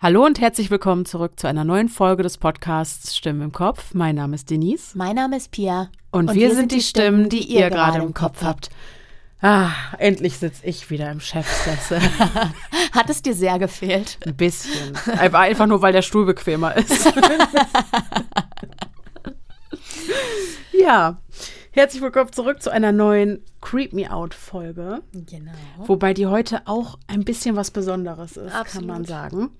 Hallo 0.00 0.24
und 0.24 0.40
herzlich 0.40 0.70
willkommen 0.70 1.06
zurück 1.06 1.40
zu 1.40 1.48
einer 1.48 1.64
neuen 1.64 1.88
Folge 1.88 2.22
des 2.22 2.38
Podcasts 2.38 3.16
Stimmen 3.16 3.42
im 3.42 3.50
Kopf. 3.50 3.94
Mein 3.94 4.14
Name 4.14 4.36
ist 4.36 4.48
Denise. 4.48 4.96
Mein 4.96 5.16
Name 5.16 5.36
ist 5.36 5.50
Pia. 5.50 5.90
Und, 6.12 6.28
und 6.28 6.36
wir, 6.36 6.50
wir, 6.50 6.54
sind 6.54 6.70
die 6.70 6.82
Stimmen, 6.82 7.28
die 7.28 7.42
ihr 7.42 7.68
gerade 7.68 7.98
im 7.98 8.14
Kopf 8.14 8.44
habt. 8.44 8.70
Ah, 9.42 9.70
endlich 9.98 10.38
sitze 10.38 10.64
ich 10.64 10.88
wieder 10.88 11.10
im 11.10 11.18
Chefsessel. 11.18 12.00
Hat 12.92 13.10
es 13.10 13.22
dir 13.22 13.34
sehr 13.34 13.58
gefehlt? 13.58 14.18
Ein 14.24 14.36
bisschen. 14.36 14.96
Einfach 15.18 15.66
nur, 15.66 15.82
weil 15.82 15.92
der 15.92 16.02
Stuhl 16.02 16.26
bequemer 16.26 16.76
ist. 16.76 17.12
ja. 20.80 21.20
Herzlich 21.78 22.02
willkommen 22.02 22.32
zurück 22.32 22.60
zu 22.60 22.70
einer 22.70 22.90
neuen 22.90 23.40
Creep 23.60 23.92
Me 23.92 24.10
Out 24.10 24.34
Folge. 24.34 25.00
Genau. 25.12 25.52
Wobei 25.86 26.12
die 26.12 26.26
heute 26.26 26.62
auch 26.64 26.98
ein 27.06 27.24
bisschen 27.24 27.54
was 27.54 27.70
Besonderes 27.70 28.36
ist, 28.36 28.52
Absolut. 28.52 28.88
kann 28.88 28.96
man 28.96 29.04
sagen. 29.04 29.50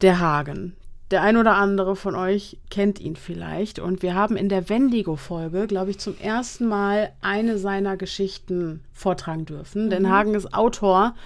Der 0.00 0.20
Hagen. 0.20 0.76
Der 1.10 1.22
ein 1.22 1.36
oder 1.36 1.56
andere 1.56 1.96
von 1.96 2.14
euch 2.14 2.58
kennt 2.70 3.00
ihn 3.00 3.16
vielleicht. 3.16 3.80
Und 3.80 4.02
wir 4.02 4.14
haben 4.14 4.36
in 4.36 4.48
der 4.48 4.68
Wendigo-Folge, 4.68 5.66
glaube 5.66 5.90
ich, 5.90 5.98
zum 5.98 6.16
ersten 6.20 6.68
Mal 6.68 7.10
eine 7.22 7.58
seiner 7.58 7.96
Geschichten 7.96 8.84
vortragen 8.92 9.44
dürfen. 9.44 9.86
Mhm. 9.86 9.90
Denn 9.90 10.10
Hagen 10.10 10.36
ist 10.36 10.54
Autor 10.54 11.16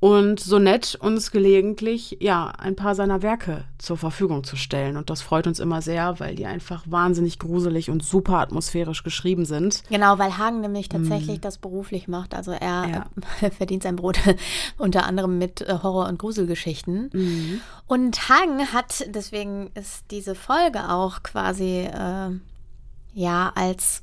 und 0.00 0.40
so 0.40 0.58
nett, 0.58 0.96
uns 0.98 1.30
gelegentlich 1.30 2.16
ja 2.20 2.46
ein 2.58 2.74
paar 2.74 2.94
seiner 2.94 3.20
Werke 3.20 3.64
zur 3.76 3.98
Verfügung 3.98 4.44
zu 4.44 4.56
stellen. 4.56 4.96
Und 4.96 5.10
das 5.10 5.20
freut 5.20 5.46
uns 5.46 5.60
immer 5.60 5.82
sehr, 5.82 6.18
weil 6.18 6.34
die 6.34 6.46
einfach 6.46 6.84
wahnsinnig 6.86 7.38
gruselig 7.38 7.90
und 7.90 8.02
super 8.02 8.38
atmosphärisch 8.38 9.02
geschrieben 9.02 9.44
sind. 9.44 9.82
Genau, 9.90 10.18
weil 10.18 10.38
Hagen 10.38 10.62
nämlich 10.62 10.88
tatsächlich 10.88 11.38
mm. 11.38 11.42
das 11.42 11.58
beruflich 11.58 12.08
macht. 12.08 12.34
Also 12.34 12.52
er 12.52 12.88
ja. 12.88 13.50
verdient 13.50 13.82
sein 13.82 13.96
Brot 13.96 14.18
unter 14.78 15.04
anderem 15.04 15.36
mit 15.36 15.60
äh, 15.60 15.78
Horror- 15.82 16.08
und 16.08 16.18
Gruselgeschichten. 16.18 17.10
Mm. 17.12 17.60
Und 17.86 18.30
Hagen 18.30 18.72
hat, 18.72 19.04
deswegen 19.14 19.70
ist 19.74 20.06
diese 20.10 20.34
Folge 20.34 20.88
auch 20.90 21.22
quasi 21.22 21.80
äh, 21.80 22.30
ja 23.12 23.52
als, 23.54 24.02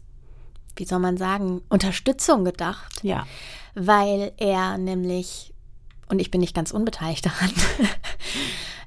wie 0.76 0.86
soll 0.86 1.00
man 1.00 1.18
sagen, 1.18 1.62
Unterstützung 1.70 2.46
gedacht. 2.46 3.04
Ja. 3.04 3.26
Weil 3.74 4.32
er 4.38 4.78
nämlich 4.78 5.56
und 6.10 6.20
ich 6.20 6.32
bin 6.32 6.42
nicht 6.42 6.56
ganz 6.56 6.72
unbeteiligt 6.72 7.26
daran, 7.26 7.52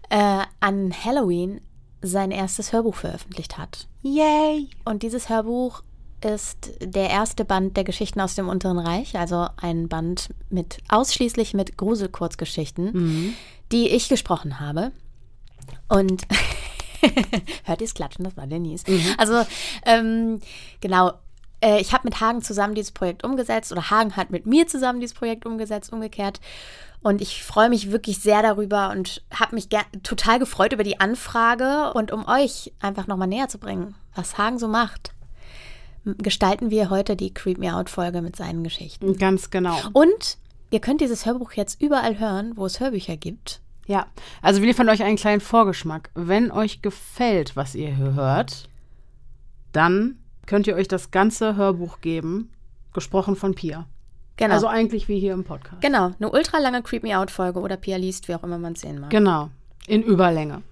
äh, 0.10 0.44
an 0.60 0.92
Halloween 1.04 1.60
sein 2.02 2.30
erstes 2.30 2.72
Hörbuch 2.72 2.94
veröffentlicht 2.94 3.58
hat. 3.58 3.86
Yay! 4.02 4.68
Und 4.84 5.02
dieses 5.02 5.28
Hörbuch 5.28 5.82
ist 6.24 6.72
der 6.80 7.10
erste 7.10 7.44
Band 7.44 7.76
der 7.76 7.84
Geschichten 7.84 8.20
aus 8.20 8.34
dem 8.34 8.48
Unteren 8.48 8.78
Reich, 8.78 9.18
also 9.18 9.46
ein 9.56 9.88
Band 9.88 10.30
mit 10.50 10.78
ausschließlich 10.88 11.54
mit 11.54 11.76
Gruselkurzgeschichten, 11.76 12.92
mhm. 12.92 13.34
die 13.72 13.88
ich 13.88 14.08
gesprochen 14.08 14.60
habe. 14.60 14.92
Und 15.88 16.26
hört 17.64 17.80
ihr 17.80 17.86
es 17.86 17.94
klatschen, 17.94 18.24
das 18.24 18.36
war 18.36 18.46
Denise. 18.46 18.84
Mhm. 18.86 19.14
Also 19.16 19.44
ähm, 19.86 20.40
genau, 20.80 21.12
äh, 21.62 21.80
ich 21.80 21.92
habe 21.92 22.04
mit 22.04 22.20
Hagen 22.20 22.42
zusammen 22.42 22.74
dieses 22.74 22.92
Projekt 22.92 23.24
umgesetzt 23.24 23.72
oder 23.72 23.90
Hagen 23.90 24.16
hat 24.16 24.30
mit 24.30 24.46
mir 24.46 24.66
zusammen 24.66 25.00
dieses 25.00 25.14
Projekt 25.14 25.46
umgesetzt, 25.46 25.92
umgekehrt. 25.92 26.40
Und 27.02 27.22
ich 27.22 27.42
freue 27.44 27.70
mich 27.70 27.90
wirklich 27.90 28.18
sehr 28.18 28.42
darüber 28.42 28.90
und 28.90 29.22
habe 29.32 29.54
mich 29.54 29.68
total 30.02 30.38
gefreut 30.38 30.72
über 30.72 30.84
die 30.84 31.00
Anfrage 31.00 31.92
und 31.94 32.12
um 32.12 32.26
euch 32.28 32.72
einfach 32.80 33.06
nochmal 33.06 33.28
näher 33.28 33.48
zu 33.48 33.58
bringen, 33.58 33.94
was 34.14 34.36
Hagen 34.36 34.58
so 34.58 34.68
macht. 34.68 35.12
Gestalten 36.04 36.70
wir 36.70 36.90
heute 36.90 37.16
die 37.16 37.32
Creep 37.32 37.58
Me 37.58 37.74
Out 37.74 37.88
Folge 37.88 38.20
mit 38.20 38.36
seinen 38.36 38.64
Geschichten. 38.64 39.16
Ganz 39.16 39.50
genau. 39.50 39.78
Und 39.92 40.38
ihr 40.70 40.80
könnt 40.80 41.00
dieses 41.00 41.24
Hörbuch 41.24 41.52
jetzt 41.52 41.80
überall 41.80 42.18
hören, 42.18 42.52
wo 42.56 42.66
es 42.66 42.80
Hörbücher 42.80 43.16
gibt. 43.16 43.60
Ja, 43.86 44.06
also 44.42 44.60
wir 44.60 44.68
liefern 44.68 44.88
euch 44.88 45.02
einen 45.02 45.16
kleinen 45.16 45.40
Vorgeschmack. 45.40 46.10
Wenn 46.14 46.52
euch 46.52 46.82
gefällt, 46.82 47.56
was 47.56 47.74
ihr 47.74 47.94
hier 47.94 48.14
hört, 48.14 48.68
dann 49.72 50.18
könnt 50.46 50.66
ihr 50.66 50.74
euch 50.74 50.88
das 50.88 51.10
ganze 51.10 51.56
Hörbuch 51.56 52.00
geben, 52.00 52.50
gesprochen 52.92 53.36
von 53.36 53.54
Pia. 53.54 53.86
Genau. 54.40 54.54
Also 54.54 54.68
eigentlich 54.68 55.06
wie 55.06 55.20
hier 55.20 55.34
im 55.34 55.44
Podcast. 55.44 55.82
Genau, 55.82 56.12
eine 56.18 56.30
ultra 56.32 56.58
lange 56.58 56.82
Creep 56.82 57.02
Me 57.02 57.16
Out 57.16 57.30
Folge 57.30 57.60
oder 57.60 57.76
Pia 57.76 57.98
liest, 57.98 58.26
wie 58.26 58.34
auch 58.34 58.42
immer 58.42 58.56
man 58.56 58.72
es 58.72 58.80
sehen 58.80 58.98
mag. 58.98 59.10
Genau, 59.10 59.50
in 59.86 60.02
Überlänge. 60.02 60.62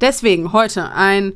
Deswegen 0.00 0.52
heute 0.52 0.92
ein 0.92 1.32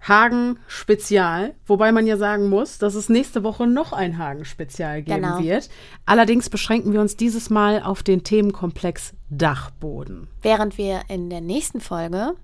Hagen-Spezial, 0.00 1.54
wobei 1.66 1.90
man 1.90 2.06
ja 2.06 2.16
sagen 2.16 2.48
muss, 2.48 2.78
dass 2.78 2.94
es 2.94 3.08
nächste 3.08 3.42
Woche 3.42 3.66
noch 3.66 3.92
ein 3.92 4.16
Hagen-Spezial 4.16 5.02
geben 5.02 5.22
genau. 5.22 5.42
wird. 5.42 5.68
Allerdings 6.04 6.48
beschränken 6.48 6.92
wir 6.92 7.00
uns 7.00 7.16
dieses 7.16 7.50
Mal 7.50 7.82
auf 7.82 8.04
den 8.04 8.22
Themenkomplex 8.22 9.14
Dachboden. 9.28 10.28
Während 10.42 10.78
wir 10.78 11.00
in 11.08 11.30
der 11.30 11.40
nächsten 11.40 11.80
Folge 11.80 12.34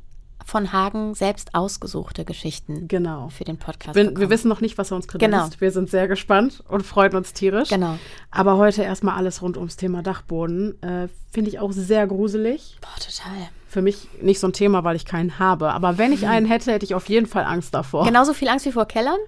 von 0.45 0.73
Hagen 0.73 1.15
selbst 1.15 1.55
ausgesuchte 1.55 2.25
Geschichten 2.25 2.89
genau. 2.89 3.29
für 3.29 3.45
den 3.45 3.57
Podcast. 3.57 3.95
Bin, 3.95 4.19
wir 4.19 4.31
wissen 4.31 4.49
noch 4.49 4.61
nicht, 4.61 4.79
was 4.79 4.91
er 4.91 4.97
uns 4.97 5.09
kredenzt. 5.09 5.33
Genau. 5.33 5.61
Wir 5.61 5.71
sind 5.71 5.91
sehr 5.91 6.09
gespannt 6.09 6.63
und 6.69 6.83
freuen 6.85 7.15
uns 7.15 7.33
tierisch. 7.33 7.69
Genau. 7.69 7.99
Aber 8.31 8.57
heute 8.57 8.83
erstmal 8.83 9.17
alles 9.17 9.43
rund 9.43 9.57
ums 9.57 9.77
Thema 9.77 10.03
Dachboden. 10.03 10.81
Äh, 10.83 11.09
Finde 11.31 11.51
ich 11.51 11.59
auch 11.59 11.73
sehr 11.73 12.07
gruselig. 12.07 12.79
Boah, 12.81 12.99
total. 12.99 13.49
Für 13.69 13.83
mich 13.83 14.09
nicht 14.21 14.41
so 14.41 14.49
ein 14.49 14.53
Thema, 14.53 14.85
weil 14.85 14.97
ich 14.97 15.07
keinen 15.07 15.39
habe. 15.39 15.73
Aber 15.73 15.99
wenn 15.99 16.13
ich 16.13 16.23
mhm. 16.23 16.29
einen 16.29 16.47
hätte, 16.47 16.73
hätte 16.73 16.85
ich 16.85 16.95
auf 16.95 17.09
jeden 17.09 17.27
Fall 17.27 17.45
Angst 17.45 17.75
davor. 17.75 18.05
Genauso 18.05 18.35
viel 18.35 18.49
Angst 18.49 18.67
wie 18.67 18.73
vor 18.73 18.87
Kellern? 18.87 19.19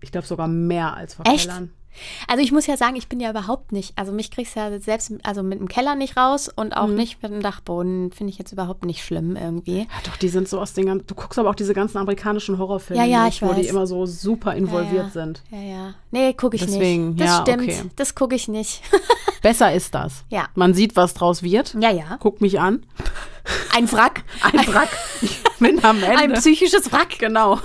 Ich 0.00 0.12
glaube 0.12 0.26
sogar 0.26 0.48
mehr 0.48 0.94
als 0.94 1.14
vor 1.14 1.26
Echt? 1.26 1.48
Kellern. 1.48 1.70
Also 2.28 2.42
ich 2.42 2.52
muss 2.52 2.66
ja 2.66 2.76
sagen, 2.76 2.96
ich 2.96 3.08
bin 3.08 3.20
ja 3.20 3.30
überhaupt 3.30 3.72
nicht, 3.72 3.92
also 3.96 4.12
mich 4.12 4.30
kriegst 4.30 4.56
du 4.56 4.60
ja 4.60 4.78
selbst, 4.78 5.12
also 5.22 5.42
mit 5.42 5.60
dem 5.60 5.68
Keller 5.68 5.94
nicht 5.94 6.16
raus 6.16 6.50
und 6.54 6.76
auch 6.76 6.86
mhm. 6.86 6.94
nicht 6.96 7.22
mit 7.22 7.32
dem 7.32 7.42
Dachboden, 7.42 8.12
finde 8.12 8.32
ich 8.32 8.38
jetzt 8.38 8.52
überhaupt 8.52 8.84
nicht 8.84 9.04
schlimm 9.04 9.36
irgendwie. 9.36 9.80
Ja 9.80 9.86
doch, 10.04 10.16
die 10.16 10.28
sind 10.28 10.48
so 10.48 10.60
aus 10.60 10.72
den 10.72 10.86
ganzen, 10.86 11.06
du 11.06 11.14
guckst 11.14 11.38
aber 11.38 11.50
auch 11.50 11.54
diese 11.54 11.74
ganzen 11.74 11.98
amerikanischen 11.98 12.58
Horrorfilme, 12.58 13.02
ja, 13.02 13.08
ja, 13.08 13.28
ich 13.28 13.42
wo 13.42 13.48
weiß. 13.48 13.56
die 13.56 13.66
immer 13.66 13.86
so 13.86 14.06
super 14.06 14.54
involviert 14.54 15.12
sind. 15.12 15.42
Ja, 15.50 15.60
ja. 15.60 15.94
Nee, 16.10 16.32
gucke 16.34 16.56
ich 16.56 16.64
Deswegen, 16.64 17.10
nicht. 17.10 17.20
Das 17.20 17.28
ja, 17.28 17.42
stimmt, 17.42 17.62
okay. 17.62 17.82
das 17.96 18.14
gucke 18.14 18.34
ich 18.34 18.48
nicht. 18.48 18.82
Besser 19.42 19.74
ist 19.74 19.94
das. 19.94 20.24
Ja. 20.30 20.46
Man 20.54 20.72
sieht, 20.72 20.96
was 20.96 21.12
draus 21.12 21.42
wird. 21.42 21.76
Ja, 21.78 21.90
ja. 21.90 22.16
Guck 22.20 22.40
mich 22.40 22.60
an. 22.60 22.86
Ein 23.76 23.90
Wrack. 23.92 24.24
Ein 24.40 24.66
Wrack. 24.72 24.88
Ich 25.20 25.42
bin 25.58 25.84
am 25.84 26.02
Ende. 26.02 26.16
Ein 26.16 26.32
psychisches 26.32 26.90
Wrack. 26.92 27.18
Genau. 27.18 27.58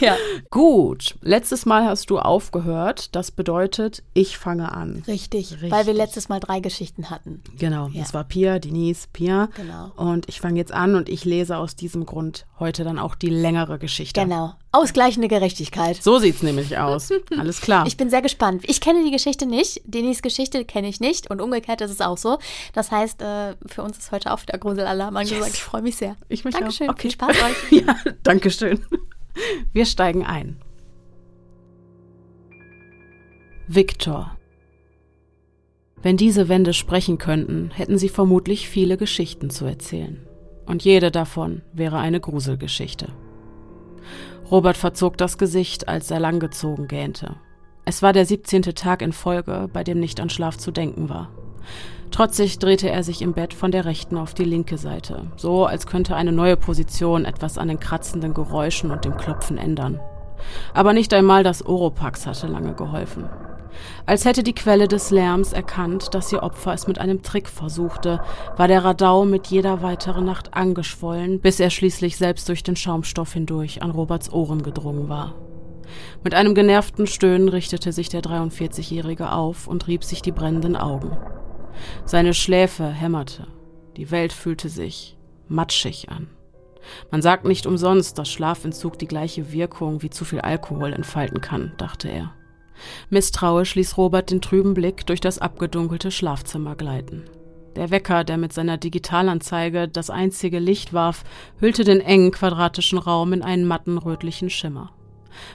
Ja. 0.00 0.16
Gut. 0.50 1.16
Letztes 1.20 1.66
Mal 1.66 1.84
hast 1.84 2.10
du 2.10 2.18
aufgehört. 2.18 3.14
Das 3.14 3.30
bedeutet, 3.30 4.02
ich 4.14 4.38
fange 4.38 4.72
an. 4.72 5.02
Richtig, 5.06 5.52
Richtig. 5.52 5.70
weil 5.70 5.86
wir 5.86 5.94
letztes 5.94 6.28
Mal 6.28 6.40
drei 6.40 6.60
Geschichten 6.60 7.10
hatten. 7.10 7.42
Genau. 7.58 7.88
Ja. 7.88 8.00
Das 8.00 8.14
war 8.14 8.24
Pia, 8.24 8.58
Denise, 8.58 9.08
Pia. 9.12 9.48
Genau. 9.56 9.92
Und 9.96 10.28
ich 10.28 10.40
fange 10.40 10.58
jetzt 10.58 10.72
an 10.72 10.94
und 10.94 11.08
ich 11.08 11.24
lese 11.24 11.56
aus 11.56 11.76
diesem 11.76 12.06
Grund 12.06 12.46
heute 12.58 12.84
dann 12.84 12.98
auch 12.98 13.14
die 13.14 13.28
längere 13.28 13.78
Geschichte. 13.78 14.20
Genau. 14.20 14.54
Ausgleichende 14.74 15.28
Gerechtigkeit. 15.28 16.02
So 16.02 16.18
sieht 16.18 16.36
es 16.36 16.42
nämlich 16.42 16.78
aus. 16.78 17.10
Alles 17.38 17.60
klar. 17.60 17.86
Ich 17.86 17.98
bin 17.98 18.08
sehr 18.08 18.22
gespannt. 18.22 18.62
Ich 18.66 18.80
kenne 18.80 19.04
die 19.04 19.10
Geschichte 19.10 19.44
nicht. 19.44 19.82
Denise 19.84 20.22
Geschichte 20.22 20.64
kenne 20.64 20.88
ich 20.88 21.00
nicht. 21.00 21.30
Und 21.30 21.40
umgekehrt 21.42 21.82
ist 21.82 21.90
es 21.90 22.00
auch 22.00 22.16
so. 22.16 22.38
Das 22.72 22.90
heißt, 22.90 23.20
äh, 23.20 23.54
für 23.66 23.82
uns 23.82 23.98
ist 23.98 24.12
heute 24.12 24.32
auch 24.32 24.40
wieder 24.40 24.56
Gruselalarm 24.56 25.16
angesagt. 25.16 25.44
Yes. 25.46 25.54
Ich 25.54 25.62
freue 25.62 25.82
mich 25.82 25.96
sehr. 25.96 26.16
Ich 26.28 26.44
mich 26.44 26.54
Dankeschön. 26.54 26.88
auch. 26.88 26.94
Okay. 26.94 27.02
Viel 27.02 27.10
Spaß 27.10 27.36
euch. 27.36 27.72
ja, 27.86 27.96
Dankeschön. 28.22 28.80
Wir 29.72 29.86
steigen 29.86 30.24
ein. 30.24 30.60
Viktor. 33.68 34.36
Wenn 36.02 36.16
diese 36.16 36.48
Wände 36.48 36.72
sprechen 36.72 37.18
könnten, 37.18 37.70
hätten 37.70 37.96
sie 37.96 38.08
vermutlich 38.08 38.68
viele 38.68 38.96
Geschichten 38.96 39.50
zu 39.50 39.64
erzählen. 39.64 40.26
Und 40.66 40.84
jede 40.84 41.10
davon 41.10 41.62
wäre 41.72 41.98
eine 41.98 42.20
Gruselgeschichte. 42.20 43.08
Robert 44.50 44.76
verzog 44.76 45.16
das 45.16 45.38
Gesicht, 45.38 45.88
als 45.88 46.10
er 46.10 46.20
langgezogen 46.20 46.88
gähnte. 46.88 47.36
Es 47.84 48.02
war 48.02 48.12
der 48.12 48.26
17. 48.26 48.62
Tag 48.62 49.00
in 49.00 49.12
Folge, 49.12 49.68
bei 49.72 49.84
dem 49.84 49.98
nicht 49.98 50.20
an 50.20 50.28
Schlaf 50.28 50.58
zu 50.58 50.70
denken 50.70 51.08
war. 51.08 51.30
Trotzig 52.12 52.58
drehte 52.58 52.90
er 52.90 53.02
sich 53.02 53.22
im 53.22 53.32
Bett 53.32 53.54
von 53.54 53.70
der 53.70 53.86
rechten 53.86 54.18
auf 54.18 54.34
die 54.34 54.44
linke 54.44 54.76
Seite, 54.76 55.22
so 55.36 55.64
als 55.64 55.86
könnte 55.86 56.14
eine 56.14 56.30
neue 56.30 56.58
Position 56.58 57.24
etwas 57.24 57.56
an 57.56 57.68
den 57.68 57.80
kratzenden 57.80 58.34
Geräuschen 58.34 58.90
und 58.90 59.06
dem 59.06 59.16
Klopfen 59.16 59.56
ändern. 59.56 59.98
Aber 60.74 60.92
nicht 60.92 61.14
einmal 61.14 61.42
das 61.42 61.64
Oropax 61.64 62.26
hatte 62.26 62.48
lange 62.48 62.74
geholfen. 62.74 63.30
Als 64.04 64.26
hätte 64.26 64.42
die 64.42 64.54
Quelle 64.54 64.88
des 64.88 65.10
Lärms 65.10 65.54
erkannt, 65.54 66.12
dass 66.12 66.30
ihr 66.30 66.42
Opfer 66.42 66.74
es 66.74 66.86
mit 66.86 66.98
einem 66.98 67.22
Trick 67.22 67.48
versuchte, 67.48 68.20
war 68.58 68.68
der 68.68 68.84
Radau 68.84 69.24
mit 69.24 69.46
jeder 69.46 69.82
weiteren 69.82 70.26
Nacht 70.26 70.52
angeschwollen, 70.52 71.40
bis 71.40 71.60
er 71.60 71.70
schließlich 71.70 72.18
selbst 72.18 72.46
durch 72.50 72.62
den 72.62 72.76
Schaumstoff 72.76 73.32
hindurch 73.32 73.82
an 73.82 73.90
Roberts 73.90 74.30
Ohren 74.30 74.62
gedrungen 74.62 75.08
war. 75.08 75.34
Mit 76.22 76.34
einem 76.34 76.54
genervten 76.54 77.06
Stöhnen 77.06 77.48
richtete 77.48 77.92
sich 77.92 78.10
der 78.10 78.20
43-Jährige 78.20 79.32
auf 79.32 79.66
und 79.66 79.86
rieb 79.88 80.04
sich 80.04 80.20
die 80.20 80.32
brennenden 80.32 80.76
Augen. 80.76 81.16
Seine 82.04 82.34
Schläfe 82.34 82.86
hämmerte. 82.86 83.46
Die 83.96 84.10
Welt 84.10 84.32
fühlte 84.32 84.68
sich 84.68 85.16
matschig 85.48 86.08
an. 86.08 86.28
Man 87.10 87.22
sagt 87.22 87.44
nicht 87.44 87.66
umsonst, 87.66 88.18
dass 88.18 88.30
Schlafentzug 88.30 88.98
die 88.98 89.06
gleiche 89.06 89.52
Wirkung 89.52 90.02
wie 90.02 90.10
zu 90.10 90.24
viel 90.24 90.40
Alkohol 90.40 90.92
entfalten 90.92 91.40
kann, 91.40 91.72
dachte 91.76 92.08
er. 92.08 92.32
Misstrauisch 93.10 93.74
ließ 93.74 93.96
Robert 93.96 94.30
den 94.30 94.40
trüben 94.40 94.74
Blick 94.74 95.06
durch 95.06 95.20
das 95.20 95.38
abgedunkelte 95.38 96.10
Schlafzimmer 96.10 96.74
gleiten. 96.74 97.24
Der 97.76 97.90
Wecker, 97.90 98.24
der 98.24 98.36
mit 98.36 98.52
seiner 98.52 98.76
Digitalanzeige 98.76 99.88
das 99.88 100.10
einzige 100.10 100.58
Licht 100.58 100.92
warf, 100.92 101.24
hüllte 101.58 101.84
den 101.84 102.00
engen 102.00 102.30
quadratischen 102.30 102.98
Raum 102.98 103.32
in 103.32 103.42
einen 103.42 103.64
matten 103.64 103.98
rötlichen 103.98 104.50
Schimmer. 104.50 104.92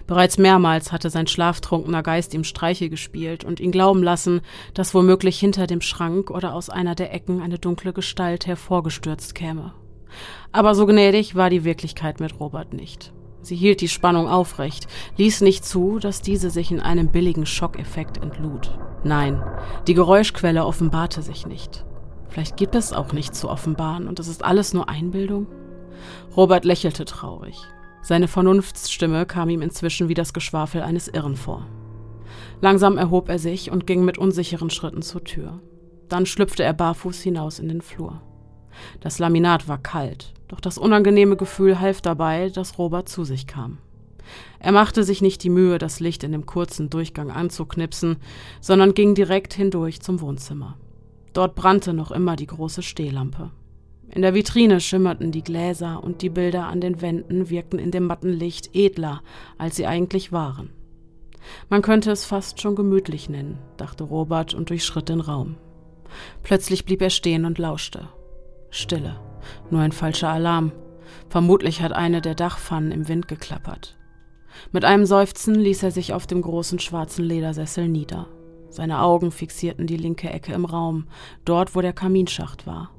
Bereits 0.05 0.37
mehrmals 0.37 0.91
hatte 0.91 1.09
sein 1.09 1.27
schlaftrunkener 1.27 2.03
Geist 2.03 2.33
ihm 2.33 2.43
Streiche 2.43 2.89
gespielt 2.89 3.43
und 3.43 3.59
ihn 3.59 3.71
glauben 3.71 4.03
lassen, 4.03 4.41
dass 4.73 4.93
womöglich 4.93 5.39
hinter 5.39 5.67
dem 5.67 5.81
Schrank 5.81 6.29
oder 6.29 6.53
aus 6.53 6.69
einer 6.69 6.95
der 6.95 7.13
Ecken 7.13 7.41
eine 7.41 7.59
dunkle 7.59 7.93
Gestalt 7.93 8.47
hervorgestürzt 8.47 9.35
käme. 9.35 9.73
Aber 10.51 10.75
so 10.75 10.85
gnädig 10.85 11.35
war 11.35 11.49
die 11.49 11.63
Wirklichkeit 11.63 12.19
mit 12.19 12.39
Robert 12.39 12.73
nicht. 12.73 13.13
Sie 13.41 13.55
hielt 13.55 13.81
die 13.81 13.87
Spannung 13.87 14.27
aufrecht, 14.27 14.87
ließ 15.17 15.41
nicht 15.41 15.63
zu, 15.63 15.99
dass 15.99 16.21
diese 16.21 16.49
sich 16.49 16.71
in 16.71 16.81
einem 16.81 17.11
billigen 17.11 17.45
Schockeffekt 17.45 18.17
entlud. 18.17 18.77
Nein, 19.03 19.41
die 19.87 19.93
Geräuschquelle 19.93 20.65
offenbarte 20.65 21.21
sich 21.21 21.45
nicht. 21.45 21.85
Vielleicht 22.27 22.57
gibt 22.57 22.75
es 22.75 22.91
auch 22.91 23.13
nichts 23.13 23.39
zu 23.39 23.49
offenbaren 23.49 24.07
und 24.07 24.19
es 24.19 24.27
ist 24.27 24.43
alles 24.43 24.73
nur 24.73 24.89
Einbildung? 24.89 25.47
Robert 26.35 26.65
lächelte 26.65 27.05
traurig. 27.05 27.57
Seine 28.07 28.29
Vernunftsstimme 28.29 29.25
kam 29.25 29.49
ihm 29.49 29.61
inzwischen 29.61 30.07
wie 30.07 30.13
das 30.13 30.31
Geschwafel 30.31 30.81
eines 30.81 31.09
Irren 31.09 31.35
vor. 31.35 31.67
Langsam 32.61 32.97
erhob 32.97 33.27
er 33.27 33.37
sich 33.37 33.69
und 33.69 33.85
ging 33.85 34.05
mit 34.05 34.17
unsicheren 34.17 34.69
Schritten 34.69 35.01
zur 35.01 35.25
Tür. 35.25 35.59
Dann 36.07 36.25
schlüpfte 36.25 36.63
er 36.63 36.71
barfuß 36.71 37.21
hinaus 37.21 37.59
in 37.59 37.67
den 37.67 37.81
Flur. 37.81 38.21
Das 39.01 39.19
Laminat 39.19 39.67
war 39.67 39.77
kalt, 39.77 40.33
doch 40.47 40.61
das 40.61 40.77
unangenehme 40.77 41.35
Gefühl 41.35 41.81
half 41.81 41.99
dabei, 41.99 42.47
dass 42.47 42.77
Robert 42.77 43.09
zu 43.09 43.25
sich 43.25 43.45
kam. 43.45 43.79
Er 44.59 44.71
machte 44.71 45.03
sich 45.03 45.21
nicht 45.21 45.43
die 45.43 45.49
Mühe, 45.49 45.77
das 45.77 45.99
Licht 45.99 46.23
in 46.23 46.31
dem 46.31 46.45
kurzen 46.45 46.89
Durchgang 46.89 47.29
anzuknipsen, 47.29 48.19
sondern 48.61 48.93
ging 48.93 49.15
direkt 49.15 49.53
hindurch 49.53 49.99
zum 49.99 50.21
Wohnzimmer. 50.21 50.77
Dort 51.33 51.55
brannte 51.55 51.93
noch 51.93 52.11
immer 52.11 52.37
die 52.37 52.47
große 52.47 52.83
Stehlampe. 52.83 53.51
In 54.09 54.21
der 54.21 54.33
Vitrine 54.33 54.79
schimmerten 54.79 55.31
die 55.31 55.43
Gläser 55.43 56.03
und 56.03 56.21
die 56.21 56.29
Bilder 56.29 56.67
an 56.67 56.81
den 56.81 57.01
Wänden 57.01 57.49
wirkten 57.49 57.77
in 57.77 57.91
dem 57.91 58.05
matten 58.05 58.31
Licht 58.31 58.73
edler, 58.73 59.21
als 59.57 59.75
sie 59.75 59.85
eigentlich 59.85 60.31
waren. 60.31 60.71
Man 61.69 61.81
könnte 61.81 62.11
es 62.11 62.25
fast 62.25 62.61
schon 62.61 62.75
gemütlich 62.75 63.29
nennen, 63.29 63.59
dachte 63.77 64.03
Robert 64.03 64.53
und 64.53 64.69
durchschritt 64.69 65.09
den 65.09 65.21
Raum. 65.21 65.55
Plötzlich 66.43 66.85
blieb 66.85 67.01
er 67.01 67.09
stehen 67.09 67.45
und 67.45 67.57
lauschte. 67.57 68.09
Stille. 68.69 69.19
Nur 69.69 69.81
ein 69.81 69.91
falscher 69.91 70.29
Alarm. 70.29 70.71
Vermutlich 71.29 71.81
hat 71.81 71.93
eine 71.93 72.21
der 72.21 72.35
Dachpfannen 72.35 72.91
im 72.91 73.07
Wind 73.07 73.27
geklappert. 73.27 73.97
Mit 74.71 74.85
einem 74.85 75.05
Seufzen 75.05 75.55
ließ 75.55 75.83
er 75.83 75.91
sich 75.91 76.13
auf 76.13 76.27
dem 76.27 76.41
großen 76.41 76.79
schwarzen 76.79 77.23
Ledersessel 77.23 77.87
nieder. 77.87 78.27
Seine 78.69 79.01
Augen 79.01 79.31
fixierten 79.31 79.87
die 79.87 79.97
linke 79.97 80.29
Ecke 80.29 80.53
im 80.53 80.65
Raum, 80.65 81.07
dort 81.45 81.75
wo 81.75 81.81
der 81.81 81.93
Kaminschacht 81.93 82.67
war. 82.67 82.91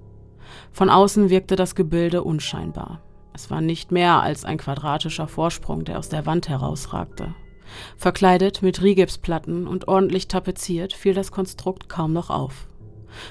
Von 0.73 0.91
außen 0.91 1.31
wirkte 1.31 1.57
das 1.57 1.75
Gebilde 1.75 2.23
unscheinbar. 2.23 3.01
Es 3.33 3.51
war 3.51 3.61
nicht 3.61 3.93
mehr 3.93 4.21
als 4.21 4.45
ein 4.45 4.59
quadratischer 4.59 5.29
Vorsprung, 5.29 5.85
der 5.85 5.99
aus 5.99 6.09
der 6.09 6.27
Wand 6.27 6.49
herausragte. 6.49 7.35
Verkleidet 7.97 8.63
mit 8.63 8.83
Rigipsplatten 8.83 9.67
und 9.67 9.89
ordentlich 9.89 10.29
tapeziert 10.29 10.93
fiel 10.93 11.15
das 11.15 11.31
Konstrukt 11.31 11.89
kaum 11.89 12.13
noch 12.13 12.31
auf. 12.31 12.69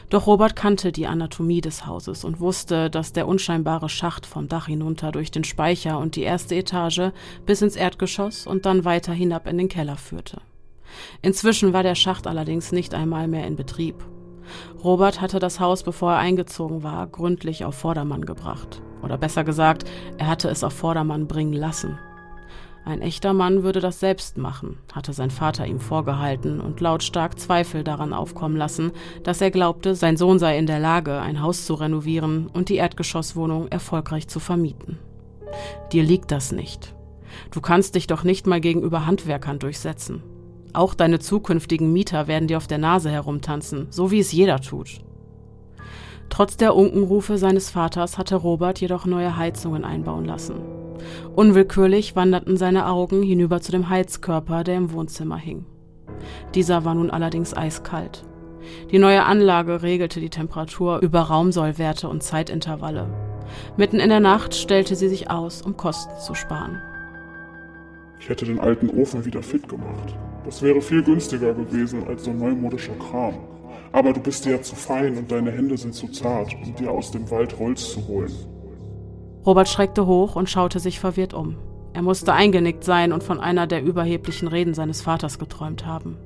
Doch 0.09 0.27
Robert 0.27 0.55
kannte 0.55 0.91
die 0.91 1.07
Anatomie 1.07 1.61
des 1.61 1.85
Hauses 1.85 2.23
und 2.23 2.39
wusste, 2.39 2.89
dass 2.89 3.13
der 3.13 3.27
unscheinbare 3.27 3.89
Schacht 3.89 4.25
vom 4.25 4.47
Dach 4.47 4.67
hinunter 4.67 5.11
durch 5.11 5.31
den 5.31 5.43
Speicher 5.43 5.99
und 5.99 6.15
die 6.15 6.23
erste 6.23 6.55
Etage 6.55 7.11
bis 7.45 7.61
ins 7.61 7.75
Erdgeschoss 7.75 8.47
und 8.47 8.65
dann 8.65 8.85
weiter 8.85 9.13
hinab 9.13 9.47
in 9.47 9.57
den 9.57 9.69
Keller 9.69 9.97
führte. 9.97 10.41
Inzwischen 11.21 11.73
war 11.73 11.83
der 11.83 11.95
Schacht 11.95 12.27
allerdings 12.27 12.71
nicht 12.71 12.93
einmal 12.93 13.27
mehr 13.27 13.45
in 13.45 13.55
Betrieb. 13.55 14.03
Robert 14.83 15.21
hatte 15.21 15.39
das 15.39 15.59
Haus, 15.59 15.83
bevor 15.83 16.13
er 16.13 16.19
eingezogen 16.19 16.83
war, 16.83 17.07
gründlich 17.07 17.65
auf 17.65 17.75
Vordermann 17.75 18.25
gebracht. 18.25 18.81
Oder 19.01 19.17
besser 19.17 19.43
gesagt, 19.43 19.85
er 20.17 20.27
hatte 20.27 20.49
es 20.49 20.63
auf 20.63 20.73
Vordermann 20.73 21.27
bringen 21.27 21.53
lassen. 21.53 21.97
Ein 22.87 23.01
echter 23.01 23.33
Mann 23.33 23.63
würde 23.63 23.81
das 23.81 23.99
selbst 23.99 24.37
machen, 24.37 24.77
hatte 24.93 25.11
sein 25.11 25.29
Vater 25.29 25.67
ihm 25.67 25.81
vorgehalten 25.81 26.61
und 26.61 26.79
lautstark 26.79 27.37
Zweifel 27.37 27.83
daran 27.83 28.13
aufkommen 28.13 28.55
lassen, 28.55 28.93
dass 29.23 29.41
er 29.41 29.51
glaubte, 29.51 29.93
sein 29.93 30.15
Sohn 30.15 30.39
sei 30.39 30.57
in 30.57 30.67
der 30.67 30.79
Lage, 30.79 31.19
ein 31.19 31.41
Haus 31.41 31.65
zu 31.65 31.73
renovieren 31.73 32.47
und 32.47 32.69
die 32.69 32.75
Erdgeschosswohnung 32.77 33.67
erfolgreich 33.67 34.29
zu 34.29 34.39
vermieten. 34.39 34.99
Dir 35.91 36.03
liegt 36.03 36.31
das 36.31 36.53
nicht. 36.53 36.95
Du 37.51 37.59
kannst 37.59 37.95
dich 37.95 38.07
doch 38.07 38.23
nicht 38.23 38.47
mal 38.47 38.61
gegenüber 38.61 39.05
Handwerkern 39.05 39.59
durchsetzen. 39.59 40.23
Auch 40.77 40.93
deine 40.93 41.17
zukünftigen 41.17 41.91
Mieter 41.91 42.27
werden 42.27 42.47
dir 42.47 42.57
auf 42.57 42.67
der 42.67 42.77
Nase 42.77 43.09
herumtanzen, 43.09 43.87
so 43.89 44.11
wie 44.11 44.19
es 44.19 44.31
jeder 44.31 44.61
tut. 44.61 44.99
Trotz 46.29 46.55
der 46.55 46.75
Unkenrufe 46.75 47.39
seines 47.39 47.71
Vaters 47.71 48.19
hatte 48.19 48.35
Robert 48.35 48.79
jedoch 48.79 49.07
neue 49.07 49.37
Heizungen 49.37 49.83
einbauen 49.83 50.25
lassen. 50.25 50.57
Unwillkürlich 51.35 52.15
wanderten 52.15 52.57
seine 52.57 52.85
Augen 52.85 53.23
hinüber 53.23 53.59
zu 53.59 53.71
dem 53.71 53.89
Heizkörper, 53.89 54.63
der 54.63 54.77
im 54.77 54.91
Wohnzimmer 54.91 55.37
hing. 55.37 55.65
Dieser 56.53 56.85
war 56.85 56.93
nun 56.93 57.09
allerdings 57.09 57.57
eiskalt. 57.57 58.23
Die 58.91 58.99
neue 58.99 59.23
Anlage 59.23 59.81
regelte 59.81 60.19
die 60.19 60.29
Temperatur 60.29 60.99
über 60.99 61.21
Raumsollwerte 61.21 62.07
und 62.07 62.21
Zeitintervalle. 62.21 63.09
Mitten 63.77 63.99
in 63.99 64.09
der 64.09 64.19
Nacht 64.19 64.53
stellte 64.53 64.95
sie 64.95 65.09
sich 65.09 65.31
aus, 65.31 65.63
um 65.63 65.75
Kosten 65.75 66.13
zu 66.19 66.35
sparen. 66.35 66.79
Ich 68.19 68.29
hätte 68.29 68.45
den 68.45 68.59
alten 68.59 68.91
Ofen 68.91 69.25
wieder 69.25 69.41
fit 69.41 69.67
gemacht. 69.67 70.15
Das 70.47 70.61
wäre 70.61 70.81
viel 70.81 71.03
günstiger 71.03 71.53
gewesen 71.53 72.07
als 72.07 72.23
so 72.23 72.31
neumodischer 72.31 72.93
Kram. 72.93 73.33
Aber 73.91 74.13
du 74.13 74.21
bist 74.21 74.45
dir 74.45 74.51
ja 74.53 74.61
zu 74.61 74.75
fein 74.75 75.17
und 75.17 75.29
deine 75.29 75.51
Hände 75.51 75.77
sind 75.77 75.93
zu 75.93 76.07
zart, 76.07 76.55
um 76.63 76.73
dir 76.73 76.89
aus 76.89 77.11
dem 77.11 77.29
Wald 77.29 77.59
Holz 77.59 77.91
zu 77.91 78.07
holen. 78.07 78.31
Robert 79.45 79.67
schreckte 79.67 80.07
hoch 80.07 80.37
und 80.37 80.49
schaute 80.49 80.79
sich 80.79 81.01
verwirrt 81.01 81.33
um. 81.33 81.57
Er 81.91 82.01
musste 82.01 82.31
eingenickt 82.31 82.85
sein 82.85 83.11
und 83.11 83.23
von 83.23 83.41
einer 83.41 83.67
der 83.67 83.83
überheblichen 83.83 84.47
Reden 84.47 84.73
seines 84.73 85.01
Vaters 85.01 85.37
geträumt 85.37 85.85
haben. 85.85 86.17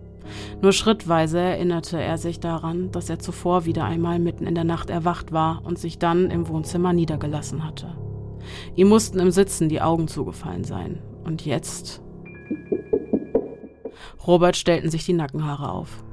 Nur 0.62 0.72
schrittweise 0.72 1.40
erinnerte 1.40 2.00
er 2.00 2.20
sich 2.20 2.40
daran, 2.40 2.92
dass 2.92 3.10
er 3.10 3.18
zuvor 3.18 3.66
wieder 3.66 3.86
einmal 3.86 4.20
mitten 4.20 4.46
in 4.46 4.54
der 4.54 4.66
Nacht 4.66 4.92
erwacht 4.92 5.32
war 5.32 5.64
und 5.66 5.80
sich 5.80 5.98
dann 5.98 6.30
im 6.30 6.48
Wohnzimmer 6.48 6.94
niedergelassen 6.94 7.66
hatte. 7.66 7.96
Ihm 8.76 8.90
mussten 8.90 9.18
im 9.20 9.32
Sitzen 9.32 9.68
die 9.68 9.82
Augen 9.82 10.08
zugefallen 10.08 10.64
sein. 10.64 11.00
Und 11.24 11.44
jetzt? 11.44 12.04
Robert 14.28 14.56
stellten 14.56 14.92
sich 14.92 15.06
die 15.06 15.13
Nackenhaare 15.13 15.72
auf. 15.72 16.04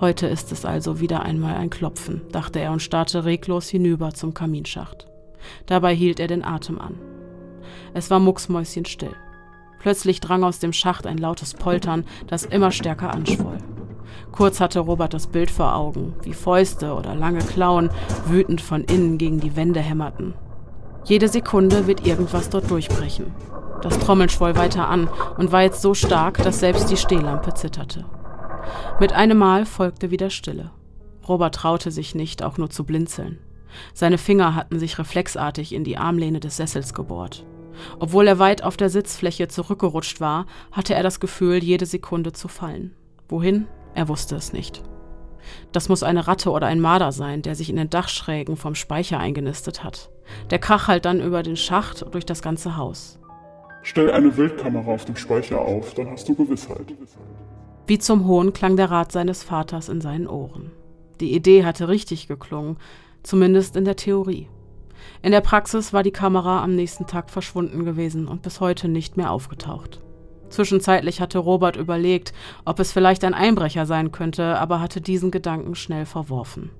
Heute 0.00 0.26
ist 0.26 0.52
es 0.52 0.64
also 0.64 1.00
wieder 1.00 1.22
einmal 1.22 1.56
ein 1.56 1.70
Klopfen, 1.70 2.22
dachte 2.32 2.60
er 2.60 2.72
und 2.72 2.80
starrte 2.80 3.24
reglos 3.24 3.68
hinüber 3.68 4.12
zum 4.12 4.32
Kaminschacht. 4.32 5.06
Dabei 5.66 5.94
hielt 5.94 6.18
er 6.18 6.28
den 6.28 6.44
Atem 6.44 6.78
an. 6.78 6.98
Es 7.94 8.10
war 8.10 8.20
mucksmäuschenstill. 8.20 9.14
Plötzlich 9.78 10.20
drang 10.20 10.44
aus 10.44 10.58
dem 10.58 10.72
Schacht 10.72 11.06
ein 11.06 11.18
lautes 11.18 11.54
Poltern, 11.54 12.04
das 12.26 12.44
immer 12.44 12.70
stärker 12.70 13.12
anschwoll. 13.12 13.58
Kurz 14.32 14.60
hatte 14.60 14.80
Robert 14.80 15.14
das 15.14 15.26
Bild 15.26 15.50
vor 15.50 15.74
Augen, 15.74 16.14
wie 16.22 16.32
Fäuste 16.32 16.94
oder 16.94 17.14
lange 17.14 17.40
Klauen 17.40 17.90
wütend 18.26 18.60
von 18.60 18.84
innen 18.84 19.18
gegen 19.18 19.40
die 19.40 19.56
Wände 19.56 19.80
hämmerten. 19.80 20.34
Jede 21.04 21.28
Sekunde 21.28 21.86
wird 21.86 22.06
irgendwas 22.06 22.50
dort 22.50 22.70
durchbrechen. 22.70 23.26
Das 23.82 23.98
Trommeln 23.98 24.28
schwoll 24.28 24.56
weiter 24.56 24.88
an 24.88 25.08
und 25.36 25.52
war 25.52 25.62
jetzt 25.62 25.82
so 25.82 25.94
stark, 25.94 26.42
dass 26.42 26.60
selbst 26.60 26.90
die 26.90 26.96
Stehlampe 26.96 27.54
zitterte. 27.54 28.04
Mit 29.00 29.12
einem 29.12 29.38
Mal 29.38 29.66
folgte 29.66 30.10
wieder 30.10 30.30
Stille. 30.30 30.70
Robert 31.28 31.54
traute 31.54 31.90
sich 31.90 32.14
nicht, 32.14 32.42
auch 32.42 32.56
nur 32.56 32.70
zu 32.70 32.84
blinzeln. 32.84 33.38
Seine 33.92 34.18
Finger 34.18 34.54
hatten 34.54 34.78
sich 34.78 34.98
reflexartig 34.98 35.74
in 35.74 35.84
die 35.84 35.98
Armlehne 35.98 36.40
des 36.40 36.56
Sessels 36.56 36.94
gebohrt. 36.94 37.44
Obwohl 37.98 38.26
er 38.26 38.38
weit 38.38 38.62
auf 38.62 38.76
der 38.76 38.88
Sitzfläche 38.88 39.48
zurückgerutscht 39.48 40.20
war, 40.20 40.46
hatte 40.72 40.94
er 40.94 41.02
das 41.02 41.20
Gefühl, 41.20 41.62
jede 41.62 41.84
Sekunde 41.84 42.32
zu 42.32 42.48
fallen. 42.48 42.94
Wohin? 43.28 43.66
Er 43.94 44.08
wusste 44.08 44.36
es 44.36 44.52
nicht. 44.52 44.82
Das 45.72 45.88
muss 45.88 46.02
eine 46.02 46.26
Ratte 46.26 46.50
oder 46.50 46.66
ein 46.66 46.80
Marder 46.80 47.12
sein, 47.12 47.42
der 47.42 47.54
sich 47.54 47.70
in 47.70 47.76
den 47.76 47.90
Dachschrägen 47.90 48.56
vom 48.56 48.74
Speicher 48.74 49.18
eingenistet 49.18 49.84
hat. 49.84 50.10
Der 50.50 50.58
Krach 50.58 50.88
halt 50.88 51.04
dann 51.04 51.20
über 51.20 51.42
den 51.42 51.56
Schacht 51.56 52.04
durch 52.12 52.26
das 52.26 52.42
ganze 52.42 52.76
Haus. 52.76 53.18
Stell 53.88 54.10
eine 54.10 54.36
Wildkamera 54.36 54.90
auf 54.90 55.04
dem 55.04 55.14
Speicher 55.14 55.60
auf, 55.60 55.94
dann 55.94 56.10
hast 56.10 56.28
du 56.28 56.34
Gewissheit. 56.34 56.92
Wie 57.86 58.00
zum 58.00 58.26
Hohn 58.26 58.52
klang 58.52 58.76
der 58.76 58.90
Rat 58.90 59.12
seines 59.12 59.44
Vaters 59.44 59.88
in 59.88 60.00
seinen 60.00 60.26
Ohren. 60.26 60.72
Die 61.20 61.32
Idee 61.32 61.64
hatte 61.64 61.86
richtig 61.86 62.26
geklungen, 62.26 62.78
zumindest 63.22 63.76
in 63.76 63.84
der 63.84 63.94
Theorie. 63.94 64.48
In 65.22 65.30
der 65.30 65.40
Praxis 65.40 65.92
war 65.92 66.02
die 66.02 66.10
Kamera 66.10 66.64
am 66.64 66.74
nächsten 66.74 67.06
Tag 67.06 67.30
verschwunden 67.30 67.84
gewesen 67.84 68.26
und 68.26 68.42
bis 68.42 68.58
heute 68.58 68.88
nicht 68.88 69.16
mehr 69.16 69.30
aufgetaucht. 69.30 70.02
Zwischenzeitlich 70.48 71.20
hatte 71.20 71.38
Robert 71.38 71.76
überlegt, 71.76 72.32
ob 72.64 72.80
es 72.80 72.90
vielleicht 72.90 73.22
ein 73.22 73.34
Einbrecher 73.34 73.86
sein 73.86 74.10
könnte, 74.10 74.58
aber 74.58 74.80
hatte 74.80 75.00
diesen 75.00 75.30
Gedanken 75.30 75.76
schnell 75.76 76.06
verworfen. 76.06 76.70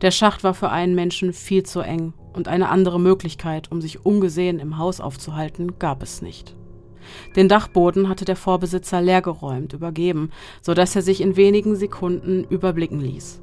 Der 0.00 0.10
Schacht 0.10 0.44
war 0.44 0.54
für 0.54 0.70
einen 0.70 0.94
Menschen 0.94 1.32
viel 1.32 1.62
zu 1.64 1.80
eng 1.80 2.14
und 2.32 2.48
eine 2.48 2.68
andere 2.68 3.00
Möglichkeit, 3.00 3.70
um 3.70 3.80
sich 3.80 4.04
ungesehen 4.04 4.58
im 4.60 4.78
Haus 4.78 5.00
aufzuhalten, 5.00 5.78
gab 5.78 6.02
es 6.02 6.22
nicht. 6.22 6.56
Den 7.36 7.48
Dachboden 7.48 8.08
hatte 8.08 8.24
der 8.24 8.36
Vorbesitzer 8.36 9.00
leergeräumt, 9.00 9.72
übergeben, 9.72 10.30
so 10.60 10.74
dass 10.74 10.94
er 10.94 11.02
sich 11.02 11.20
in 11.20 11.36
wenigen 11.36 11.74
Sekunden 11.76 12.44
überblicken 12.44 13.00
ließ. 13.00 13.40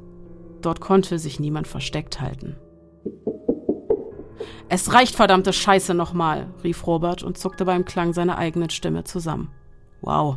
Dort 0.62 0.80
konnte 0.80 1.18
sich 1.18 1.40
niemand 1.40 1.66
versteckt 1.66 2.20
halten. 2.20 2.56
Es 4.68 4.92
reicht 4.92 5.14
verdammte 5.14 5.52
Scheiße 5.52 5.94
nochmal, 5.94 6.48
rief 6.64 6.86
Robert 6.86 7.22
und 7.22 7.38
zuckte 7.38 7.64
beim 7.64 7.84
Klang 7.84 8.12
seiner 8.12 8.36
eigenen 8.36 8.70
Stimme 8.70 9.04
zusammen. 9.04 9.50
Wow, 10.00 10.36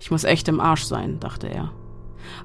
ich 0.00 0.10
muss 0.10 0.24
echt 0.24 0.48
im 0.48 0.60
Arsch 0.60 0.84
sein, 0.84 1.20
dachte 1.20 1.48
er. 1.48 1.72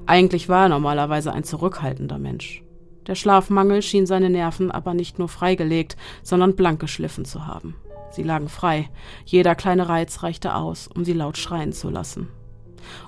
Eigentlich 0.06 0.48
war 0.48 0.64
er 0.64 0.68
normalerweise 0.68 1.32
ein 1.32 1.44
zurückhaltender 1.44 2.18
Mensch. 2.18 2.63
Der 3.06 3.14
Schlafmangel 3.14 3.82
schien 3.82 4.06
seine 4.06 4.30
Nerven 4.30 4.70
aber 4.70 4.94
nicht 4.94 5.18
nur 5.18 5.28
freigelegt, 5.28 5.96
sondern 6.22 6.56
blank 6.56 6.80
geschliffen 6.80 7.24
zu 7.24 7.46
haben. 7.46 7.76
Sie 8.10 8.22
lagen 8.22 8.48
frei, 8.48 8.88
jeder 9.24 9.54
kleine 9.54 9.88
Reiz 9.88 10.22
reichte 10.22 10.54
aus, 10.54 10.88
um 10.88 11.04
sie 11.04 11.12
laut 11.12 11.36
schreien 11.36 11.72
zu 11.72 11.90
lassen. 11.90 12.28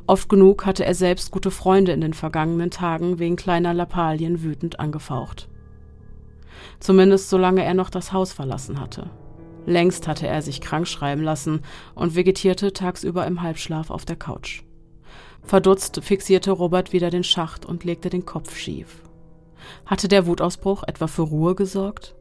Oft 0.06 0.28
genug 0.28 0.66
hatte 0.66 0.84
er 0.84 0.94
selbst 0.94 1.30
gute 1.30 1.50
Freunde 1.50 1.92
in 1.92 2.00
den 2.00 2.14
vergangenen 2.14 2.70
Tagen 2.70 3.18
wegen 3.18 3.36
kleiner 3.36 3.74
Lappalien 3.74 4.42
wütend 4.42 4.80
angefaucht. 4.80 5.48
Zumindest 6.80 7.30
solange 7.30 7.64
er 7.64 7.74
noch 7.74 7.90
das 7.90 8.12
Haus 8.12 8.32
verlassen 8.32 8.80
hatte. 8.80 9.10
Längst 9.66 10.06
hatte 10.06 10.26
er 10.26 10.42
sich 10.42 10.60
krank 10.60 10.86
schreiben 10.86 11.22
lassen 11.22 11.60
und 11.94 12.14
vegetierte 12.14 12.72
tagsüber 12.72 13.26
im 13.26 13.42
Halbschlaf 13.42 13.90
auf 13.90 14.04
der 14.04 14.16
Couch. 14.16 14.62
Verdutzt 15.42 16.00
fixierte 16.02 16.52
Robert 16.52 16.92
wieder 16.92 17.10
den 17.10 17.24
Schacht 17.24 17.66
und 17.66 17.84
legte 17.84 18.08
den 18.08 18.24
Kopf 18.24 18.56
schief. 18.56 19.02
Hatte 19.84 20.08
der 20.08 20.26
Wutausbruch 20.26 20.84
etwa 20.86 21.06
für 21.06 21.22
Ruhe 21.22 21.54
gesorgt? 21.54 22.14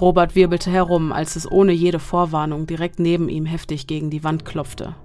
Robert 0.00 0.34
wirbelte 0.34 0.70
herum, 0.70 1.12
als 1.12 1.36
es 1.36 1.50
ohne 1.50 1.72
jede 1.72 2.00
Vorwarnung 2.00 2.66
direkt 2.66 2.98
neben 2.98 3.28
ihm 3.28 3.46
heftig 3.46 3.86
gegen 3.86 4.10
die 4.10 4.24
Wand 4.24 4.44
klopfte. 4.44 4.96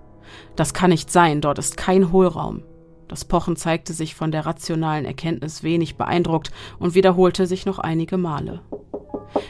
Das 0.56 0.74
kann 0.74 0.90
nicht 0.90 1.12
sein, 1.12 1.42
dort 1.42 1.60
ist 1.60 1.78
kein 1.78 2.12
Hohlraum. 2.12 2.64
Das 3.08 3.26
Pochen 3.26 3.56
zeigte 3.56 3.94
sich 3.94 4.14
von 4.14 4.32
der 4.32 4.46
rationalen 4.46 5.06
Erkenntnis 5.06 5.64
wenig 5.64 5.96
beeindruckt 5.96 6.52
und 6.80 6.96
wiederholte 6.96 7.48
sich 7.48 7.66
noch 7.66 7.80
einige 7.80 8.18
Male. 8.18 8.62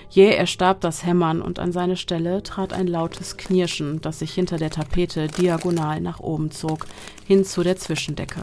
Jäh 0.09 0.35
erstarb 0.35 0.81
das 0.81 1.05
Hämmern 1.05 1.41
und 1.41 1.59
an 1.59 1.71
seine 1.71 1.95
Stelle 1.95 2.43
trat 2.43 2.73
ein 2.73 2.87
lautes 2.87 3.37
Knirschen, 3.37 4.01
das 4.01 4.19
sich 4.19 4.33
hinter 4.33 4.57
der 4.57 4.71
Tapete 4.71 5.27
diagonal 5.27 6.01
nach 6.01 6.19
oben 6.19 6.51
zog, 6.51 6.85
hin 7.25 7.45
zu 7.45 7.63
der 7.63 7.77
Zwischendecke. 7.77 8.41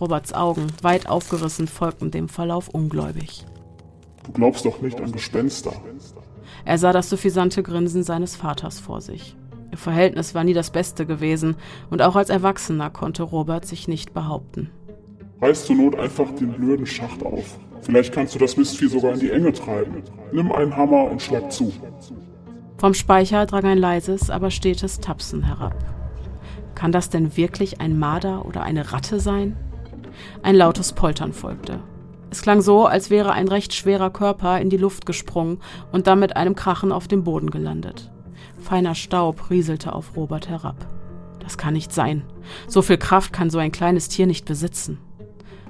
Roberts 0.00 0.32
Augen, 0.32 0.68
weit 0.82 1.08
aufgerissen, 1.08 1.66
folgten 1.66 2.10
dem 2.10 2.28
Verlauf 2.28 2.68
ungläubig. 2.68 3.44
Du 4.24 4.32
glaubst 4.32 4.64
doch 4.64 4.80
nicht 4.80 5.00
an 5.00 5.12
Gespenster. 5.12 5.72
Er 6.64 6.78
sah 6.78 6.92
das 6.92 7.10
suffisante 7.10 7.62
Grinsen 7.62 8.02
seines 8.02 8.36
Vaters 8.36 8.78
vor 8.78 9.00
sich. 9.00 9.36
Ihr 9.70 9.78
Verhältnis 9.78 10.34
war 10.34 10.44
nie 10.44 10.54
das 10.54 10.70
Beste 10.70 11.06
gewesen, 11.06 11.56
und 11.90 12.02
auch 12.02 12.16
als 12.16 12.30
Erwachsener 12.30 12.90
konnte 12.90 13.22
Robert 13.22 13.66
sich 13.66 13.88
nicht 13.88 14.14
behaupten. 14.14 14.70
Reiß 15.40 15.66
zur 15.66 15.76
Not 15.76 15.98
einfach 15.98 16.30
den 16.34 16.52
blöden 16.52 16.86
Schacht 16.86 17.24
auf. 17.24 17.58
Vielleicht 17.82 18.12
kannst 18.12 18.34
du 18.34 18.38
das 18.38 18.56
Mistvieh 18.56 18.88
sogar 18.88 19.14
in 19.14 19.20
die 19.20 19.30
Enge 19.30 19.52
treiben. 19.52 20.02
Nimm 20.32 20.52
einen 20.52 20.76
Hammer 20.76 21.10
und 21.10 21.22
schlag 21.22 21.52
zu. 21.52 21.72
Vom 22.76 22.94
Speicher 22.94 23.46
drang 23.46 23.64
ein 23.64 23.78
leises, 23.78 24.30
aber 24.30 24.50
stetes 24.50 25.00
Tapsen 25.00 25.44
herab. 25.44 25.74
Kann 26.74 26.92
das 26.92 27.10
denn 27.10 27.36
wirklich 27.36 27.80
ein 27.80 27.98
Marder 27.98 28.46
oder 28.46 28.62
eine 28.62 28.92
Ratte 28.92 29.20
sein? 29.20 29.56
Ein 30.42 30.56
lautes 30.56 30.92
Poltern 30.92 31.32
folgte. 31.32 31.80
Es 32.30 32.42
klang 32.42 32.60
so, 32.60 32.86
als 32.86 33.10
wäre 33.10 33.32
ein 33.32 33.48
recht 33.48 33.72
schwerer 33.72 34.10
Körper 34.10 34.60
in 34.60 34.70
die 34.70 34.76
Luft 34.76 35.06
gesprungen 35.06 35.60
und 35.92 36.06
dann 36.06 36.20
mit 36.20 36.36
einem 36.36 36.54
Krachen 36.54 36.92
auf 36.92 37.08
dem 37.08 37.24
Boden 37.24 37.50
gelandet. 37.50 38.10
Feiner 38.58 38.94
Staub 38.94 39.50
rieselte 39.50 39.92
auf 39.92 40.16
Robert 40.16 40.48
herab. 40.48 40.86
Das 41.40 41.56
kann 41.56 41.72
nicht 41.72 41.92
sein. 41.92 42.24
So 42.66 42.82
viel 42.82 42.98
Kraft 42.98 43.32
kann 43.32 43.48
so 43.48 43.58
ein 43.58 43.72
kleines 43.72 44.08
Tier 44.08 44.26
nicht 44.26 44.44
besitzen. 44.44 44.98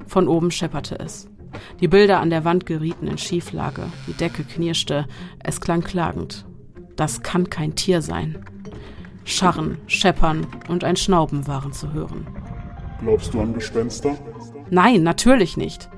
Von 0.07 0.26
oben 0.26 0.50
schepperte 0.50 0.99
es. 0.99 1.28
Die 1.81 1.88
Bilder 1.88 2.21
an 2.21 2.31
der 2.31 2.45
Wand 2.45 2.67
gerieten 2.67 3.07
in 3.07 3.19
Schieflage, 3.19 3.85
die 4.07 4.12
Decke 4.12 4.43
knirschte, 4.45 5.07
es 5.38 5.61
klang 5.61 5.83
klagend. 5.83 6.47
Das 6.97 7.23
kann 7.23 7.49
kein 7.49 7.76
Tier 7.76 8.02
sein. 8.02 8.45
Scharren, 9.25 9.78
Scheppern 9.87 10.47
und 10.69 10.85
ein 10.85 10.97
Schnauben 10.97 11.47
waren 11.47 11.73
zu 11.73 11.93
hören. 11.93 12.26
Glaubst 13.00 13.33
du 13.33 13.40
an 13.40 13.55
Gespenster? 13.55 14.17
Nein, 14.71 15.02
natürlich 15.02 15.57
nicht. 15.57 15.88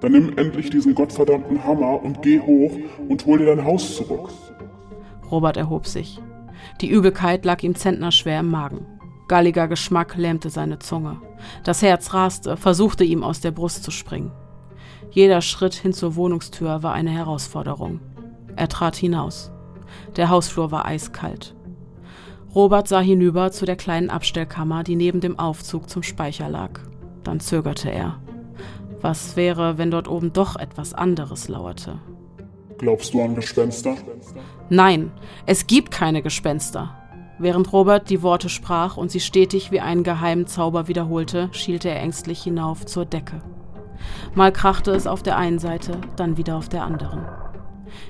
Dann 0.00 0.12
nimm 0.12 0.36
endlich 0.36 0.70
diesen 0.70 0.94
gottverdammten 0.94 1.64
Hammer 1.64 2.02
und 2.02 2.22
geh 2.22 2.40
hoch 2.40 2.72
und 3.08 3.26
hol 3.26 3.38
dir 3.38 3.46
dein 3.46 3.64
Haus 3.64 3.96
zurück. 3.96 4.30
Robert 5.30 5.56
erhob 5.56 5.86
sich. 5.86 6.20
Die 6.80 6.90
Übelkeit 6.90 7.44
lag 7.44 7.62
ihm 7.62 7.74
zentnerschwer 7.74 8.40
im 8.40 8.50
Magen. 8.50 8.86
Galliger 9.28 9.68
Geschmack 9.68 10.16
lähmte 10.16 10.50
seine 10.50 10.78
Zunge. 10.78 11.20
Das 11.64 11.82
Herz 11.82 12.12
raste, 12.12 12.56
versuchte 12.56 13.04
ihm 13.04 13.22
aus 13.22 13.40
der 13.40 13.52
Brust 13.52 13.84
zu 13.84 13.90
springen. 13.90 14.32
Jeder 15.10 15.40
Schritt 15.40 15.74
hin 15.74 15.92
zur 15.92 16.16
Wohnungstür 16.16 16.82
war 16.82 16.92
eine 16.92 17.10
Herausforderung. 17.10 18.00
Er 18.56 18.68
trat 18.68 18.96
hinaus. 18.96 19.52
Der 20.16 20.28
Hausflur 20.28 20.70
war 20.70 20.84
eiskalt. 20.84 21.54
Robert 22.54 22.88
sah 22.88 23.00
hinüber 23.00 23.52
zu 23.52 23.64
der 23.64 23.76
kleinen 23.76 24.10
Abstellkammer, 24.10 24.82
die 24.82 24.96
neben 24.96 25.20
dem 25.20 25.38
Aufzug 25.38 25.88
zum 25.88 26.02
Speicher 26.02 26.48
lag. 26.48 26.80
Dann 27.22 27.38
zögerte 27.38 27.90
er. 27.90 28.18
Was 29.00 29.36
wäre, 29.36 29.78
wenn 29.78 29.90
dort 29.90 30.08
oben 30.08 30.32
doch 30.32 30.56
etwas 30.56 30.92
anderes 30.92 31.48
lauerte? 31.48 31.98
Glaubst 32.78 33.14
du 33.14 33.22
an 33.22 33.34
Gespenster? 33.34 33.94
Nein, 34.68 35.12
es 35.46 35.66
gibt 35.66 35.90
keine 35.90 36.22
Gespenster. 36.22 36.96
Während 37.38 37.72
Robert 37.72 38.10
die 38.10 38.22
Worte 38.22 38.48
sprach 38.48 38.96
und 38.96 39.10
sie 39.10 39.20
stetig 39.20 39.70
wie 39.70 39.80
einen 39.80 40.02
geheimen 40.02 40.46
Zauber 40.46 40.88
wiederholte, 40.88 41.48
schielte 41.52 41.88
er 41.88 42.00
ängstlich 42.00 42.42
hinauf 42.42 42.84
zur 42.84 43.06
Decke. 43.06 43.42
Mal 44.34 44.52
krachte 44.52 44.90
es 44.90 45.06
auf 45.06 45.22
der 45.22 45.36
einen 45.36 45.58
Seite, 45.58 46.00
dann 46.16 46.36
wieder 46.36 46.56
auf 46.56 46.68
der 46.68 46.84
anderen. 46.84 47.20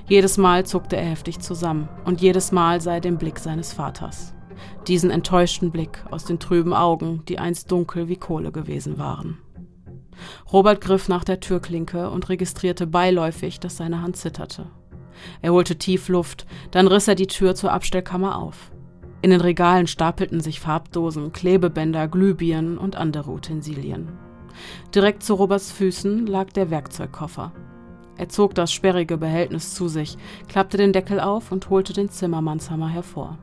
Jedes 0.07 0.37
Mal 0.37 0.65
zuckte 0.65 0.97
er 0.97 1.05
heftig 1.05 1.39
zusammen 1.39 1.89
und 2.05 2.21
jedes 2.21 2.51
Mal 2.51 2.81
sah 2.81 2.95
er 2.95 3.01
den 3.01 3.17
Blick 3.17 3.39
seines 3.39 3.73
Vaters. 3.73 4.33
Diesen 4.87 5.09
enttäuschten 5.09 5.71
Blick 5.71 6.03
aus 6.11 6.25
den 6.25 6.39
trüben 6.39 6.73
Augen, 6.73 7.23
die 7.27 7.39
einst 7.39 7.71
dunkel 7.71 8.07
wie 8.07 8.17
Kohle 8.17 8.51
gewesen 8.51 8.97
waren. 8.97 9.39
Robert 10.51 10.81
griff 10.81 11.07
nach 11.07 11.23
der 11.23 11.39
Türklinke 11.39 12.09
und 12.09 12.29
registrierte 12.29 12.87
beiläufig, 12.87 13.59
dass 13.59 13.77
seine 13.77 14.01
Hand 14.01 14.17
zitterte. 14.17 14.67
Er 15.41 15.53
holte 15.53 15.77
tief 15.77 16.09
Luft, 16.09 16.45
dann 16.71 16.87
riss 16.87 17.07
er 17.07 17.15
die 17.15 17.27
Tür 17.27 17.55
zur 17.55 17.71
Abstellkammer 17.71 18.37
auf. 18.37 18.71
In 19.21 19.29
den 19.29 19.41
Regalen 19.41 19.87
stapelten 19.87 20.41
sich 20.41 20.59
Farbdosen, 20.59 21.31
Klebebänder, 21.31 22.07
Glühbirnen 22.07 22.77
und 22.77 22.95
andere 22.95 23.31
Utensilien. 23.31 24.09
Direkt 24.93 25.23
zu 25.23 25.35
Roberts 25.35 25.71
Füßen 25.71 26.25
lag 26.25 26.51
der 26.51 26.71
Werkzeugkoffer. 26.71 27.51
Er 28.21 28.29
zog 28.29 28.53
das 28.53 28.71
sperrige 28.71 29.17
Behältnis 29.17 29.73
zu 29.73 29.87
sich, 29.87 30.15
klappte 30.47 30.77
den 30.77 30.93
Deckel 30.93 31.19
auf 31.19 31.51
und 31.51 31.71
holte 31.71 31.91
den 31.91 32.07
Zimmermannshammer 32.07 32.87
hervor. 32.87 33.39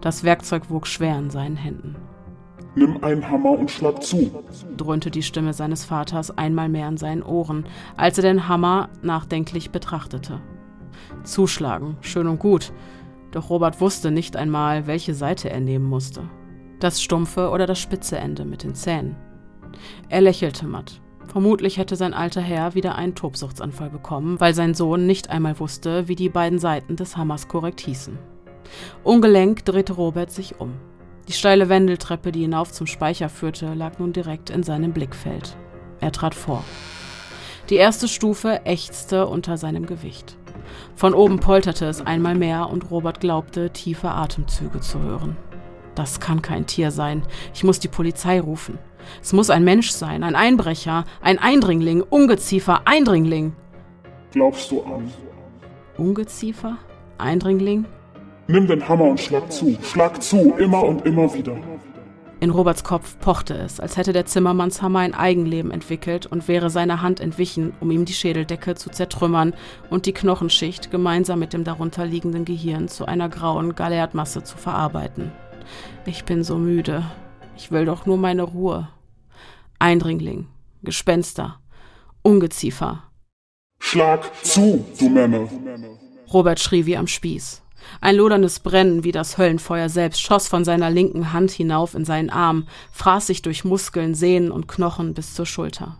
Das 0.00 0.24
Werkzeug 0.24 0.70
wog 0.70 0.86
schwer 0.86 1.18
in 1.18 1.28
seinen 1.28 1.56
Händen. 1.56 1.94
Nimm 2.74 3.04
einen 3.04 3.28
Hammer 3.28 3.50
und 3.50 3.70
schlag 3.70 4.02
zu, 4.02 4.30
dröhnte 4.78 5.10
die 5.10 5.22
Stimme 5.22 5.52
seines 5.52 5.84
Vaters 5.84 6.30
einmal 6.38 6.70
mehr 6.70 6.88
in 6.88 6.96
seinen 6.96 7.22
Ohren, 7.22 7.66
als 7.98 8.16
er 8.16 8.22
den 8.22 8.48
Hammer 8.48 8.88
nachdenklich 9.02 9.72
betrachtete. 9.72 10.40
Zuschlagen, 11.24 11.98
schön 12.00 12.28
und 12.28 12.38
gut, 12.38 12.72
doch 13.32 13.50
Robert 13.50 13.78
wusste 13.78 14.10
nicht 14.10 14.36
einmal, 14.36 14.86
welche 14.86 15.12
Seite 15.12 15.50
er 15.50 15.60
nehmen 15.60 15.84
musste. 15.84 16.22
Das 16.80 17.02
stumpfe 17.02 17.50
oder 17.50 17.66
das 17.66 17.78
spitze 17.78 18.16
Ende 18.16 18.46
mit 18.46 18.62
den 18.62 18.74
Zähnen. 18.74 19.16
Er 20.08 20.22
lächelte 20.22 20.66
matt. 20.66 21.02
Vermutlich 21.38 21.78
hätte 21.78 21.94
sein 21.94 22.14
alter 22.14 22.40
Herr 22.40 22.74
wieder 22.74 22.96
einen 22.96 23.14
Tobsuchtsanfall 23.14 23.90
bekommen, 23.90 24.40
weil 24.40 24.54
sein 24.54 24.74
Sohn 24.74 25.06
nicht 25.06 25.30
einmal 25.30 25.60
wusste, 25.60 26.08
wie 26.08 26.16
die 26.16 26.28
beiden 26.28 26.58
Seiten 26.58 26.96
des 26.96 27.16
Hammers 27.16 27.46
korrekt 27.46 27.80
hießen. 27.80 28.18
Ungelenk 29.04 29.64
drehte 29.64 29.92
Robert 29.92 30.32
sich 30.32 30.60
um. 30.60 30.72
Die 31.28 31.32
steile 31.32 31.68
Wendeltreppe, 31.68 32.32
die 32.32 32.40
hinauf 32.40 32.72
zum 32.72 32.88
Speicher 32.88 33.28
führte, 33.28 33.74
lag 33.74 34.00
nun 34.00 34.12
direkt 34.12 34.50
in 34.50 34.64
seinem 34.64 34.92
Blickfeld. 34.92 35.56
Er 36.00 36.10
trat 36.10 36.34
vor. 36.34 36.64
Die 37.70 37.76
erste 37.76 38.08
Stufe 38.08 38.62
ächzte 38.64 39.28
unter 39.28 39.56
seinem 39.58 39.86
Gewicht. 39.86 40.36
Von 40.96 41.14
oben 41.14 41.38
polterte 41.38 41.86
es 41.86 42.04
einmal 42.04 42.34
mehr 42.34 42.68
und 42.68 42.90
Robert 42.90 43.20
glaubte, 43.20 43.70
tiefe 43.70 44.10
Atemzüge 44.10 44.80
zu 44.80 44.98
hören. 44.98 45.36
Das 45.94 46.18
kann 46.18 46.42
kein 46.42 46.66
Tier 46.66 46.90
sein. 46.90 47.22
Ich 47.54 47.62
muss 47.62 47.78
die 47.78 47.86
Polizei 47.86 48.40
rufen. 48.40 48.80
Es 49.22 49.32
muss 49.32 49.50
ein 49.50 49.64
Mensch 49.64 49.90
sein, 49.90 50.22
ein 50.22 50.34
Einbrecher, 50.34 51.04
ein 51.20 51.38
Eindringling, 51.38 52.02
Ungeziefer, 52.02 52.82
Eindringling. 52.84 53.54
Glaubst 54.32 54.70
du 54.70 54.82
an? 54.82 55.10
Ungeziefer? 55.96 56.76
Eindringling? 57.18 57.86
Nimm 58.46 58.66
den 58.66 58.88
Hammer 58.88 59.04
und 59.04 59.20
schlag 59.20 59.50
zu. 59.52 59.76
Schlag 59.82 60.22
zu, 60.22 60.54
immer 60.58 60.82
und 60.82 61.04
immer 61.04 61.32
wieder. 61.34 61.56
In 62.40 62.50
Roberts 62.50 62.84
Kopf 62.84 63.18
pochte 63.18 63.54
es, 63.54 63.80
als 63.80 63.96
hätte 63.96 64.12
der 64.12 64.24
Zimmermannshammer 64.24 65.00
ein 65.00 65.12
Eigenleben 65.12 65.72
entwickelt 65.72 66.26
und 66.26 66.46
wäre 66.46 66.70
seiner 66.70 67.02
Hand 67.02 67.18
entwichen, 67.18 67.72
um 67.80 67.90
ihm 67.90 68.04
die 68.04 68.12
Schädeldecke 68.12 68.76
zu 68.76 68.90
zertrümmern 68.90 69.54
und 69.90 70.06
die 70.06 70.12
Knochenschicht 70.12 70.92
gemeinsam 70.92 71.40
mit 71.40 71.52
dem 71.52 71.64
darunterliegenden 71.64 72.44
Gehirn 72.44 72.86
zu 72.86 73.06
einer 73.06 73.28
grauen 73.28 73.74
Gallertmasse 73.74 74.44
zu 74.44 74.56
verarbeiten. 74.56 75.32
Ich 76.06 76.24
bin 76.24 76.44
so 76.44 76.58
müde. 76.58 77.02
Ich 77.56 77.72
will 77.72 77.86
doch 77.86 78.06
nur 78.06 78.18
meine 78.18 78.44
Ruhe. 78.44 78.88
Eindringling. 79.80 80.48
Gespenster, 80.82 81.60
Ungeziefer. 82.22 83.04
Schlag 83.78 84.28
zu, 84.44 84.84
du 84.98 85.08
Memme! 85.08 85.48
Robert 86.32 86.58
schrie 86.58 86.84
wie 86.86 86.96
am 86.96 87.06
Spieß. 87.06 87.62
Ein 88.00 88.16
loderndes 88.16 88.58
Brennen 88.58 89.04
wie 89.04 89.12
das 89.12 89.38
Höllenfeuer 89.38 89.88
selbst 89.88 90.20
schoss 90.20 90.48
von 90.48 90.64
seiner 90.64 90.90
linken 90.90 91.32
Hand 91.32 91.52
hinauf 91.52 91.94
in 91.94 92.04
seinen 92.04 92.28
Arm, 92.28 92.66
fraß 92.90 93.28
sich 93.28 93.42
durch 93.42 93.64
Muskeln, 93.64 94.16
Sehnen 94.16 94.50
und 94.50 94.66
Knochen 94.66 95.14
bis 95.14 95.34
zur 95.34 95.46
Schulter. 95.46 95.96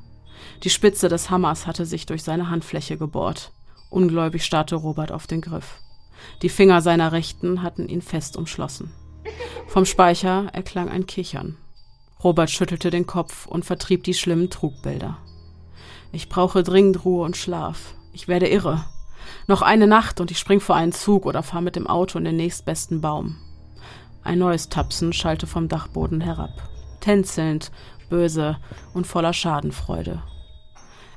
Die 0.65 0.71
Spitze 0.71 1.09
des 1.09 1.31
Hammers 1.31 1.69
hatte 1.69 1.87
sich 1.87 2.05
durch 2.05 2.25
seine 2.25 2.51
Handfläche 2.51 2.99
gebohrt. 2.99 3.53
Ungläubig 3.91 4.45
starrte 4.45 4.75
Robert 4.75 5.13
auf 5.13 5.29
den 5.29 5.41
Griff. 5.41 5.81
Die 6.43 6.49
Finger 6.49 6.83
seiner 6.83 7.13
Rechten 7.13 7.63
hatten 7.63 7.89
ihn 7.89 8.03
fest 8.03 8.37
umschlossen. 8.37 8.93
Vom 9.69 9.85
Speicher 9.85 10.49
erklang 10.53 10.89
ein 10.89 11.07
Kichern. 11.07 11.57
Robert 12.23 12.51
schüttelte 12.51 12.91
den 12.91 13.07
Kopf 13.07 13.47
und 13.47 13.65
vertrieb 13.65 14.03
die 14.05 14.15
schlimmen 14.15 14.51
Trugbilder. 14.51 15.19
Ich 16.11 16.29
brauche 16.29 16.63
dringend 16.63 17.05
Ruhe 17.05 17.25
und 17.25 17.37
Schlaf. 17.37 17.95
Ich 18.13 18.27
werde 18.27 18.49
irre. 18.49 18.85
Noch 19.47 19.63
eine 19.63 19.87
Nacht 19.87 20.21
und 20.21 20.31
ich 20.31 20.39
spring 20.39 20.61
vor 20.61 20.75
einen 20.75 20.93
Zug 20.93 21.27
oder 21.27 21.43
fahr 21.43 21.61
mit 21.61 21.77
dem 21.77 21.87
Auto 21.87 22.19
in 22.19 22.25
den 22.25 22.37
nächstbesten 22.37 23.01
Baum. 23.01 23.37
Ein 24.25 24.39
neues 24.39 24.69
Tapsen 24.69 25.13
schallte 25.13 25.47
vom 25.47 25.69
Dachboden 25.69 26.21
herab. 26.21 26.69
Tänzelnd, 27.01 27.71
böse 28.11 28.59
und 28.95 29.07
voller 29.07 29.33
Schadenfreude. 29.33 30.23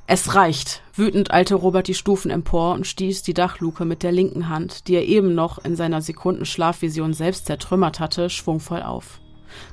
Es 0.08 0.36
reicht! 0.36 0.84
Wütend 0.94 1.32
eilte 1.32 1.56
Robert 1.56 1.88
die 1.88 1.94
Stufen 1.94 2.32
empor 2.32 2.74
und 2.74 2.86
stieß 2.86 3.24
die 3.24 3.34
Dachluke 3.34 3.86
mit 3.86 4.04
der 4.04 4.12
linken 4.12 4.50
Hand, 4.50 4.88
die 4.88 4.96
er 4.96 5.06
eben 5.06 5.34
noch 5.34 5.58
in 5.64 5.76
seiner 5.76 6.02
Sekundenschlafvision 6.02 7.14
selbst 7.14 7.46
zertrümmert 7.46 8.00
hatte, 8.00 8.30
schwungvoll 8.30 8.84
auf. 8.84 9.22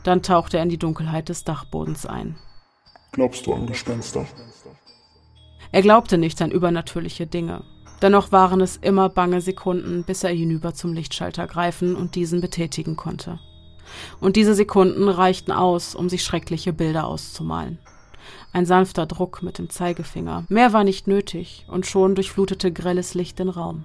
Dann 0.03 0.23
tauchte 0.23 0.57
er 0.57 0.63
in 0.63 0.69
die 0.69 0.79
Dunkelheit 0.79 1.29
des 1.29 1.45
Dachbodens 1.45 2.07
ein. 2.07 2.37
Glaubst 3.13 3.47
du 3.47 3.55
an 3.55 3.67
Gespenster? 3.67 4.27
Er 5.73 5.83
glaubte 5.83 6.19
nicht 6.19 6.41
an 6.41 6.51
übernatürliche 6.51 7.27
Dinge. 7.27 7.65
Dennoch 8.01 8.31
waren 8.33 8.61
es 8.61 8.77
immer 8.77 9.09
bange 9.09 9.41
Sekunden, 9.41 10.05
bis 10.05 10.23
er 10.23 10.31
hinüber 10.31 10.73
zum 10.73 10.93
Lichtschalter 10.93 11.47
greifen 11.47 11.97
und 11.97 12.15
diesen 12.15 12.41
betätigen 12.41 12.97
konnte. 12.97 13.41
Und 14.21 14.37
diese 14.37 14.55
Sekunden 14.55 15.09
reichten 15.09 15.53
aus, 15.53 15.95
um 15.95 16.09
sich 16.09 16.23
schreckliche 16.23 16.73
Bilder 16.73 17.07
auszumalen. 17.07 17.79
Ein 18.53 18.67
sanfter 18.67 19.07
Druck 19.07 19.43
mit 19.43 19.59
dem 19.59 19.71
Zeigefinger. 19.71 20.45
Mehr 20.49 20.73
war 20.73 20.85
nicht 20.85 21.07
nötig, 21.07 21.67
und 21.69 21.87
schon 21.87 22.15
durchflutete 22.15 22.73
grelles 22.73 23.15
Licht 23.15 23.39
den 23.39 23.49
Raum. 23.49 23.85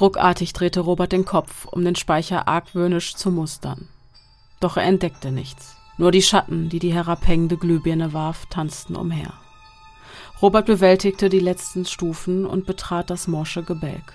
Ruckartig 0.00 0.52
drehte 0.52 0.80
Robert 0.80 1.12
den 1.12 1.24
Kopf, 1.24 1.66
um 1.66 1.84
den 1.84 1.96
Speicher 1.96 2.46
argwöhnisch 2.46 3.16
zu 3.16 3.30
mustern. 3.30 3.88
Doch 4.60 4.76
er 4.76 4.84
entdeckte 4.84 5.32
nichts. 5.32 5.76
Nur 5.98 6.12
die 6.12 6.22
Schatten, 6.22 6.68
die 6.68 6.78
die 6.78 6.92
herabhängende 6.92 7.56
Glühbirne 7.56 8.12
warf, 8.12 8.46
tanzten 8.46 8.96
umher. 8.96 9.32
Robert 10.42 10.66
bewältigte 10.66 11.28
die 11.28 11.40
letzten 11.40 11.86
Stufen 11.86 12.44
und 12.44 12.66
betrat 12.66 13.08
das 13.08 13.26
morsche 13.26 13.62
Gebälk. 13.62 14.14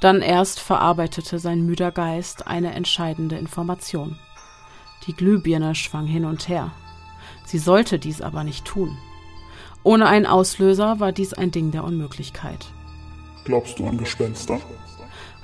Dann 0.00 0.22
erst 0.22 0.60
verarbeitete 0.60 1.38
sein 1.38 1.66
müder 1.66 1.90
Geist 1.90 2.46
eine 2.46 2.74
entscheidende 2.74 3.36
Information. 3.36 4.18
Die 5.06 5.14
Glühbirne 5.14 5.74
schwang 5.74 6.06
hin 6.06 6.24
und 6.24 6.48
her. 6.48 6.72
Sie 7.44 7.58
sollte 7.58 7.98
dies 7.98 8.20
aber 8.20 8.44
nicht 8.44 8.64
tun. 8.64 8.96
Ohne 9.82 10.06
einen 10.06 10.26
Auslöser 10.26 11.00
war 11.00 11.12
dies 11.12 11.34
ein 11.34 11.50
Ding 11.50 11.70
der 11.70 11.84
Unmöglichkeit. 11.84 12.66
Glaubst 13.44 13.78
du 13.78 13.86
an 13.86 13.98
Gespenster? 13.98 14.60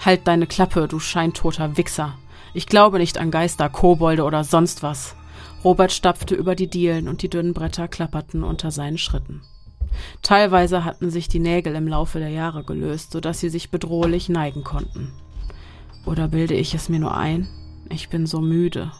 Halt 0.04 0.26
deine 0.26 0.46
Klappe, 0.46 0.86
du 0.86 0.98
scheintoter 0.98 1.76
Wichser. 1.76 2.18
Ich 2.54 2.66
glaube 2.66 2.98
nicht 2.98 3.18
an 3.18 3.32
Geister, 3.32 3.68
Kobolde 3.68 4.22
oder 4.22 4.44
sonst 4.44 4.84
was. 4.84 5.16
Robert 5.64 5.90
stapfte 5.90 6.36
über 6.36 6.54
die 6.54 6.68
Dielen 6.68 7.08
und 7.08 7.22
die 7.22 7.28
dünnen 7.28 7.52
Bretter 7.52 7.88
klapperten 7.88 8.44
unter 8.44 8.70
seinen 8.70 8.96
Schritten. 8.96 9.42
Teilweise 10.22 10.84
hatten 10.84 11.10
sich 11.10 11.28
die 11.28 11.40
Nägel 11.40 11.74
im 11.74 11.88
Laufe 11.88 12.20
der 12.20 12.28
Jahre 12.28 12.62
gelöst, 12.62 13.12
so 13.12 13.20
dass 13.20 13.40
sie 13.40 13.48
sich 13.48 13.70
bedrohlich 13.70 14.28
neigen 14.28 14.62
konnten. 14.62 15.12
Oder 16.06 16.28
bilde 16.28 16.54
ich 16.54 16.74
es 16.74 16.88
mir 16.88 17.00
nur 17.00 17.16
ein? 17.16 17.48
Ich 17.90 18.08
bin 18.08 18.26
so 18.26 18.40
müde. 18.40 18.92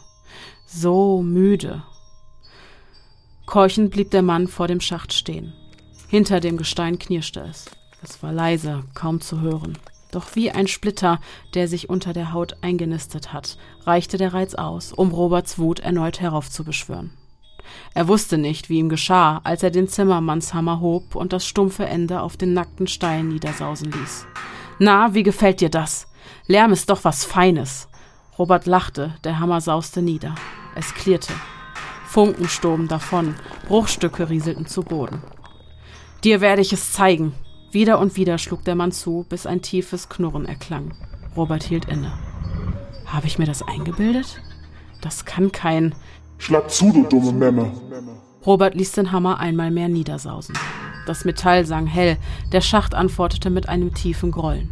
So 0.65 1.21
müde. 1.21 1.83
Keuchend 3.45 3.91
blieb 3.91 4.11
der 4.11 4.23
Mann 4.23 4.47
vor 4.47 4.67
dem 4.67 4.81
Schacht 4.81 5.13
stehen. 5.13 5.53
Hinter 6.09 6.39
dem 6.39 6.57
Gestein 6.57 6.99
knirschte 6.99 7.41
es. 7.41 7.65
Es 8.01 8.21
war 8.21 8.33
leise, 8.33 8.83
kaum 8.95 9.21
zu 9.21 9.39
hören. 9.41 9.77
Doch 10.15 10.33
wie 10.33 10.49
ein 10.49 10.67
Splitter, 10.67 11.19
der 11.55 11.67
sich 11.67 11.89
unter 11.89 12.13
der 12.13 12.31
Haut 12.31 12.55
eingenistet 12.61 13.33
hat, 13.33 13.57
reichte 13.83 14.15
der 14.15 14.33
Reiz 14.33 14.55
aus, 14.55 14.93
um 14.93 15.11
Roberts 15.11 15.59
Wut 15.59 15.81
erneut 15.81 16.21
heraufzubeschwören. 16.21 17.11
Er 17.93 18.07
wusste 18.07 18.37
nicht, 18.37 18.69
wie 18.69 18.77
ihm 18.77 18.87
geschah, 18.87 19.41
als 19.43 19.61
er 19.61 19.71
den 19.71 19.89
Zimmermannshammer 19.89 20.79
hob 20.79 21.15
und 21.15 21.33
das 21.33 21.45
stumpfe 21.45 21.85
Ende 21.85 22.21
auf 22.21 22.37
den 22.37 22.53
nackten 22.53 22.87
Stein 22.87 23.27
niedersausen 23.27 23.91
ließ. 23.91 24.25
Na, 24.79 25.13
wie 25.13 25.23
gefällt 25.23 25.59
dir 25.59 25.69
das? 25.69 26.07
Lärm 26.47 26.71
ist 26.71 26.89
doch 26.89 27.03
was 27.03 27.25
Feines. 27.25 27.89
Robert 28.39 28.67
lachte, 28.67 29.15
der 29.25 29.39
Hammer 29.39 29.59
sauste 29.59 30.01
nieder. 30.01 30.33
Es 30.75 30.93
klirrte. 30.93 31.33
Funken 32.07 32.47
stoben 32.47 32.87
davon, 32.87 33.35
Bruchstücke 33.67 34.29
rieselten 34.29 34.65
zu 34.65 34.81
Boden. 34.81 35.21
Dir 36.23 36.39
werde 36.39 36.61
ich 36.61 36.71
es 36.71 36.93
zeigen, 36.93 37.33
wieder 37.71 37.99
und 37.99 38.15
wieder 38.15 38.37
schlug 38.37 38.63
der 38.63 38.75
Mann 38.75 38.91
zu, 38.91 39.25
bis 39.29 39.45
ein 39.45 39.61
tiefes 39.61 40.09
Knurren 40.09 40.45
erklang. 40.45 40.93
Robert 41.35 41.63
hielt 41.63 41.85
inne. 41.85 42.13
Habe 43.05 43.27
ich 43.27 43.37
mir 43.37 43.45
das 43.45 43.61
eingebildet? 43.61 44.41
Das 45.01 45.25
kann 45.25 45.51
kein. 45.51 45.93
Schlag 46.37 46.69
zu, 46.71 46.91
du 46.91 47.03
dumme 47.03 47.31
Memme! 47.31 47.71
Robert 48.45 48.75
ließ 48.75 48.91
den 48.93 49.11
Hammer 49.11 49.39
einmal 49.39 49.71
mehr 49.71 49.89
niedersausen. 49.89 50.55
Das 51.05 51.25
Metall 51.25 51.65
sang 51.65 51.87
hell, 51.87 52.17
der 52.51 52.61
Schacht 52.61 52.93
antwortete 52.93 53.49
mit 53.49 53.69
einem 53.69 53.93
tiefen 53.93 54.31
Grollen. 54.31 54.69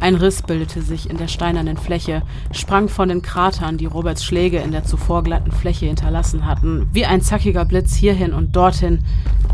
Ein 0.00 0.14
Riss 0.14 0.42
bildete 0.42 0.82
sich 0.82 1.08
in 1.10 1.16
der 1.16 1.28
steinernen 1.28 1.76
Fläche, 1.76 2.22
sprang 2.52 2.88
von 2.88 3.08
den 3.08 3.22
Kratern, 3.22 3.78
die 3.78 3.86
Roberts 3.86 4.24
Schläge 4.24 4.58
in 4.58 4.72
der 4.72 4.84
zuvor 4.84 5.22
glatten 5.22 5.50
Fläche 5.50 5.86
hinterlassen 5.86 6.46
hatten, 6.46 6.88
wie 6.92 7.04
ein 7.04 7.22
zackiger 7.22 7.64
Blitz 7.64 7.94
hierhin 7.94 8.32
und 8.32 8.54
dorthin, 8.54 9.04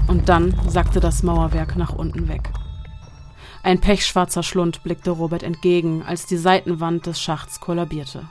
und 0.07 0.29
dann 0.29 0.55
sackte 0.69 1.01
das 1.01 1.23
Mauerwerk 1.23 1.77
nach 1.77 1.95
unten 1.95 2.29
weg. 2.29 2.51
Ein 3.65 3.81
pechschwarzer 3.81 4.43
Schlund 4.43 4.83
blickte 4.83 5.11
Robert 5.11 5.43
entgegen, 5.43 6.03
als 6.03 6.27
die 6.27 6.37
Seitenwand 6.37 7.07
des 7.07 7.19
Schachts 7.19 7.61
kollabierte. 7.61 8.29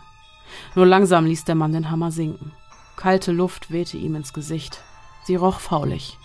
Nur 0.76 0.86
langsam 0.86 1.26
ließ 1.26 1.44
der 1.44 1.56
Mann 1.56 1.74
den 1.74 1.90
Hammer 1.90 2.12
sinken. 2.12 2.52
Kalte 2.98 3.32
Luft 3.32 3.72
wehte 3.72 3.98
ihm 3.98 4.14
ins 4.14 4.34
Gesicht. 4.34 4.82
Sie 5.24 5.34
roch 5.34 5.60
faulig. 5.60 6.20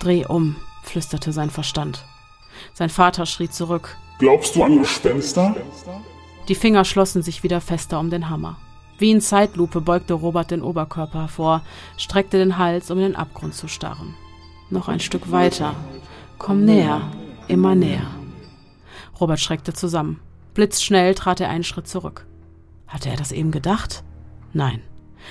Dreh 0.00 0.26
um, 0.26 0.56
flüsterte 0.82 1.32
sein 1.32 1.48
Verstand. 1.48 2.04
Sein 2.74 2.90
Vater 2.90 3.24
schrie 3.24 3.48
zurück. 3.48 3.96
Glaubst 4.18 4.54
du 4.54 4.64
an 4.64 4.80
Gespenster? 4.80 5.56
Die 6.48 6.54
Finger 6.54 6.84
schlossen 6.84 7.22
sich 7.22 7.42
wieder 7.42 7.62
fester 7.62 7.98
um 7.98 8.10
den 8.10 8.28
Hammer. 8.28 8.58
Wie 8.98 9.12
in 9.12 9.22
Zeitlupe 9.22 9.80
beugte 9.80 10.12
Robert 10.12 10.50
den 10.50 10.60
Oberkörper 10.60 11.22
hervor, 11.22 11.62
streckte 11.96 12.36
den 12.36 12.58
Hals, 12.58 12.90
um 12.90 12.98
in 12.98 13.04
den 13.04 13.16
Abgrund 13.16 13.54
zu 13.54 13.66
starren. 13.66 14.14
Noch 14.68 14.88
ein 14.88 15.00
Stück 15.00 15.32
weiter. 15.32 15.74
Komm 16.36 16.66
näher 16.66 17.00
immer 17.48 17.74
näher. 17.74 18.06
Robert 19.20 19.40
schreckte 19.40 19.72
zusammen. 19.72 20.20
Blitzschnell 20.54 21.14
trat 21.14 21.40
er 21.40 21.48
einen 21.48 21.64
Schritt 21.64 21.88
zurück. 21.88 22.26
Hatte 22.86 23.08
er 23.08 23.16
das 23.16 23.32
eben 23.32 23.50
gedacht? 23.50 24.04
Nein. 24.52 24.80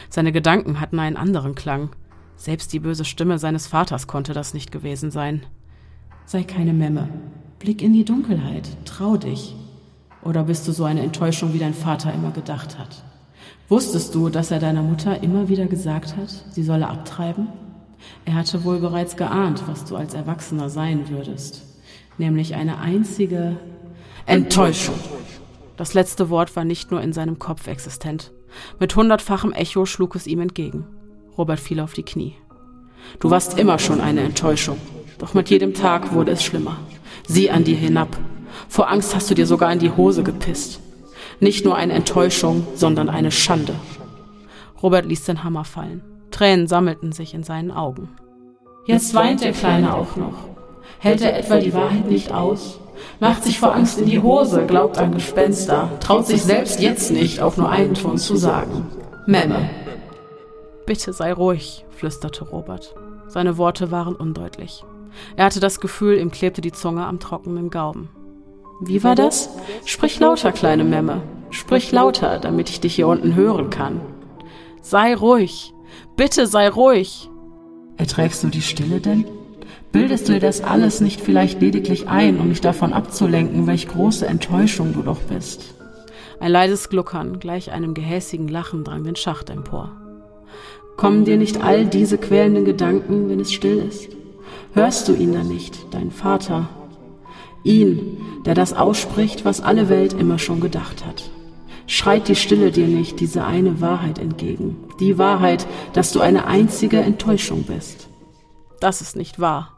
Seine 0.10 0.32
Gedanken 0.32 0.80
hatten 0.80 1.00
einen 1.00 1.18
anderen 1.18 1.56
Klang. 1.56 1.90
Selbst 2.36 2.74
die 2.74 2.80
böse 2.80 3.06
Stimme 3.06 3.40
seines 3.40 3.68
Vaters 3.68 4.08
konnte 4.08 4.34
das 4.34 4.54
nicht 4.54 4.72
gewesen 4.72 5.12
sein. 5.12 5.46
Sei 6.26 6.44
keine 6.44 6.74
Memme. 6.74 7.08
Blick 7.60 7.82
in 7.82 7.94
die 7.94 8.06
Dunkelheit. 8.06 8.70
Trau 8.86 9.18
dich. 9.18 9.56
Oder 10.24 10.44
bist 10.44 10.68
du 10.68 10.72
so 10.72 10.84
eine 10.84 11.02
Enttäuschung, 11.02 11.54
wie 11.54 11.60
dein 11.60 11.74
Vater 11.74 12.14
immer 12.14 12.32
gedacht 12.32 12.78
hat? 12.78 13.04
Wusstest 13.70 14.16
du, 14.16 14.30
dass 14.30 14.52
er 14.52 14.60
deiner 14.60 14.82
Mutter 14.82 15.22
immer 15.24 15.50
wieder 15.50 15.66
gesagt 15.68 16.16
hat, 16.18 16.30
sie 16.52 16.64
solle 16.64 16.88
abtreiben? 16.88 17.48
Er 18.26 18.36
hatte 18.36 18.64
wohl 18.64 18.80
bereits 18.80 19.16
geahnt, 19.16 19.64
was 19.68 19.86
du 19.86 19.96
als 19.96 20.14
Erwachsener 20.14 20.70
sein 20.70 21.10
würdest 21.10 21.73
nämlich 22.18 22.56
eine 22.56 22.80
einzige 22.80 23.58
Enttäuschung. 24.26 24.96
Das 25.78 25.94
letzte 25.94 26.30
Wort 26.30 26.56
war 26.56 26.64
nicht 26.64 26.92
nur 26.92 27.02
in 27.02 27.14
seinem 27.14 27.40
Kopf 27.40 27.68
existent. 27.68 28.32
Mit 28.80 28.96
hundertfachem 28.96 29.52
Echo 29.54 29.86
schlug 29.86 30.16
es 30.16 30.28
ihm 30.28 30.40
entgegen. 30.40 30.86
Robert 31.38 31.60
fiel 31.60 31.80
auf 31.80 31.94
die 31.94 32.04
Knie. 32.04 32.36
Du 33.20 33.30
warst 33.30 33.58
immer 33.58 33.80
schon 33.80 34.00
eine 34.00 34.22
Enttäuschung, 34.22 34.78
doch 35.18 35.34
mit 35.34 35.50
jedem 35.50 35.74
Tag 35.74 36.14
wurde 36.14 36.32
es 36.32 36.44
schlimmer. 36.44 36.78
Sieh 37.28 37.50
an 37.50 37.64
dir 37.64 37.76
hinab. 37.76 38.18
Vor 38.70 38.90
Angst 38.90 39.16
hast 39.16 39.30
du 39.30 39.34
dir 39.34 39.48
sogar 39.48 39.72
in 39.74 39.80
die 39.80 39.92
Hose 39.92 40.24
gepisst. 40.24 40.80
Nicht 41.40 41.66
nur 41.66 41.76
eine 41.76 41.94
Enttäuschung, 41.94 42.68
sondern 42.76 43.10
eine 43.10 43.32
Schande. 43.32 43.76
Robert 44.82 45.06
ließ 45.06 45.26
den 45.26 45.44
Hammer 45.44 45.66
fallen. 45.66 46.02
Tränen 46.32 46.68
sammelten 46.68 47.12
sich 47.12 47.34
in 47.34 47.44
seinen 47.44 47.72
Augen. 47.72 48.10
Jetzt 48.86 49.14
weint 49.14 49.42
der 49.42 49.54
Kleine 49.54 49.94
auch 49.94 50.16
noch. 50.16 50.48
Hält 51.00 51.22
er 51.22 51.38
etwa 51.38 51.58
die 51.58 51.74
Wahrheit 51.74 52.10
nicht 52.10 52.32
aus? 52.32 52.80
Macht 53.20 53.44
sich 53.44 53.60
vor 53.60 53.74
Angst 53.74 54.00
in 54.00 54.06
die 54.06 54.22
Hose, 54.22 54.66
glaubt 54.66 54.98
an 54.98 55.14
Gespenster, 55.14 55.90
traut 56.00 56.26
sich 56.26 56.44
selbst 56.44 56.80
jetzt 56.80 57.12
nicht, 57.12 57.42
auch 57.42 57.58
nur 57.58 57.70
einen 57.70 57.94
Ton 57.94 58.18
zu 58.18 58.36
sagen. 58.36 58.88
Memme. 59.26 59.70
Bitte 60.86 61.14
sei 61.14 61.34
ruhig, 61.34 61.86
flüsterte 61.92 62.46
Robert. 62.46 62.96
Seine 63.28 63.58
Worte 63.58 63.92
waren 63.92 64.16
undeutlich. 64.16 64.84
Er 65.36 65.46
hatte 65.46 65.60
das 65.60 65.80
Gefühl, 65.80 66.18
ihm 66.18 66.32
klebte 66.32 66.62
die 66.62 66.72
Zunge 66.72 67.06
am 67.06 67.20
trockenen 67.20 67.70
Gaumen. 67.70 68.10
Wie 68.82 69.04
war 69.04 69.16
das? 69.16 69.50
Sprich 69.86 70.20
lauter, 70.20 70.52
kleine 70.52 70.84
Memme. 70.84 71.22
Sprich 71.52 71.92
lauter, 71.92 72.40
damit 72.40 72.70
ich 72.70 72.82
dich 72.82 72.96
hier 72.96 73.08
unten 73.08 73.36
hören 73.36 73.70
kann. 73.70 74.02
Sei 74.82 75.16
ruhig. 75.16 75.74
Bitte 76.18 76.48
sei 76.48 76.68
ruhig. 76.68 77.30
Erträgst 77.98 78.44
du 78.44 78.48
die 78.48 78.62
Stille 78.62 79.00
denn? 79.00 79.26
Bildest 79.94 80.28
du 80.28 80.34
dir 80.34 80.40
das 80.40 80.62
alles 80.62 81.02
nicht 81.02 81.22
vielleicht 81.22 81.62
lediglich 81.62 82.08
ein, 82.08 82.40
um 82.40 82.50
mich 82.50 82.62
davon 82.62 82.94
abzulenken, 82.94 83.68
welch 83.68 83.88
große 83.88 84.26
Enttäuschung 84.26 84.92
du 84.94 85.04
doch 85.04 85.22
bist? 85.22 85.76
Ein 86.40 86.52
leises 86.52 86.90
Gluckern, 86.90 87.40
gleich 87.40 87.72
einem 87.72 87.94
gehässigen 87.94 88.48
Lachen, 88.48 88.84
drang 88.84 89.04
den 89.04 89.16
Schacht 89.16 89.52
empor. 89.52 89.92
Kommen 90.98 91.26
dir 91.26 91.38
nicht 91.38 91.64
all 91.64 91.86
diese 91.86 92.18
quälenden 92.18 92.66
Gedanken, 92.66 93.30
wenn 93.30 93.40
es 93.40 93.54
still 93.54 93.78
ist? 93.88 94.10
Hörst 94.74 95.08
du 95.08 95.14
ihn 95.14 95.32
dann 95.32 95.48
nicht, 95.48 95.78
dein 95.92 96.10
Vater? 96.10 96.70
Ihn, 97.64 98.18
der 98.48 98.56
das 98.56 98.74
ausspricht, 98.74 99.46
was 99.46 99.62
alle 99.62 99.90
Welt 99.90 100.14
immer 100.14 100.40
schon 100.40 100.60
gedacht 100.60 101.06
hat. 101.06 101.30
Schreit 101.86 102.28
die 102.30 102.36
Stille 102.36 102.72
dir 102.72 102.88
nicht 102.88 103.20
diese 103.20 103.46
eine 103.46 103.80
Wahrheit 103.80 104.18
entgegen, 104.18 104.76
die 105.00 105.20
Wahrheit, 105.20 105.68
dass 105.94 106.12
du 106.12 106.20
eine 106.20 106.48
einzige 106.48 107.00
Enttäuschung 107.00 107.62
bist. 107.64 108.10
Das 108.80 109.00
ist 109.02 109.16
nicht 109.16 109.40
wahr. 109.40 109.73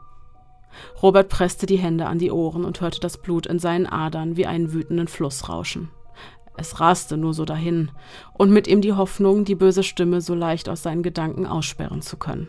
Robert 1.02 1.28
presste 1.28 1.66
die 1.66 1.78
Hände 1.78 2.06
an 2.06 2.18
die 2.18 2.30
Ohren 2.30 2.64
und 2.64 2.80
hörte 2.80 3.00
das 3.00 3.18
Blut 3.18 3.46
in 3.46 3.58
seinen 3.58 3.86
Adern 3.86 4.36
wie 4.36 4.46
einen 4.46 4.72
wütenden 4.72 5.08
Fluss 5.08 5.48
rauschen. 5.48 5.90
Es 6.56 6.80
raste 6.80 7.16
nur 7.16 7.34
so 7.34 7.44
dahin, 7.44 7.90
und 8.32 8.50
mit 8.50 8.66
ihm 8.66 8.80
die 8.80 8.94
Hoffnung, 8.94 9.44
die 9.44 9.54
böse 9.54 9.82
Stimme 9.82 10.20
so 10.20 10.34
leicht 10.34 10.68
aus 10.68 10.82
seinen 10.82 11.02
Gedanken 11.02 11.46
aussperren 11.46 12.00
zu 12.00 12.16
können. 12.16 12.48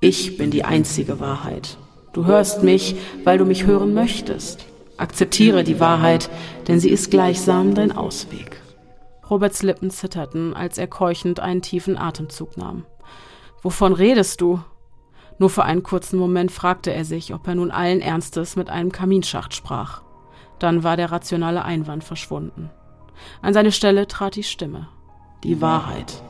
Ich 0.00 0.36
bin 0.36 0.50
die 0.50 0.64
einzige 0.64 1.20
Wahrheit. 1.20 1.76
Du 2.12 2.24
hörst 2.26 2.62
mich, 2.62 2.96
weil 3.24 3.38
du 3.38 3.44
mich 3.44 3.66
hören 3.66 3.94
möchtest. 3.94 4.66
Akzeptiere 4.96 5.64
die 5.64 5.80
Wahrheit, 5.80 6.30
denn 6.68 6.80
sie 6.80 6.90
ist 6.90 7.10
gleichsam 7.10 7.74
dein 7.74 7.92
Ausweg. 7.92 8.60
Roberts 9.28 9.62
Lippen 9.62 9.90
zitterten, 9.90 10.54
als 10.54 10.76
er 10.76 10.88
keuchend 10.88 11.40
einen 11.40 11.62
tiefen 11.62 11.96
Atemzug 11.96 12.56
nahm. 12.56 12.84
Wovon 13.62 13.92
redest 13.92 14.40
du? 14.40 14.60
Nur 15.40 15.48
für 15.48 15.64
einen 15.64 15.82
kurzen 15.82 16.18
Moment 16.18 16.52
fragte 16.52 16.92
er 16.92 17.06
sich, 17.06 17.32
ob 17.32 17.48
er 17.48 17.54
nun 17.54 17.70
allen 17.70 18.02
Ernstes 18.02 18.56
mit 18.56 18.68
einem 18.68 18.92
Kaminschacht 18.92 19.54
sprach. 19.54 20.02
Dann 20.58 20.84
war 20.84 20.98
der 20.98 21.10
rationale 21.10 21.64
Einwand 21.64 22.04
verschwunden. 22.04 22.68
An 23.40 23.54
seine 23.54 23.72
Stelle 23.72 24.06
trat 24.06 24.36
die 24.36 24.42
Stimme. 24.42 24.88
Die 25.42 25.62
Wahrheit. 25.62 26.22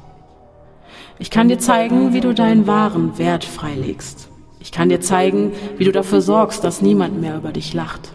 Ich 1.19 1.33
kann 1.33 1.49
dir 1.49 1.59
zeigen, 1.59 2.13
wie 2.13 2.21
du 2.21 2.33
deinen 2.33 2.69
wahren 2.69 3.19
Wert 3.19 3.45
freilegst. 3.45 4.29
Ich 4.61 4.71
kann 4.71 4.91
dir 4.91 5.01
zeigen, 5.01 5.55
wie 5.77 5.85
du 5.85 5.91
dafür 5.91 6.21
sorgst, 6.21 6.63
dass 6.63 6.81
niemand 6.81 7.21
mehr 7.21 7.37
über 7.37 7.51
dich 7.51 7.75
lacht. 7.75 8.13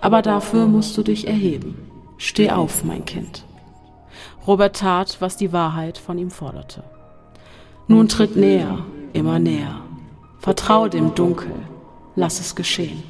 Aber 0.00 0.22
dafür 0.22 0.68
musst 0.68 0.96
du 0.96 1.02
dich 1.02 1.26
erheben. 1.26 1.90
Steh 2.18 2.52
auf, 2.52 2.84
mein 2.84 3.04
Kind. 3.04 3.44
Robert 4.46 4.76
tat, 4.76 5.16
was 5.18 5.36
die 5.36 5.52
Wahrheit 5.52 5.98
von 5.98 6.18
ihm 6.18 6.30
forderte. 6.30 6.84
Nun 7.88 8.08
tritt 8.08 8.36
näher, 8.36 8.78
immer 9.12 9.40
näher. 9.40 9.89
Vertrau 10.40 10.88
dem 10.88 11.14
Dunkel. 11.14 11.52
Lass 12.16 12.40
es 12.40 12.54
geschehen. 12.54 13.02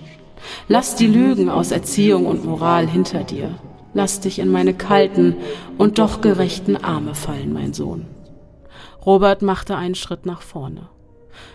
Lass 0.66 0.96
die 0.96 1.06
Lügen 1.06 1.48
aus 1.48 1.70
Erziehung 1.70 2.26
und 2.26 2.44
Moral 2.44 2.88
hinter 2.88 3.22
dir. 3.22 3.54
Lass 3.94 4.18
dich 4.18 4.40
in 4.40 4.50
meine 4.50 4.74
kalten 4.74 5.36
und 5.78 6.00
doch 6.00 6.22
gerechten 6.22 6.76
Arme 6.76 7.14
fallen, 7.14 7.52
mein 7.52 7.72
Sohn. 7.72 8.06
Robert 9.06 9.42
machte 9.42 9.76
einen 9.76 9.94
Schritt 9.94 10.26
nach 10.26 10.42
vorne. 10.42 10.88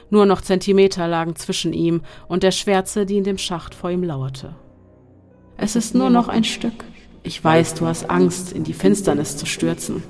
Nur 0.09 0.25
noch 0.25 0.39
Zentimeter 0.39 1.09
lagen 1.09 1.35
zwischen 1.35 1.73
ihm 1.73 2.03
und 2.29 2.43
der 2.43 2.51
Schwärze, 2.51 3.05
die 3.05 3.17
in 3.17 3.25
dem 3.25 3.37
Schacht 3.37 3.75
vor 3.75 3.91
ihm 3.91 4.03
lauerte. 4.03 4.55
Es 5.57 5.75
ist 5.75 5.93
nur 5.93 6.09
noch 6.09 6.29
ein 6.29 6.45
Stück. 6.45 6.85
Ich 7.21 7.43
weiß, 7.43 7.73
du 7.73 7.85
hast 7.85 8.09
Angst, 8.09 8.53
in 8.53 8.63
die 8.63 8.73
Finsternis 8.73 9.35
zu 9.35 9.45
stürzen. 9.45 10.03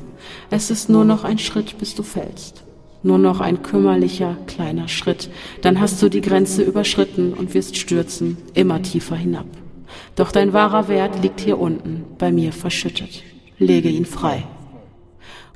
Es 0.51 0.69
ist 0.69 0.89
nur 0.89 1.05
noch 1.05 1.23
ein 1.23 1.39
Schritt, 1.39 1.79
bis 1.79 1.95
du 1.95 2.03
fällst. 2.03 2.64
Nur 3.05 3.19
noch 3.19 3.39
ein 3.39 3.61
kümmerlicher, 3.61 4.35
kleiner 4.47 4.87
Schritt. 4.87 5.29
Dann 5.61 5.79
hast 5.79 6.01
du 6.01 6.09
die 6.09 6.21
Grenze 6.21 6.63
überschritten 6.63 7.35
und 7.35 7.53
wirst 7.53 7.77
stürzen, 7.77 8.35
immer 8.55 8.81
tiefer 8.81 9.15
hinab. 9.15 9.45
Doch 10.15 10.31
dein 10.31 10.53
wahrer 10.53 10.87
Wert 10.87 11.21
liegt 11.21 11.39
hier 11.39 11.59
unten, 11.59 12.03
bei 12.17 12.31
mir 12.31 12.51
verschüttet. 12.51 13.21
Lege 13.59 13.89
ihn 13.89 14.07
frei. 14.07 14.47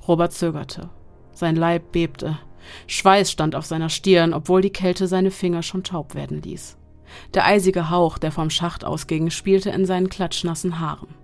Robert 0.08 0.32
zögerte. 0.32 0.92
Sein 1.34 1.56
Leib 1.56 1.92
bebte. 1.92 2.38
Schweiß 2.86 3.32
stand 3.32 3.56
auf 3.56 3.66
seiner 3.66 3.90
Stirn, 3.90 4.36
obwohl 4.36 4.62
die 4.62 4.70
Kälte 4.70 5.08
seine 5.08 5.32
Finger 5.32 5.64
schon 5.64 5.84
taub 5.84 6.14
werden 6.14 6.44
ließ. 6.44 6.78
Der 7.34 7.48
eisige 7.48 7.90
Hauch, 7.90 8.20
der 8.20 8.32
vom 8.32 8.52
Schacht 8.52 8.86
ausging, 8.86 9.32
spielte 9.32 9.72
in 9.72 9.88
seinen 9.88 10.10
klatschnassen 10.10 10.80
Haaren. 10.80 11.16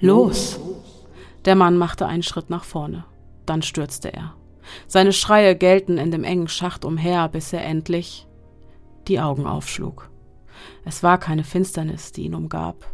Los! 0.00 0.58
Der 1.44 1.54
Mann 1.54 1.76
machte 1.76 2.06
einen 2.06 2.24
Schritt 2.24 2.50
nach 2.50 2.64
vorne. 2.64 3.04
Dann 3.46 3.62
stürzte 3.62 4.12
er. 4.12 4.34
Seine 4.86 5.12
Schreie 5.12 5.56
gellten 5.56 5.98
in 5.98 6.10
dem 6.10 6.24
engen 6.24 6.48
Schacht 6.48 6.84
umher, 6.84 7.28
bis 7.28 7.52
er 7.52 7.64
endlich 7.64 8.26
die 9.08 9.20
Augen 9.20 9.46
aufschlug. 9.46 10.10
Es 10.84 11.02
war 11.02 11.18
keine 11.18 11.44
Finsternis, 11.44 12.12
die 12.12 12.22
ihn 12.24 12.34
umgab. 12.34 12.86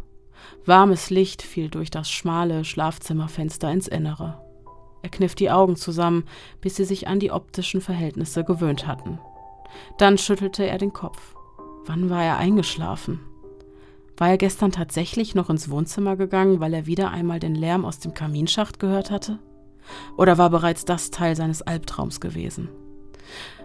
Warmes 0.65 1.09
Licht 1.09 1.41
fiel 1.41 1.69
durch 1.69 1.89
das 1.89 2.09
schmale 2.09 2.63
Schlafzimmerfenster 2.63 3.71
ins 3.71 3.87
Innere. 3.87 4.41
Er 5.01 5.09
kniff 5.09 5.35
die 5.35 5.49
Augen 5.49 5.75
zusammen, 5.75 6.25
bis 6.61 6.75
sie 6.75 6.83
sich 6.83 7.07
an 7.07 7.19
die 7.19 7.31
optischen 7.31 7.81
Verhältnisse 7.81 8.43
gewöhnt 8.43 8.85
hatten. 8.85 9.19
Dann 9.97 10.17
schüttelte 10.17 10.65
er 10.65 10.77
den 10.77 10.93
Kopf. 10.93 11.35
Wann 11.85 12.09
war 12.09 12.23
er 12.23 12.37
eingeschlafen? 12.37 13.19
War 14.17 14.29
er 14.29 14.37
gestern 14.37 14.71
tatsächlich 14.71 15.35
noch 15.35 15.49
ins 15.49 15.69
Wohnzimmer 15.69 16.17
gegangen, 16.17 16.59
weil 16.59 16.73
er 16.73 16.85
wieder 16.85 17.11
einmal 17.11 17.39
den 17.39 17.55
Lärm 17.55 17.85
aus 17.85 17.99
dem 17.99 18.13
Kaminschacht 18.13 18.79
gehört 18.79 19.11
hatte? 19.11 19.39
Oder 20.17 20.37
war 20.37 20.49
bereits 20.49 20.85
das 20.85 21.11
Teil 21.11 21.35
seines 21.35 21.61
Albtraums 21.61 22.19
gewesen? 22.19 22.69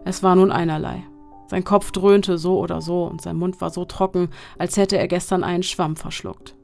Es 0.04 0.22
war 0.22 0.36
nun 0.36 0.52
einerlei. 0.52 1.04
Sein 1.48 1.64
Kopf 1.64 1.92
dröhnte 1.92 2.38
so 2.38 2.58
oder 2.58 2.80
so 2.80 3.04
und 3.04 3.20
sein 3.20 3.36
Mund 3.36 3.60
war 3.60 3.70
so 3.70 3.84
trocken, 3.84 4.30
als 4.58 4.76
hätte 4.76 4.98
er 4.98 5.08
gestern 5.08 5.44
einen 5.44 5.62
Schwamm 5.62 5.96
verschluckt. 5.96 6.56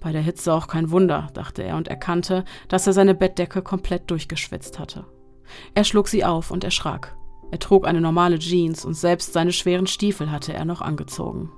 Bei 0.00 0.12
der 0.12 0.22
Hitze 0.22 0.52
auch 0.52 0.68
kein 0.68 0.90
Wunder, 0.90 1.28
dachte 1.34 1.62
er 1.62 1.76
und 1.76 1.88
erkannte, 1.88 2.44
dass 2.68 2.86
er 2.86 2.92
seine 2.92 3.14
Bettdecke 3.14 3.62
komplett 3.62 4.10
durchgeschwitzt 4.10 4.78
hatte. 4.78 5.04
Er 5.74 5.84
schlug 5.84 6.08
sie 6.08 6.24
auf 6.24 6.50
und 6.50 6.64
erschrak. 6.64 7.16
Er 7.50 7.58
trug 7.58 7.86
eine 7.86 8.00
normale 8.00 8.38
Jeans 8.38 8.84
und 8.84 8.94
selbst 8.94 9.32
seine 9.32 9.52
schweren 9.52 9.86
Stiefel 9.86 10.30
hatte 10.30 10.52
er 10.52 10.64
noch 10.64 10.80
angezogen. 10.80 11.50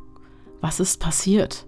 Was 0.60 0.80
ist 0.80 1.00
passiert? 1.00 1.66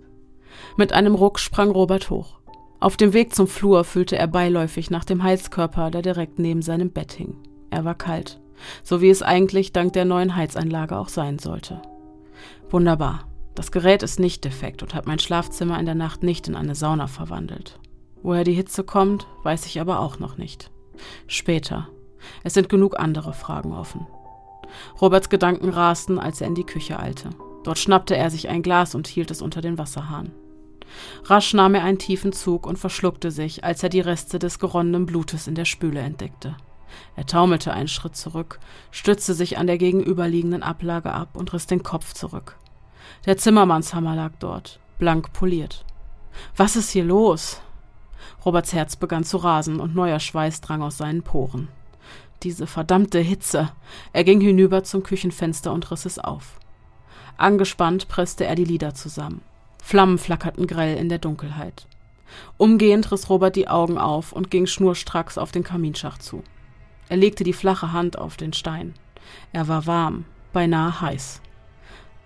Mit 0.76 0.92
einem 0.92 1.14
Ruck 1.14 1.38
sprang 1.38 1.70
Robert 1.70 2.10
hoch. 2.10 2.39
Auf 2.80 2.96
dem 2.96 3.12
Weg 3.12 3.34
zum 3.34 3.46
Flur 3.46 3.84
fühlte 3.84 4.16
er 4.16 4.26
beiläufig 4.26 4.90
nach 4.90 5.04
dem 5.04 5.22
Heizkörper, 5.22 5.90
der 5.90 6.00
direkt 6.00 6.38
neben 6.38 6.62
seinem 6.62 6.90
Bett 6.90 7.12
hing. 7.12 7.36
Er 7.68 7.84
war 7.84 7.94
kalt, 7.94 8.40
so 8.82 9.02
wie 9.02 9.10
es 9.10 9.22
eigentlich 9.22 9.72
dank 9.72 9.92
der 9.92 10.06
neuen 10.06 10.34
Heizanlage 10.34 10.96
auch 10.96 11.10
sein 11.10 11.38
sollte. 11.38 11.82
Wunderbar. 12.70 13.26
Das 13.54 13.70
Gerät 13.70 14.02
ist 14.02 14.18
nicht 14.18 14.44
defekt 14.44 14.82
und 14.82 14.94
hat 14.94 15.06
mein 15.06 15.18
Schlafzimmer 15.18 15.78
in 15.78 15.84
der 15.84 15.94
Nacht 15.94 16.22
nicht 16.22 16.48
in 16.48 16.56
eine 16.56 16.74
Sauna 16.74 17.06
verwandelt. 17.06 17.78
Woher 18.22 18.44
die 18.44 18.54
Hitze 18.54 18.82
kommt, 18.82 19.26
weiß 19.42 19.66
ich 19.66 19.80
aber 19.80 20.00
auch 20.00 20.18
noch 20.18 20.38
nicht. 20.38 20.70
Später. 21.26 21.88
Es 22.44 22.54
sind 22.54 22.70
genug 22.70 22.98
andere 22.98 23.34
Fragen 23.34 23.72
offen. 23.72 24.06
Roberts 25.00 25.28
Gedanken 25.28 25.68
rasten, 25.68 26.18
als 26.18 26.40
er 26.40 26.46
in 26.46 26.54
die 26.54 26.64
Küche 26.64 26.98
eilte. 26.98 27.30
Dort 27.64 27.78
schnappte 27.78 28.16
er 28.16 28.30
sich 28.30 28.48
ein 28.48 28.62
Glas 28.62 28.94
und 28.94 29.06
hielt 29.06 29.30
es 29.30 29.42
unter 29.42 29.60
den 29.60 29.76
Wasserhahn. 29.76 30.30
Rasch 31.24 31.54
nahm 31.54 31.74
er 31.74 31.84
einen 31.84 31.98
tiefen 31.98 32.32
Zug 32.32 32.66
und 32.66 32.78
verschluckte 32.78 33.30
sich, 33.30 33.64
als 33.64 33.82
er 33.82 33.88
die 33.88 34.00
Reste 34.00 34.38
des 34.38 34.58
geronnenen 34.58 35.06
Blutes 35.06 35.46
in 35.46 35.54
der 35.54 35.64
Spüle 35.64 36.00
entdeckte. 36.00 36.56
Er 37.16 37.26
taumelte 37.26 37.72
einen 37.72 37.88
Schritt 37.88 38.16
zurück, 38.16 38.58
stützte 38.90 39.34
sich 39.34 39.58
an 39.58 39.66
der 39.66 39.78
gegenüberliegenden 39.78 40.62
Ablage 40.62 41.12
ab 41.12 41.30
und 41.34 41.52
riss 41.52 41.66
den 41.66 41.82
Kopf 41.82 42.14
zurück. 42.14 42.56
Der 43.26 43.36
Zimmermannshammer 43.36 44.16
lag 44.16 44.32
dort, 44.38 44.80
blank 44.98 45.32
poliert. 45.32 45.84
Was 46.56 46.76
ist 46.76 46.90
hier 46.90 47.04
los? 47.04 47.60
Roberts 48.44 48.72
Herz 48.72 48.96
begann 48.96 49.24
zu 49.24 49.36
rasen 49.38 49.80
und 49.80 49.94
neuer 49.94 50.20
Schweiß 50.20 50.60
drang 50.60 50.82
aus 50.82 50.98
seinen 50.98 51.22
Poren. 51.22 51.68
Diese 52.42 52.66
verdammte 52.66 53.18
Hitze. 53.18 53.70
Er 54.12 54.24
ging 54.24 54.40
hinüber 54.40 54.82
zum 54.82 55.02
Küchenfenster 55.02 55.72
und 55.72 55.90
riss 55.90 56.06
es 56.06 56.18
auf. 56.18 56.58
Angespannt 57.36 58.08
presste 58.08 58.46
er 58.46 58.54
die 58.54 58.64
Lider 58.64 58.94
zusammen. 58.94 59.42
Flammen 59.90 60.18
flackerten 60.18 60.68
grell 60.68 60.96
in 60.96 61.08
der 61.08 61.18
Dunkelheit. 61.18 61.88
Umgehend 62.56 63.10
riss 63.10 63.28
Robert 63.28 63.56
die 63.56 63.66
Augen 63.66 63.98
auf 63.98 64.30
und 64.30 64.48
ging 64.48 64.68
schnurstracks 64.68 65.36
auf 65.36 65.50
den 65.50 65.64
Kaminschacht 65.64 66.22
zu. 66.22 66.44
Er 67.08 67.16
legte 67.16 67.42
die 67.42 67.52
flache 67.52 67.90
Hand 67.90 68.16
auf 68.16 68.36
den 68.36 68.52
Stein. 68.52 68.94
Er 69.52 69.66
war 69.66 69.88
warm, 69.88 70.26
beinahe 70.52 71.00
heiß. 71.00 71.40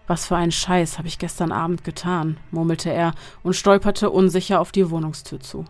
Was 0.06 0.26
für 0.26 0.36
einen 0.36 0.52
Scheiß 0.52 0.98
habe 0.98 1.08
ich 1.08 1.18
gestern 1.18 1.52
Abend 1.52 1.84
getan, 1.84 2.36
murmelte 2.50 2.92
er 2.92 3.14
und 3.42 3.56
stolperte 3.56 4.10
unsicher 4.10 4.60
auf 4.60 4.70
die 4.70 4.90
Wohnungstür 4.90 5.40
zu. 5.40 5.64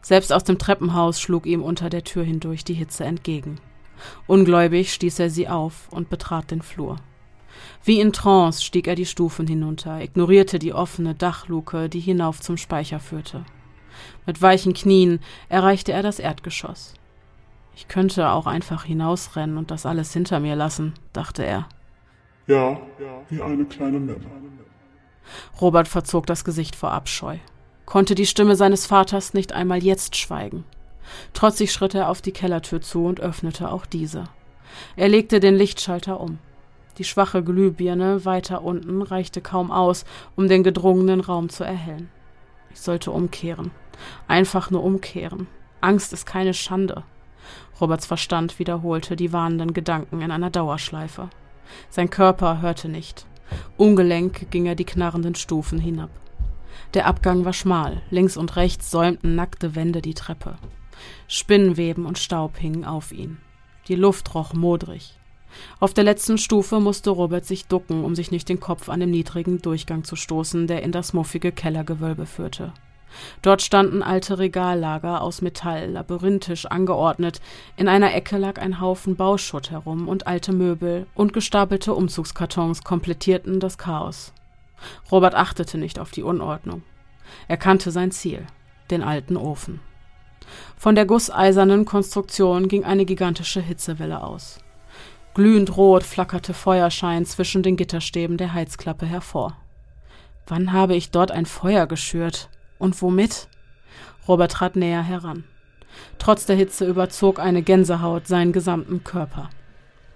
Selbst 0.00 0.32
aus 0.32 0.44
dem 0.44 0.60
Treppenhaus 0.60 1.20
schlug 1.20 1.46
ihm 1.46 1.64
unter 1.64 1.90
der 1.90 2.04
Tür 2.04 2.22
hindurch 2.22 2.62
die 2.62 2.74
Hitze 2.74 3.04
entgegen. 3.04 3.58
Ungläubig 4.28 4.94
stieß 4.94 5.18
er 5.18 5.30
sie 5.30 5.48
auf 5.48 5.88
und 5.90 6.10
betrat 6.10 6.52
den 6.52 6.62
Flur. 6.62 7.00
Wie 7.84 8.00
in 8.00 8.12
Trance 8.12 8.62
stieg 8.62 8.86
er 8.86 8.94
die 8.94 9.06
Stufen 9.06 9.46
hinunter, 9.46 10.00
ignorierte 10.00 10.58
die 10.58 10.72
offene 10.72 11.14
Dachluke, 11.14 11.88
die 11.88 12.00
hinauf 12.00 12.40
zum 12.40 12.56
Speicher 12.56 13.00
führte. 13.00 13.44
Mit 14.26 14.40
weichen 14.42 14.74
Knien 14.74 15.20
erreichte 15.48 15.92
er 15.92 16.02
das 16.02 16.18
Erdgeschoss. 16.18 16.94
Ich 17.74 17.88
könnte 17.88 18.30
auch 18.30 18.46
einfach 18.46 18.84
hinausrennen 18.84 19.56
und 19.56 19.70
das 19.70 19.86
alles 19.86 20.12
hinter 20.12 20.40
mir 20.40 20.56
lassen, 20.56 20.94
dachte 21.12 21.44
er. 21.44 21.68
Ja, 22.46 22.80
wie 23.28 23.40
eine 23.40 23.64
kleine 23.64 24.00
Memme. 24.00 24.20
Robert 25.60 25.88
verzog 25.88 26.26
das 26.26 26.44
Gesicht 26.44 26.74
vor 26.74 26.92
Abscheu, 26.92 27.36
konnte 27.86 28.14
die 28.14 28.26
Stimme 28.26 28.56
seines 28.56 28.86
Vaters 28.86 29.34
nicht 29.34 29.52
einmal 29.52 29.82
jetzt 29.82 30.16
schweigen. 30.16 30.64
Trotzig 31.34 31.72
schritt 31.72 31.94
er 31.94 32.08
auf 32.08 32.22
die 32.22 32.32
Kellertür 32.32 32.80
zu 32.80 33.04
und 33.04 33.20
öffnete 33.20 33.70
auch 33.70 33.86
diese. 33.86 34.24
Er 34.96 35.08
legte 35.08 35.40
den 35.40 35.54
Lichtschalter 35.54 36.20
um. 36.20 36.38
Die 36.98 37.04
schwache 37.04 37.44
Glühbirne 37.44 38.24
weiter 38.24 38.62
unten 38.62 39.02
reichte 39.02 39.40
kaum 39.40 39.70
aus, 39.70 40.04
um 40.36 40.48
den 40.48 40.64
gedrungenen 40.64 41.20
Raum 41.20 41.48
zu 41.48 41.62
erhellen. 41.64 42.10
Ich 42.70 42.80
sollte 42.80 43.12
umkehren. 43.12 43.70
Einfach 44.26 44.70
nur 44.70 44.82
umkehren. 44.82 45.46
Angst 45.80 46.12
ist 46.12 46.26
keine 46.26 46.54
Schande. 46.54 47.04
Roberts 47.80 48.06
Verstand 48.06 48.58
wiederholte 48.58 49.14
die 49.14 49.32
warnenden 49.32 49.72
Gedanken 49.72 50.20
in 50.20 50.32
einer 50.32 50.50
Dauerschleife. 50.50 51.30
Sein 51.88 52.10
Körper 52.10 52.60
hörte 52.60 52.88
nicht. 52.88 53.26
Ungelenk 53.76 54.50
ging 54.50 54.66
er 54.66 54.74
die 54.74 54.84
knarrenden 54.84 55.36
Stufen 55.36 55.78
hinab. 55.78 56.10
Der 56.94 57.06
Abgang 57.06 57.44
war 57.44 57.52
schmal, 57.52 58.02
links 58.10 58.36
und 58.36 58.56
rechts 58.56 58.90
säumten 58.90 59.34
nackte 59.34 59.74
Wände 59.74 60.02
die 60.02 60.14
Treppe. 60.14 60.56
Spinnenweben 61.28 62.06
und 62.06 62.18
Staub 62.18 62.56
hingen 62.56 62.84
auf 62.84 63.12
ihn. 63.12 63.38
Die 63.86 63.94
Luft 63.94 64.34
roch 64.34 64.52
modrig. 64.52 65.17
Auf 65.80 65.94
der 65.94 66.04
letzten 66.04 66.38
Stufe 66.38 66.80
musste 66.80 67.10
Robert 67.10 67.46
sich 67.46 67.66
ducken, 67.66 68.04
um 68.04 68.14
sich 68.14 68.30
nicht 68.30 68.48
den 68.48 68.60
Kopf 68.60 68.88
an 68.88 69.00
dem 69.00 69.10
niedrigen 69.10 69.60
Durchgang 69.62 70.04
zu 70.04 70.16
stoßen, 70.16 70.66
der 70.66 70.82
in 70.82 70.92
das 70.92 71.12
muffige 71.12 71.52
Kellergewölbe 71.52 72.26
führte. 72.26 72.72
Dort 73.42 73.62
standen 73.62 74.02
alte 74.02 74.38
Regallager 74.38 75.22
aus 75.22 75.40
Metall, 75.40 75.90
labyrinthisch 75.90 76.66
angeordnet. 76.66 77.40
In 77.76 77.88
einer 77.88 78.14
Ecke 78.14 78.36
lag 78.36 78.60
ein 78.60 78.80
Haufen 78.80 79.16
Bauschutt 79.16 79.70
herum 79.70 80.08
und 80.08 80.26
alte 80.26 80.52
Möbel 80.52 81.06
und 81.14 81.32
gestapelte 81.32 81.94
Umzugskartons 81.94 82.84
komplettierten 82.84 83.60
das 83.60 83.78
Chaos. 83.78 84.32
Robert 85.10 85.34
achtete 85.34 85.78
nicht 85.78 85.98
auf 85.98 86.10
die 86.10 86.22
Unordnung. 86.22 86.82
Er 87.48 87.56
kannte 87.56 87.90
sein 87.90 88.10
Ziel, 88.10 88.46
den 88.90 89.02
alten 89.02 89.36
Ofen. 89.36 89.80
Von 90.76 90.94
der 90.94 91.04
gusseisernen 91.04 91.84
Konstruktion 91.84 92.68
ging 92.68 92.84
eine 92.84 93.04
gigantische 93.04 93.60
Hitzewelle 93.60 94.22
aus. 94.22 94.60
Glühend 95.38 95.76
rot 95.76 96.02
flackerte 96.02 96.52
Feuerschein 96.52 97.24
zwischen 97.24 97.62
den 97.62 97.76
Gitterstäben 97.76 98.38
der 98.38 98.54
Heizklappe 98.54 99.06
hervor. 99.06 99.56
Wann 100.48 100.72
habe 100.72 100.96
ich 100.96 101.12
dort 101.12 101.30
ein 101.30 101.46
Feuer 101.46 101.86
geschürt? 101.86 102.50
Und 102.80 103.00
womit? 103.00 103.46
Robert 104.26 104.50
trat 104.50 104.74
näher 104.74 105.04
heran. 105.04 105.44
Trotz 106.18 106.44
der 106.46 106.56
Hitze 106.56 106.86
überzog 106.86 107.38
eine 107.38 107.62
Gänsehaut 107.62 108.26
seinen 108.26 108.52
gesamten 108.52 109.04
Körper. 109.04 109.48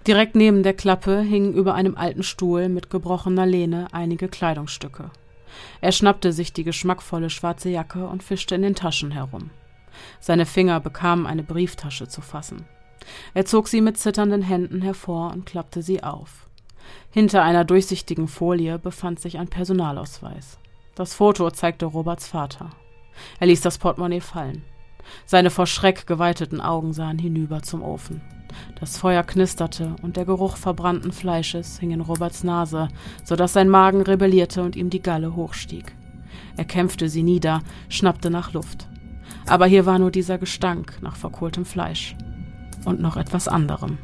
Direkt 0.05 0.35
neben 0.35 0.61
der 0.61 0.73
Klappe 0.73 1.21
hingen 1.21 1.53
über 1.53 1.73
einem 1.73 1.95
alten 1.95 2.23
Stuhl 2.23 2.67
mit 2.67 2.89
gebrochener 2.89 3.45
Lehne 3.45 3.87
einige 3.93 4.27
Kleidungsstücke. 4.27 5.09
Er 5.79 5.93
schnappte 5.93 6.33
sich 6.33 6.51
die 6.51 6.65
geschmackvolle 6.65 7.29
schwarze 7.29 7.69
Jacke 7.69 8.07
und 8.07 8.23
fischte 8.23 8.55
in 8.55 8.61
den 8.61 8.75
Taschen 8.75 9.11
herum. 9.11 9.51
Seine 10.19 10.45
Finger 10.45 10.81
bekamen 10.81 11.25
eine 11.25 11.43
Brieftasche 11.43 12.09
zu 12.09 12.19
fassen. 12.19 12.65
Er 13.33 13.45
zog 13.45 13.67
sie 13.67 13.81
mit 13.81 13.97
zitternden 13.97 14.41
Händen 14.41 14.81
hervor 14.81 15.31
und 15.31 15.45
klappte 15.45 15.81
sie 15.81 16.03
auf. 16.03 16.47
Hinter 17.09 17.43
einer 17.43 17.65
durchsichtigen 17.65 18.27
Folie 18.27 18.79
befand 18.79 19.19
sich 19.19 19.37
ein 19.37 19.47
Personalausweis. 19.47 20.57
Das 20.95 21.13
Foto 21.13 21.49
zeigte 21.51 21.85
Roberts 21.85 22.27
Vater. 22.27 22.69
Er 23.39 23.47
ließ 23.47 23.61
das 23.61 23.77
Portemonnaie 23.77 24.21
fallen. 24.21 24.63
Seine 25.25 25.49
vor 25.49 25.67
Schreck 25.67 26.07
geweiteten 26.07 26.61
Augen 26.61 26.93
sahen 26.93 27.19
hinüber 27.19 27.61
zum 27.61 27.83
Ofen. 27.83 28.21
Das 28.79 28.97
Feuer 28.97 29.23
knisterte 29.23 29.95
und 30.01 30.17
der 30.17 30.25
Geruch 30.25 30.57
verbrannten 30.57 31.11
Fleisches 31.11 31.79
hing 31.79 31.91
in 31.91 32.01
Roberts 32.01 32.43
Nase, 32.43 32.87
so 33.23 33.35
dass 33.35 33.53
sein 33.53 33.69
Magen 33.69 34.01
rebellierte 34.01 34.61
und 34.61 34.75
ihm 34.75 34.89
die 34.89 35.01
Galle 35.01 35.35
hochstieg. 35.35 35.95
Er 36.55 36.65
kämpfte 36.65 37.09
sie 37.09 37.23
nieder, 37.23 37.61
schnappte 37.89 38.29
nach 38.29 38.53
Luft. 38.53 38.87
Aber 39.47 39.65
hier 39.65 39.85
war 39.85 39.99
nur 39.99 40.11
dieser 40.11 40.37
Gestank 40.37 41.01
nach 41.01 41.15
verkohltem 41.15 41.65
Fleisch. 41.65 42.15
Und 42.85 42.99
noch 42.99 43.17
etwas 43.17 43.47
anderem. 43.47 43.97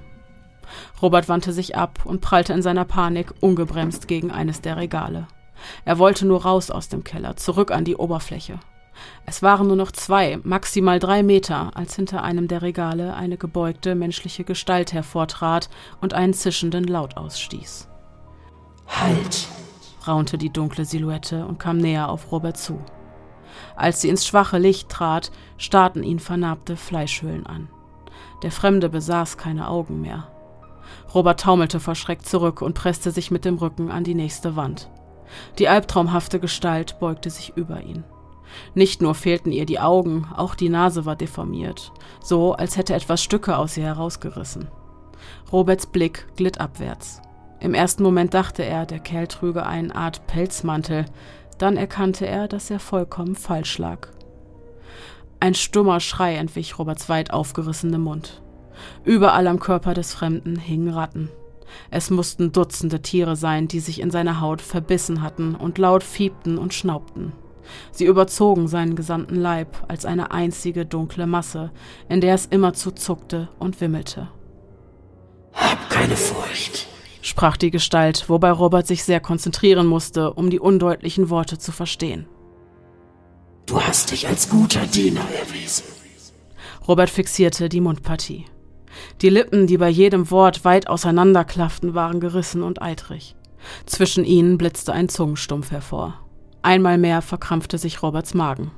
Robert 1.02 1.30
wandte 1.30 1.54
sich 1.54 1.76
ab 1.76 2.06
und 2.06 2.22
prallte 2.22 2.54
in 2.54 2.62
seiner 2.62 2.86
Panik 2.86 3.34
ungebremst 3.42 4.08
gegen 4.08 4.32
eines 4.32 4.62
der 4.62 4.78
Regale. 4.78 5.28
Er 5.86 5.98
wollte 5.98 6.26
nur 6.26 6.44
raus 6.44 6.72
aus 6.72 6.90
dem 6.90 7.04
Keller, 7.04 7.36
zurück 7.36 7.72
an 7.72 7.86
die 7.86 7.96
Oberfläche. 7.96 8.60
Es 9.26 9.42
waren 9.42 9.68
nur 9.68 9.76
noch 9.76 9.92
zwei, 9.92 10.40
maximal 10.44 11.00
drei 11.00 11.24
Meter, 11.24 11.72
als 11.76 11.96
hinter 11.96 12.24
einem 12.24 12.48
der 12.48 12.62
Regale 12.62 13.14
eine 13.14 13.38
gebeugte 13.38 13.96
menschliche 13.96 14.44
Gestalt 14.44 14.94
hervortrat 14.94 15.70
und 16.02 16.14
einen 16.14 16.34
zischenden 16.34 16.84
Laut 16.86 17.18
ausstieß. 17.18 17.88
Halt! 18.88 19.48
raunte 20.08 20.38
die 20.38 20.52
dunkle 20.52 20.86
Silhouette 20.86 21.46
und 21.46 21.60
kam 21.60 21.78
näher 21.78 22.10
auf 22.10 22.32
Robert 22.32 22.58
zu. 22.58 22.82
Als 23.76 24.02
sie 24.02 24.10
ins 24.10 24.26
schwache 24.26 24.58
Licht 24.58 24.90
trat, 24.90 25.32
starrten 25.58 26.04
ihn 26.04 26.20
vernarbte 26.20 26.76
Fleischhöhlen 26.76 27.46
an. 27.46 27.70
Der 28.44 28.52
Fremde 28.52 28.90
besaß 28.90 29.38
keine 29.38 29.68
Augen 29.68 30.02
mehr. 30.02 30.28
Robert 31.14 31.42
taumelte 31.42 31.80
vor 31.80 31.96
Schreck 31.96 32.26
zurück 32.26 32.62
und 32.62 32.74
presste 32.74 33.12
sich 33.12 33.32
mit 33.32 33.46
dem 33.46 33.58
Rücken 33.58 33.92
an 33.92 34.04
die 34.04 34.16
nächste 34.16 34.56
Wand. 34.56 34.90
Die 35.58 35.68
albtraumhafte 35.68 36.40
Gestalt 36.40 37.00
beugte 37.00 37.30
sich 37.30 37.56
über 37.56 37.82
ihn. 37.82 38.04
Nicht 38.74 39.02
nur 39.02 39.14
fehlten 39.14 39.52
ihr 39.52 39.66
die 39.66 39.80
Augen, 39.80 40.28
auch 40.36 40.56
die 40.56 40.70
Nase 40.70 41.06
war 41.06 41.16
deformiert, 41.16 41.92
so 42.22 42.54
als 42.54 42.78
hätte 42.78 42.96
etwas 42.96 43.22
Stücke 43.22 43.58
aus 43.58 43.78
ihr 43.78 43.84
herausgerissen. 43.84 44.68
Roberts 45.52 45.86
Blick 45.86 46.28
glitt 46.36 46.60
abwärts. 46.60 47.22
Im 47.60 47.74
ersten 47.74 48.04
Moment 48.04 48.34
dachte 48.34 48.64
er, 48.64 48.86
der 48.86 49.00
Kerl 49.00 49.28
trüge 49.28 49.66
eine 49.66 49.94
Art 49.94 50.26
Pelzmantel, 50.28 51.06
dann 51.58 51.78
erkannte 51.78 52.26
er, 52.26 52.48
dass 52.48 52.72
er 52.72 52.80
vollkommen 52.80 53.36
falsch 53.36 53.78
lag. 53.78 54.08
Ein 55.42 55.54
stummer 55.54 56.02
Schrei 56.02 56.36
entwich 56.36 56.78
Roberts 56.78 57.08
weit 57.08 57.32
aufgerissenem 57.32 58.02
Mund. 58.02 58.42
Überall 59.06 59.48
am 59.48 59.60
Körper 59.60 59.94
des 59.94 60.14
Fremden 60.14 60.58
hingen 60.58 60.90
Ratten. 60.94 61.30
Es 61.92 62.10
mussten 62.10 62.52
Dutzende 62.52 63.02
Tiere 63.02 63.36
sein, 63.36 63.68
die 63.68 63.80
sich 63.80 64.02
in 64.02 64.12
seine 64.12 64.42
Haut 64.42 64.62
verbissen 64.62 65.22
hatten 65.22 65.56
und 65.56 65.78
laut 65.78 66.04
fiebten 66.04 66.58
und 66.58 66.74
schnaubten. 66.74 67.32
Sie 67.92 68.06
überzogen 68.06 68.68
seinen 68.68 68.96
gesamten 68.96 69.36
Leib 69.36 69.86
als 69.88 70.06
eine 70.06 70.32
einzige 70.32 70.86
dunkle 70.86 71.28
Masse, 71.28 71.72
in 72.10 72.20
der 72.20 72.34
es 72.34 72.48
immerzu 72.48 72.92
zuckte 72.92 73.48
und 73.60 73.80
wimmelte. 73.80 74.28
Hab 75.54 75.90
keine 75.90 76.16
Furcht, 76.16 76.88
sprach 77.22 77.56
die 77.56 77.72
Gestalt, 77.72 78.28
wobei 78.28 78.52
Robert 78.52 78.88
sich 78.88 79.04
sehr 79.04 79.20
konzentrieren 79.20 79.88
musste, 79.88 80.34
um 80.34 80.50
die 80.50 80.60
undeutlichen 80.60 81.30
Worte 81.30 81.58
zu 81.58 81.72
verstehen. 81.72 82.28
Du 83.70 83.80
hast 83.80 84.10
dich 84.10 84.28
als 84.28 84.50
guter 84.50 84.88
Diener 84.88 85.22
erwiesen. 85.40 85.84
Robert 86.88 87.12
fixierte 87.12 87.70
die 87.70 87.82
Mundpartie. 87.82 88.46
Die 89.22 89.30
Lippen, 89.30 89.68
die 89.68 89.78
bei 89.78 89.90
jedem 89.90 90.32
Wort 90.32 90.66
weit 90.66 90.88
auseinanderklafften, 90.88 91.94
waren 91.94 92.20
gerissen 92.20 92.64
und 92.64 92.82
eitrig. 92.82 93.36
Zwischen 93.86 94.26
ihnen 94.26 94.58
blitzte 94.58 94.92
ein 94.92 95.08
Zungenstumpf 95.08 95.70
hervor. 95.70 96.16
Einmal 96.64 96.98
mehr 96.98 97.22
verkrampfte 97.22 97.78
sich 97.78 98.02
Roberts 98.02 98.34
Magen. 98.34 98.72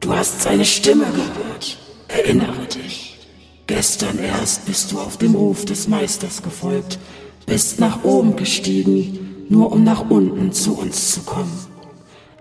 Du 0.00 0.12
hast 0.12 0.42
seine 0.42 0.64
Stimme 0.64 1.06
gehört. 1.06 1.78
Erinnere 2.08 2.66
dich. 2.66 3.20
Gestern 3.68 4.18
erst 4.18 4.66
bist 4.66 4.90
du 4.90 4.98
auf 4.98 5.16
dem 5.16 5.36
Ruf 5.36 5.64
des 5.64 5.86
Meisters 5.86 6.42
gefolgt, 6.42 6.98
bist 7.46 7.78
nach 7.78 8.02
oben 8.02 8.34
gestiegen, 8.34 9.46
nur 9.48 9.70
um 9.70 9.84
nach 9.84 10.10
unten 10.10 10.52
zu 10.52 10.76
uns 10.76 11.12
zu 11.12 11.22
kommen. 11.22 11.73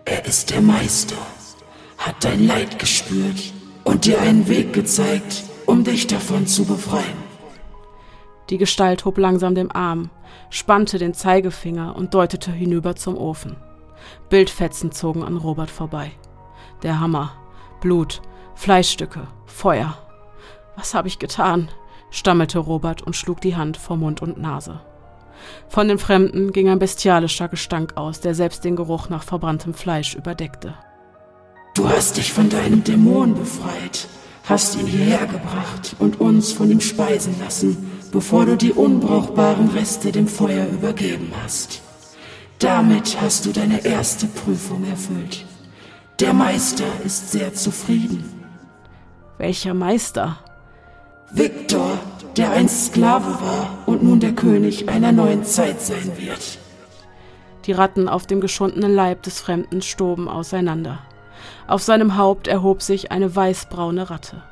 Er 0.05 0.25
ist 0.25 0.49
der 0.49 0.61
Meister, 0.61 1.15
hat 1.97 2.25
dein 2.25 2.45
Leid 2.45 2.77
gespürt 2.77 3.53
und 3.85 4.05
dir 4.05 4.19
einen 4.19 4.49
Weg 4.49 4.73
gezeigt, 4.73 5.43
um 5.65 5.85
dich 5.85 6.07
davon 6.07 6.45
zu 6.45 6.65
befreien. 6.65 7.23
Die 8.49 8.57
Gestalt 8.57 9.05
hob 9.05 9.17
langsam 9.17 9.55
den 9.55 9.71
Arm, 9.71 10.09
spannte 10.49 10.97
den 10.97 11.13
Zeigefinger 11.13 11.95
und 11.95 12.13
deutete 12.13 12.51
hinüber 12.51 12.97
zum 12.97 13.17
Ofen. 13.17 13.55
Bildfetzen 14.29 14.91
zogen 14.91 15.23
an 15.23 15.37
Robert 15.37 15.71
vorbei. 15.71 16.11
Der 16.83 16.99
Hammer, 16.99 17.31
Blut, 17.79 18.21
Fleischstücke, 18.55 19.27
Feuer. 19.45 19.97
Was 20.75 20.93
habe 20.93 21.07
ich 21.07 21.17
getan? 21.17 21.69
stammelte 22.09 22.59
Robert 22.59 23.01
und 23.01 23.15
schlug 23.15 23.39
die 23.39 23.55
Hand 23.55 23.77
vor 23.77 23.95
Mund 23.95 24.21
und 24.21 24.37
Nase. 24.37 24.81
Von 25.67 25.87
dem 25.87 25.99
Fremden 25.99 26.51
ging 26.51 26.69
ein 26.69 26.79
bestialischer 26.79 27.47
Gestank 27.47 27.97
aus, 27.97 28.19
der 28.19 28.35
selbst 28.35 28.63
den 28.63 28.75
Geruch 28.75 29.09
nach 29.09 29.23
verbranntem 29.23 29.73
Fleisch 29.73 30.15
überdeckte. 30.15 30.75
Du 31.75 31.89
hast 31.89 32.17
dich 32.17 32.31
von 32.31 32.49
deinem 32.49 32.83
Dämon 32.83 33.33
befreit, 33.33 34.07
hast 34.43 34.77
ihn 34.77 34.85
hierher 34.85 35.25
gebracht 35.25 35.95
und 35.99 36.21
uns 36.21 36.51
von 36.51 36.69
ihm 36.69 36.81
speisen 36.81 37.35
lassen, 37.39 37.91
bevor 38.11 38.45
du 38.45 38.55
die 38.55 38.71
unbrauchbaren 38.71 39.69
Reste 39.69 40.11
dem 40.11 40.27
Feuer 40.27 40.67
übergeben 40.67 41.31
hast. 41.43 41.81
Damit 42.59 43.19
hast 43.19 43.45
du 43.45 43.51
deine 43.51 43.83
erste 43.83 44.27
Prüfung 44.27 44.85
erfüllt. 44.85 45.45
Der 46.19 46.33
Meister 46.33 46.85
ist 47.03 47.31
sehr 47.31 47.53
zufrieden. 47.53 48.23
Welcher 49.39 49.73
Meister? 49.73 50.37
Viktor, 51.31 51.97
der 52.37 52.51
einst 52.51 52.87
Sklave 52.87 53.39
war 53.41 53.69
und 53.85 54.03
nun 54.03 54.19
der 54.19 54.33
König 54.33 54.89
einer 54.89 55.11
neuen 55.11 55.43
Zeit 55.43 55.81
sein 55.81 56.11
wird. 56.17 56.57
Die 57.65 57.71
Ratten 57.71 58.09
auf 58.09 58.27
dem 58.27 58.41
geschundenen 58.41 58.93
Leib 58.93 59.23
des 59.23 59.39
Fremden 59.39 59.81
stoben 59.81 60.27
auseinander. 60.27 60.99
Auf 61.67 61.81
seinem 61.81 62.17
Haupt 62.17 62.47
erhob 62.47 62.81
sich 62.81 63.11
eine 63.11 63.35
weißbraune 63.35 64.09
Ratte. 64.09 64.43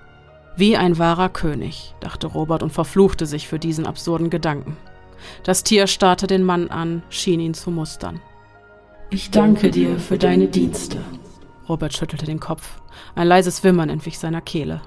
Wie 0.55 0.77
ein 0.77 0.97
wahrer 0.97 1.29
König, 1.29 1.95
dachte 1.99 2.27
Robert 2.27 2.61
und 2.63 2.71
verfluchte 2.71 3.25
sich 3.25 3.47
für 3.47 3.59
diesen 3.59 3.85
absurden 3.85 4.29
Gedanken. 4.29 4.77
Das 5.43 5.63
Tier 5.63 5.87
starrte 5.87 6.27
den 6.27 6.43
Mann 6.43 6.69
an, 6.69 7.03
schien 7.09 7.39
ihn 7.39 7.53
zu 7.53 7.71
mustern. 7.71 8.21
Ich 9.09 9.31
danke 9.31 9.71
dir 9.71 9.99
für 9.99 10.17
deine 10.17 10.47
Dienste. 10.47 10.97
Robert 11.67 11.93
schüttelte 11.93 12.25
den 12.25 12.39
Kopf. 12.39 12.81
Ein 13.15 13.27
leises 13.27 13.63
Wimmern 13.63 13.89
entwich 13.89 14.19
seiner 14.19 14.41
Kehle. 14.41 14.81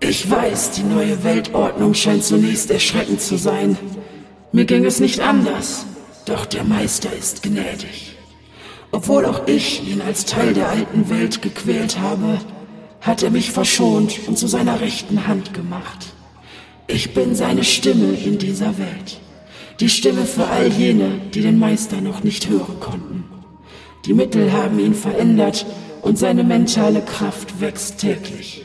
Ich 0.00 0.30
weiß, 0.30 0.72
die 0.72 0.84
neue 0.84 1.24
Weltordnung 1.24 1.92
scheint 1.92 2.22
zunächst 2.22 2.70
erschreckend 2.70 3.20
zu 3.20 3.36
sein. 3.36 3.76
Mir 4.52 4.64
ging 4.64 4.84
es 4.84 5.00
nicht 5.00 5.20
anders, 5.20 5.86
doch 6.24 6.46
der 6.46 6.62
Meister 6.62 7.12
ist 7.12 7.42
gnädig. 7.42 8.16
Obwohl 8.92 9.24
auch 9.26 9.48
ich 9.48 9.86
ihn 9.88 10.00
als 10.00 10.24
Teil 10.24 10.54
der 10.54 10.68
alten 10.68 11.10
Welt 11.10 11.42
gequält 11.42 11.98
habe, 11.98 12.38
hat 13.00 13.22
er 13.22 13.30
mich 13.30 13.50
verschont 13.50 14.20
und 14.28 14.38
zu 14.38 14.46
seiner 14.46 14.80
rechten 14.80 15.26
Hand 15.26 15.52
gemacht. 15.52 16.14
Ich 16.86 17.12
bin 17.12 17.34
seine 17.34 17.64
Stimme 17.64 18.14
in 18.14 18.38
dieser 18.38 18.78
Welt. 18.78 19.20
Die 19.80 19.88
Stimme 19.88 20.24
für 20.24 20.46
all 20.46 20.68
jene, 20.68 21.20
die 21.34 21.42
den 21.42 21.58
Meister 21.58 22.00
noch 22.00 22.22
nicht 22.22 22.48
hören 22.48 22.80
konnten. 22.80 23.24
Die 24.06 24.14
Mittel 24.14 24.52
haben 24.52 24.78
ihn 24.78 24.94
verändert 24.94 25.66
und 26.02 26.18
seine 26.18 26.44
mentale 26.44 27.02
Kraft 27.02 27.60
wächst 27.60 27.98
täglich. 27.98 28.64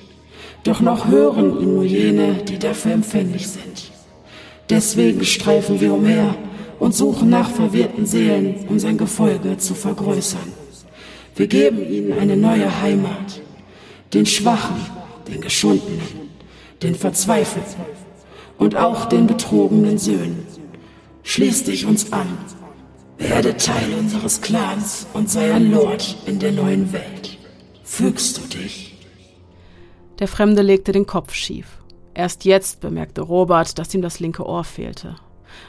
Doch 0.63 0.79
noch 0.79 1.07
hören 1.07 1.59
ihn 1.59 1.75
nur 1.75 1.83
jene, 1.83 2.35
die 2.35 2.57
dafür 2.57 2.93
empfänglich 2.93 3.47
sind. 3.47 3.91
Deswegen 4.69 5.25
streifen 5.25 5.81
wir 5.81 5.93
umher 5.93 6.35
und 6.79 6.95
suchen 6.95 7.29
nach 7.29 7.49
verwirrten 7.49 8.05
Seelen, 8.05 8.65
um 8.69 8.79
sein 8.79 8.97
Gefolge 8.97 9.57
zu 9.57 9.75
vergrößern. 9.75 10.53
Wir 11.35 11.47
geben 11.47 11.85
ihnen 11.89 12.17
eine 12.17 12.37
neue 12.37 12.81
Heimat, 12.81 13.41
den 14.13 14.25
Schwachen, 14.25 14.77
den 15.27 15.41
Geschundenen, 15.41 16.29
den 16.81 16.95
Verzweifelten 16.95 17.83
und 18.57 18.75
auch 18.75 19.05
den 19.05 19.27
betrogenen 19.27 19.97
Söhnen. 19.97 20.45
Schließ 21.23 21.65
dich 21.65 21.85
uns 21.85 22.13
an, 22.13 22.37
werde 23.17 23.57
Teil 23.57 23.93
unseres 23.99 24.41
Clans 24.41 25.07
und 25.13 25.29
sei 25.29 25.53
ein 25.53 25.71
Lord 25.71 26.17
in 26.25 26.39
der 26.39 26.51
neuen 26.51 26.93
Welt. 26.93 27.37
Fügst 27.83 28.37
du 28.37 28.41
dich? 28.57 28.92
Der 30.23 30.29
Fremde 30.29 30.61
legte 30.61 30.93
den 30.93 31.05
Kopf 31.05 31.33
schief. 31.33 31.79
Erst 32.13 32.45
jetzt 32.45 32.79
bemerkte 32.79 33.19
Robert, 33.19 33.77
dass 33.77 33.93
ihm 33.93 34.01
das 34.01 34.21
linke 34.21 34.47
Ohr 34.47 34.63
fehlte. 34.63 35.15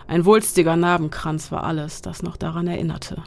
Ein 0.07 0.27
wulstiger 0.27 0.77
Narbenkranz 0.77 1.51
war 1.51 1.64
alles, 1.64 2.03
das 2.03 2.23
noch 2.23 2.37
daran 2.37 2.69
erinnerte. 2.69 3.25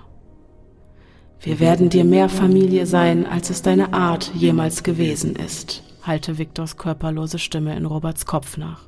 Wir 1.42 1.60
werden 1.60 1.90
dir 1.90 2.06
mehr 2.06 2.30
Familie 2.30 2.86
sein, 2.86 3.26
als 3.26 3.50
es 3.50 3.62
deine 3.62 3.92
Art 3.92 4.32
jemals 4.36 4.84
gewesen 4.84 5.36
ist, 5.36 5.84
hallte 6.02 6.38
Viktors 6.38 6.78
körperlose 6.78 7.40
Stimme 7.40 7.76
in 7.76 7.84
Roberts 7.84 8.26
Kopf 8.26 8.56
nach. 8.56 8.88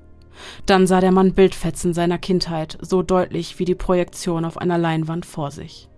Dann 0.65 0.87
sah 0.87 1.01
der 1.01 1.11
Mann 1.11 1.33
Bildfetzen 1.33 1.93
seiner 1.93 2.19
Kindheit 2.19 2.77
so 2.79 3.03
deutlich 3.03 3.59
wie 3.59 3.65
die 3.65 3.75
Projektion 3.75 4.45
auf 4.45 4.57
einer 4.57 4.77
Leinwand 4.77 5.25
vor 5.25 5.51
sich. 5.51 5.89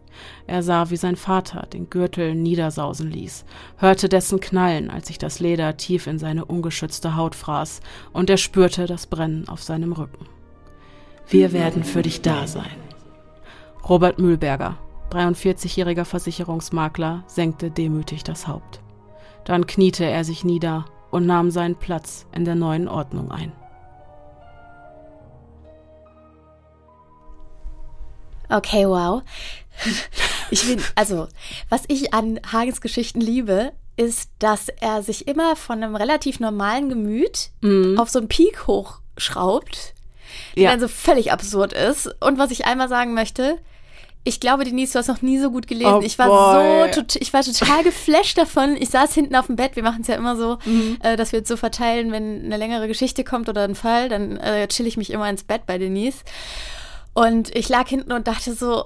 Er 0.47 0.63
sah, 0.63 0.89
wie 0.89 0.97
sein 0.97 1.15
Vater 1.15 1.67
den 1.71 1.89
Gürtel 1.89 2.35
niedersausen 2.35 3.11
ließ, 3.11 3.45
hörte 3.77 4.09
dessen 4.09 4.39
Knallen, 4.39 4.89
als 4.89 5.07
sich 5.07 5.17
das 5.17 5.39
Leder 5.39 5.77
tief 5.77 6.07
in 6.07 6.19
seine 6.19 6.45
ungeschützte 6.45 7.15
Haut 7.15 7.35
fraß, 7.35 7.81
und 8.13 8.29
er 8.29 8.37
spürte 8.37 8.85
das 8.85 9.07
Brennen 9.07 9.47
auf 9.47 9.63
seinem 9.63 9.93
Rücken. 9.93 10.25
Wir 11.27 11.53
werden 11.53 11.83
für 11.83 12.01
dich 12.01 12.21
da 12.21 12.47
sein. 12.47 12.65
Robert 13.87 14.19
Mühlberger, 14.19 14.77
43-jähriger 15.11 16.05
Versicherungsmakler, 16.05 17.23
senkte 17.27 17.71
demütig 17.71 18.23
das 18.23 18.47
Haupt. 18.47 18.81
Dann 19.45 19.65
kniete 19.65 20.05
er 20.05 20.23
sich 20.23 20.43
nieder 20.43 20.85
und 21.09 21.25
nahm 21.25 21.51
seinen 21.51 21.75
Platz 21.75 22.25
in 22.33 22.45
der 22.45 22.55
neuen 22.55 22.87
Ordnung 22.87 23.31
ein. 23.31 23.51
Okay, 28.49 28.85
wow. 28.85 29.21
Ich 30.53 30.67
bin, 30.67 30.81
also, 30.95 31.27
was 31.69 31.83
ich 31.87 32.13
an 32.13 32.39
Hagens 32.51 32.81
Geschichten 32.81 33.21
liebe, 33.21 33.71
ist, 33.95 34.29
dass 34.39 34.67
er 34.67 35.01
sich 35.01 35.27
immer 35.27 35.55
von 35.55 35.81
einem 35.81 35.95
relativ 35.95 36.39
normalen 36.41 36.89
Gemüt 36.89 37.49
Mhm. 37.61 37.97
auf 37.99 38.09
so 38.09 38.19
einen 38.19 38.27
Peak 38.27 38.67
hochschraubt, 38.67 39.93
der 40.55 40.63
Ja. 40.63 40.71
dann 40.71 40.79
so 40.79 40.87
völlig 40.87 41.31
absurd 41.31 41.71
ist. 41.73 42.09
Und 42.21 42.37
was 42.37 42.51
ich 42.51 42.65
einmal 42.65 42.89
sagen 42.89 43.13
möchte, 43.13 43.59
ich 44.23 44.39
glaube, 44.39 44.65
Denise, 44.65 44.93
du 44.93 44.99
hast 44.99 45.07
noch 45.07 45.21
nie 45.23 45.39
so 45.39 45.49
gut 45.51 45.67
gelesen. 45.67 45.93
Oh 45.95 46.01
ich 46.01 46.19
war 46.19 46.27
boy. 46.27 46.93
so, 46.93 47.01
tot- 47.01 47.15
ich 47.15 47.33
war 47.33 47.43
total 47.43 47.83
geflasht 47.83 48.37
davon. 48.37 48.75
Ich 48.77 48.89
saß 48.89 49.13
hinten 49.15 49.35
auf 49.35 49.47
dem 49.47 49.55
Bett. 49.55 49.75
Wir 49.75 49.83
machen 49.83 50.01
es 50.01 50.07
ja 50.07 50.15
immer 50.15 50.35
so, 50.35 50.59
Mhm. 50.65 50.97
äh, 51.01 51.15
dass 51.17 51.31
wir 51.31 51.39
uns 51.39 51.47
so 51.47 51.57
verteilen, 51.57 52.11
wenn 52.11 52.43
eine 52.45 52.57
längere 52.57 52.87
Geschichte 52.87 53.23
kommt 53.23 53.49
oder 53.49 53.63
ein 53.63 53.73
Fall, 53.75 54.09
dann 54.09 54.37
äh, 54.37 54.67
chill 54.67 54.85
ich 54.85 54.97
mich 54.97 55.09
immer 55.11 55.27
ins 55.29 55.43
Bett 55.43 55.65
bei 55.65 55.77
Denise. 55.79 56.19
Und 57.13 57.55
ich 57.55 57.67
lag 57.69 57.87
hinten 57.87 58.11
und 58.11 58.27
dachte 58.27 58.53
so, 58.53 58.85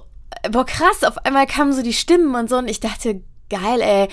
boah, 0.50 0.64
krass, 0.66 1.04
auf 1.04 1.18
einmal 1.24 1.46
kamen 1.46 1.72
so 1.72 1.82
die 1.82 1.92
Stimmen 1.92 2.34
und 2.34 2.48
so 2.48 2.56
und 2.58 2.68
ich 2.68 2.80
dachte, 2.80 3.20
geil, 3.50 3.80
ey. 3.80 4.08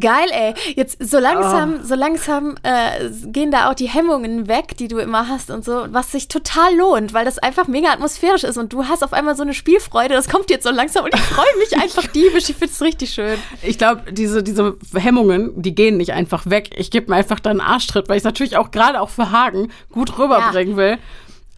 Geil, 0.00 0.28
ey. 0.32 0.54
Jetzt 0.74 0.96
so 1.08 1.18
langsam, 1.18 1.74
Ah. 1.80 1.84
so 1.84 1.94
langsam 1.94 2.56
äh, 2.62 3.10
gehen 3.26 3.50
da 3.52 3.70
auch 3.70 3.74
die 3.74 3.86
Hemmungen 3.88 4.48
weg, 4.48 4.76
die 4.78 4.88
du 4.88 4.96
immer 4.98 5.28
hast 5.28 5.50
und 5.50 5.64
so, 5.64 5.84
was 5.90 6.10
sich 6.10 6.26
total 6.26 6.74
lohnt, 6.74 7.12
weil 7.12 7.24
das 7.26 7.38
einfach 7.38 7.68
mega 7.68 7.90
atmosphärisch 7.92 8.44
ist 8.44 8.56
und 8.56 8.72
du 8.72 8.86
hast 8.86 9.04
auf 9.04 9.12
einmal 9.12 9.36
so 9.36 9.42
eine 9.42 9.54
Spielfreude, 9.54 10.14
das 10.14 10.28
kommt 10.28 10.50
jetzt 10.50 10.64
so 10.64 10.70
langsam 10.70 11.04
und 11.04 11.14
ich 11.14 11.20
freue 11.20 11.44
mich 11.58 11.76
einfach 11.80 12.06
diebisch, 12.08 12.48
ich 12.48 12.56
finde 12.56 12.72
es 12.72 12.80
richtig 12.80 13.10
schön. 13.10 13.38
Ich 13.62 13.76
glaube, 13.78 14.10
diese, 14.10 14.42
diese 14.42 14.76
Hemmungen, 14.94 15.52
die 15.62 15.74
gehen 15.74 15.98
nicht 15.98 16.12
einfach 16.14 16.46
weg. 16.46 16.70
Ich 16.76 16.90
gebe 16.90 17.10
mir 17.10 17.16
einfach 17.16 17.38
dann 17.38 17.60
einen 17.60 17.70
Arschtritt, 17.70 18.08
weil 18.08 18.16
ich 18.16 18.22
es 18.22 18.24
natürlich 18.24 18.56
auch 18.56 18.70
gerade 18.70 19.00
auch 19.00 19.10
für 19.10 19.30
Hagen 19.30 19.70
gut 19.92 20.18
rüberbringen 20.18 20.76
will. 20.76 20.98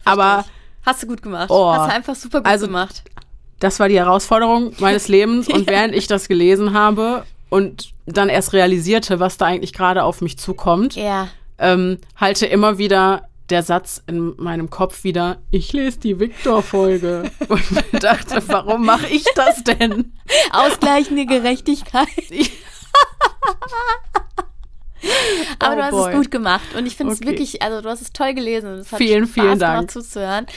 Aber 0.05 0.45
Hast 0.85 1.01
du 1.01 1.07
gut 1.07 1.21
gemacht. 1.21 1.49
Oh. 1.49 1.71
Hast 1.73 1.89
du 1.89 1.95
einfach 1.95 2.15
super 2.15 2.39
gut 2.41 2.47
Also- 2.51 2.67
gemacht. 2.67 3.03
Das 3.59 3.79
war 3.79 3.89
die 3.89 3.97
Herausforderung 3.97 4.73
meines 4.79 5.07
Lebens. 5.09 5.47
Und 5.47 5.67
während 5.67 5.95
ich 5.95 6.07
das 6.07 6.27
gelesen 6.27 6.73
habe 6.73 7.25
und 7.49 7.91
dann 8.05 8.29
erst 8.29 8.53
realisierte, 8.53 9.19
was 9.19 9.37
da 9.37 9.45
eigentlich 9.45 9.73
gerade 9.73 10.03
auf 10.03 10.21
mich 10.21 10.37
zukommt, 10.37 10.95
Ja. 10.95 11.29
ähm, 11.59 11.97
halte 12.15 12.45
immer 12.45 12.77
wieder 12.77 13.27
der 13.49 13.63
Satz 13.63 14.03
in 14.07 14.33
meinem 14.37 14.69
Kopf 14.69 15.05
wieder, 15.05 15.37
ich 15.51 15.71
lese 15.71 15.99
die 16.01 16.19
Victor-Folge. 16.19 17.31
Und 17.47 17.63
dachte, 18.03 18.43
warum 18.47 18.85
mache 18.85 19.07
ich 19.07 19.23
das 19.35 19.63
denn? 19.63 20.11
Ausgleichende 20.51 21.25
Gerechtigkeit. 21.25 22.07
Aber 25.59 25.73
Oh 25.73 25.75
du 25.77 25.83
hast 25.83 25.91
boy. 25.91 26.09
es 26.11 26.15
gut 26.17 26.31
gemacht 26.31 26.75
und 26.75 26.85
ich 26.87 26.95
finde 26.97 27.13
es 27.13 27.19
Okay. 27.19 27.29
wirklich, 27.29 27.61
also 27.61 27.81
du 27.81 27.89
hast 27.89 28.01
es 28.01 28.11
toll 28.11 28.33
gelesen 28.33 28.73
und 28.73 28.79
es 28.79 28.91
hat 28.91 28.97
Vielen, 28.97 29.25
Spaß 29.25 29.33
vielen 29.33 29.59
Dank. 29.59 29.91
zuzuhören. 29.91 30.47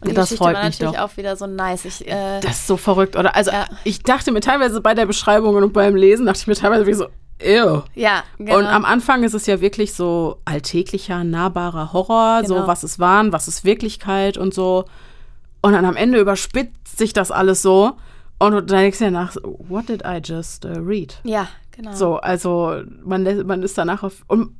Und 0.00 0.16
Das 0.16 0.26
Geschichte 0.28 0.44
freut 0.44 0.54
war 0.56 0.64
mich 0.64 0.78
natürlich 0.78 0.96
doch. 0.96 1.04
auch 1.10 1.16
wieder 1.16 1.36
so 1.36 1.46
nice. 1.46 1.84
Ich, 1.84 2.06
äh, 2.06 2.40
Das 2.40 2.52
ist 2.58 2.66
so 2.68 2.76
verrückt, 2.76 3.16
oder? 3.16 3.34
Also 3.34 3.50
Ja. 3.50 3.66
ich 3.84 4.02
dachte 4.02 4.30
mir 4.30 4.40
teilweise 4.40 4.80
bei 4.80 4.94
der 4.94 5.06
Beschreibung 5.06 5.56
und 5.56 5.72
beim 5.72 5.96
Lesen, 5.96 6.26
dachte 6.26 6.38
ich 6.40 6.46
mir 6.46 6.54
teilweise 6.54 6.86
wie 6.86 6.94
so, 6.94 7.06
ew. 7.42 7.82
ja, 7.94 8.22
genau. 8.38 8.58
Und 8.58 8.66
am 8.66 8.84
Anfang 8.84 9.24
ist 9.24 9.34
es 9.34 9.46
ja 9.46 9.60
wirklich 9.60 9.94
so 9.94 10.40
alltäglicher, 10.44 11.24
nahbarer 11.24 11.92
Horror, 11.92 12.42
so 12.44 12.54
Genau. 12.54 12.66
was 12.68 12.84
ist 12.84 12.98
Wahn, 13.00 13.32
was 13.32 13.48
ist 13.48 13.64
Wirklichkeit 13.64 14.36
und 14.38 14.54
so. 14.54 14.84
Und 15.62 15.72
dann 15.72 15.84
am 15.84 15.96
Ende 15.96 16.20
überspitzt 16.20 16.96
sich 16.96 17.12
das 17.12 17.32
alles 17.32 17.62
so. 17.62 17.94
Und 18.38 18.52
dann 18.52 18.66
denkst 18.68 18.98
du 18.98 19.06
dir 19.06 19.10
nach, 19.10 19.32
so, 19.32 19.40
what 19.68 19.88
did 19.88 20.02
I 20.06 20.20
just 20.22 20.64
uh, 20.64 20.68
read? 20.78 21.18
ja, 21.24 21.48
genau. 21.72 21.92
So, 21.92 22.16
also 22.18 22.82
man, 23.04 23.44
man 23.48 23.64
ist 23.64 23.76
danach 23.76 24.04
auf. 24.04 24.22
Und 24.28 24.54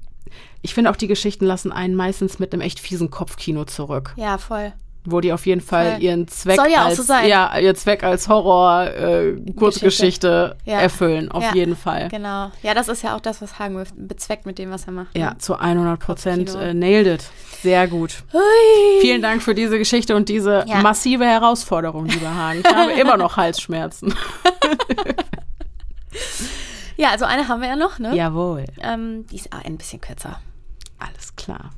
ich 0.62 0.74
finde 0.74 0.90
auch, 0.90 0.96
die 0.96 1.06
Geschichten 1.06 1.46
lassen 1.46 1.70
einen 1.70 1.94
meistens 1.94 2.40
mit 2.40 2.52
einem 2.52 2.60
echt 2.62 2.80
fiesen 2.80 3.08
Kopfkino 3.10 3.64
zurück, 3.66 4.14
Ja, 4.16 4.36
voll. 4.38 4.72
Wo 5.10 5.20
die 5.20 5.32
auf 5.32 5.46
jeden 5.46 5.60
Fall 5.60 5.92
Voll. 5.92 6.02
ihren 6.02 6.28
Zweck 6.28 6.58
ja 6.70 6.84
als 6.84 6.96
so 6.98 7.12
ja 7.12 7.58
ihr 7.58 7.74
Zweck 7.74 8.02
als 8.04 8.28
Horror 8.28 8.86
äh, 8.86 9.36
Kurzgeschichte 9.56 10.56
Ja. 10.64 10.80
erfüllen, 10.80 11.30
auf 11.30 11.42
Ja, 11.42 11.54
jeden 11.54 11.76
Fall. 11.76 12.08
Genau. 12.08 12.50
Ja, 12.62 12.74
das 12.74 12.88
ist 12.88 13.02
ja 13.02 13.16
auch 13.16 13.20
das, 13.20 13.40
was 13.42 13.58
Hagen 13.58 13.82
bezweckt 13.96 14.46
mit 14.46 14.58
dem, 14.58 14.70
was 14.70 14.86
er 14.86 14.92
macht. 14.92 15.16
Ja, 15.16 15.36
zu 15.38 15.56
100 15.58 15.98
Prozent 15.98 16.54
äh, 16.54 16.74
nailed 16.74 17.06
it. 17.06 17.30
Sehr 17.62 17.88
gut. 17.88 18.22
Hui. 18.32 19.00
Vielen 19.00 19.20
Dank 19.22 19.42
für 19.42 19.54
diese 19.54 19.78
Geschichte 19.78 20.14
und 20.14 20.28
diese 20.28 20.64
massive 20.82 21.24
Herausforderung, 21.24 22.06
lieber 22.06 22.34
Hagen. 22.34 22.60
Ich 22.66 22.74
habe 22.74 22.92
immer 23.00 23.16
noch 23.16 23.36
Halsschmerzen. 23.36 24.14
Ja, 26.96 27.10
also 27.10 27.26
eine 27.26 27.46
haben 27.46 27.60
wir 27.60 27.68
ja 27.68 27.76
noch, 27.76 28.00
ne? 28.00 28.12
Jawohl. 28.16 28.64
Ähm, 28.82 29.24
die 29.30 29.36
ist 29.36 29.52
ein 29.52 29.76
bisschen 29.78 30.00
kürzer. 30.00 30.40
Alles 30.98 31.36
klar. 31.36 31.70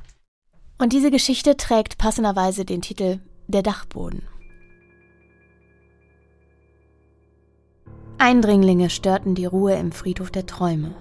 Und 0.81 0.93
diese 0.93 1.11
Geschichte 1.11 1.57
trägt 1.57 1.99
passenderweise 1.99 2.65
den 2.65 2.81
Titel 2.81 3.19
Der 3.45 3.61
Dachboden. 3.61 4.23
Eindringlinge 8.17 8.89
störten 8.89 9.35
die 9.35 9.45
Ruhe 9.45 9.75
im 9.75 9.91
Friedhof 9.91 10.31
der 10.31 10.47
Träume. 10.47 10.95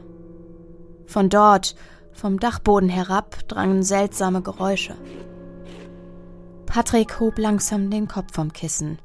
Von 1.06 1.30
dort, 1.30 1.76
vom 2.12 2.38
Dachboden 2.38 2.90
herab, 2.90 3.48
drangen 3.48 3.82
seltsame 3.82 4.42
Geräusche. 4.42 4.96
Patrick 6.66 7.18
hob 7.18 7.38
langsam 7.38 7.88
den 7.88 8.06
Kopf 8.06 8.34
vom 8.34 8.52
Kissen. 8.52 8.98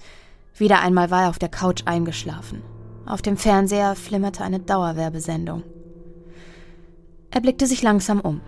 Wieder 0.58 0.82
einmal 0.82 1.10
war 1.10 1.24
er 1.24 1.30
auf 1.30 1.40
der 1.40 1.48
Couch 1.48 1.84
eingeschlafen. 1.86 2.64
Auf 3.06 3.22
dem 3.22 3.38
Fernseher 3.38 3.96
flimmerte 3.96 4.44
eine 4.44 4.60
Dauerwerbesendung. 4.60 5.64
Er 7.32 7.40
blickte 7.40 7.66
sich 7.66 7.82
langsam 7.82 8.20
um. 8.20 8.42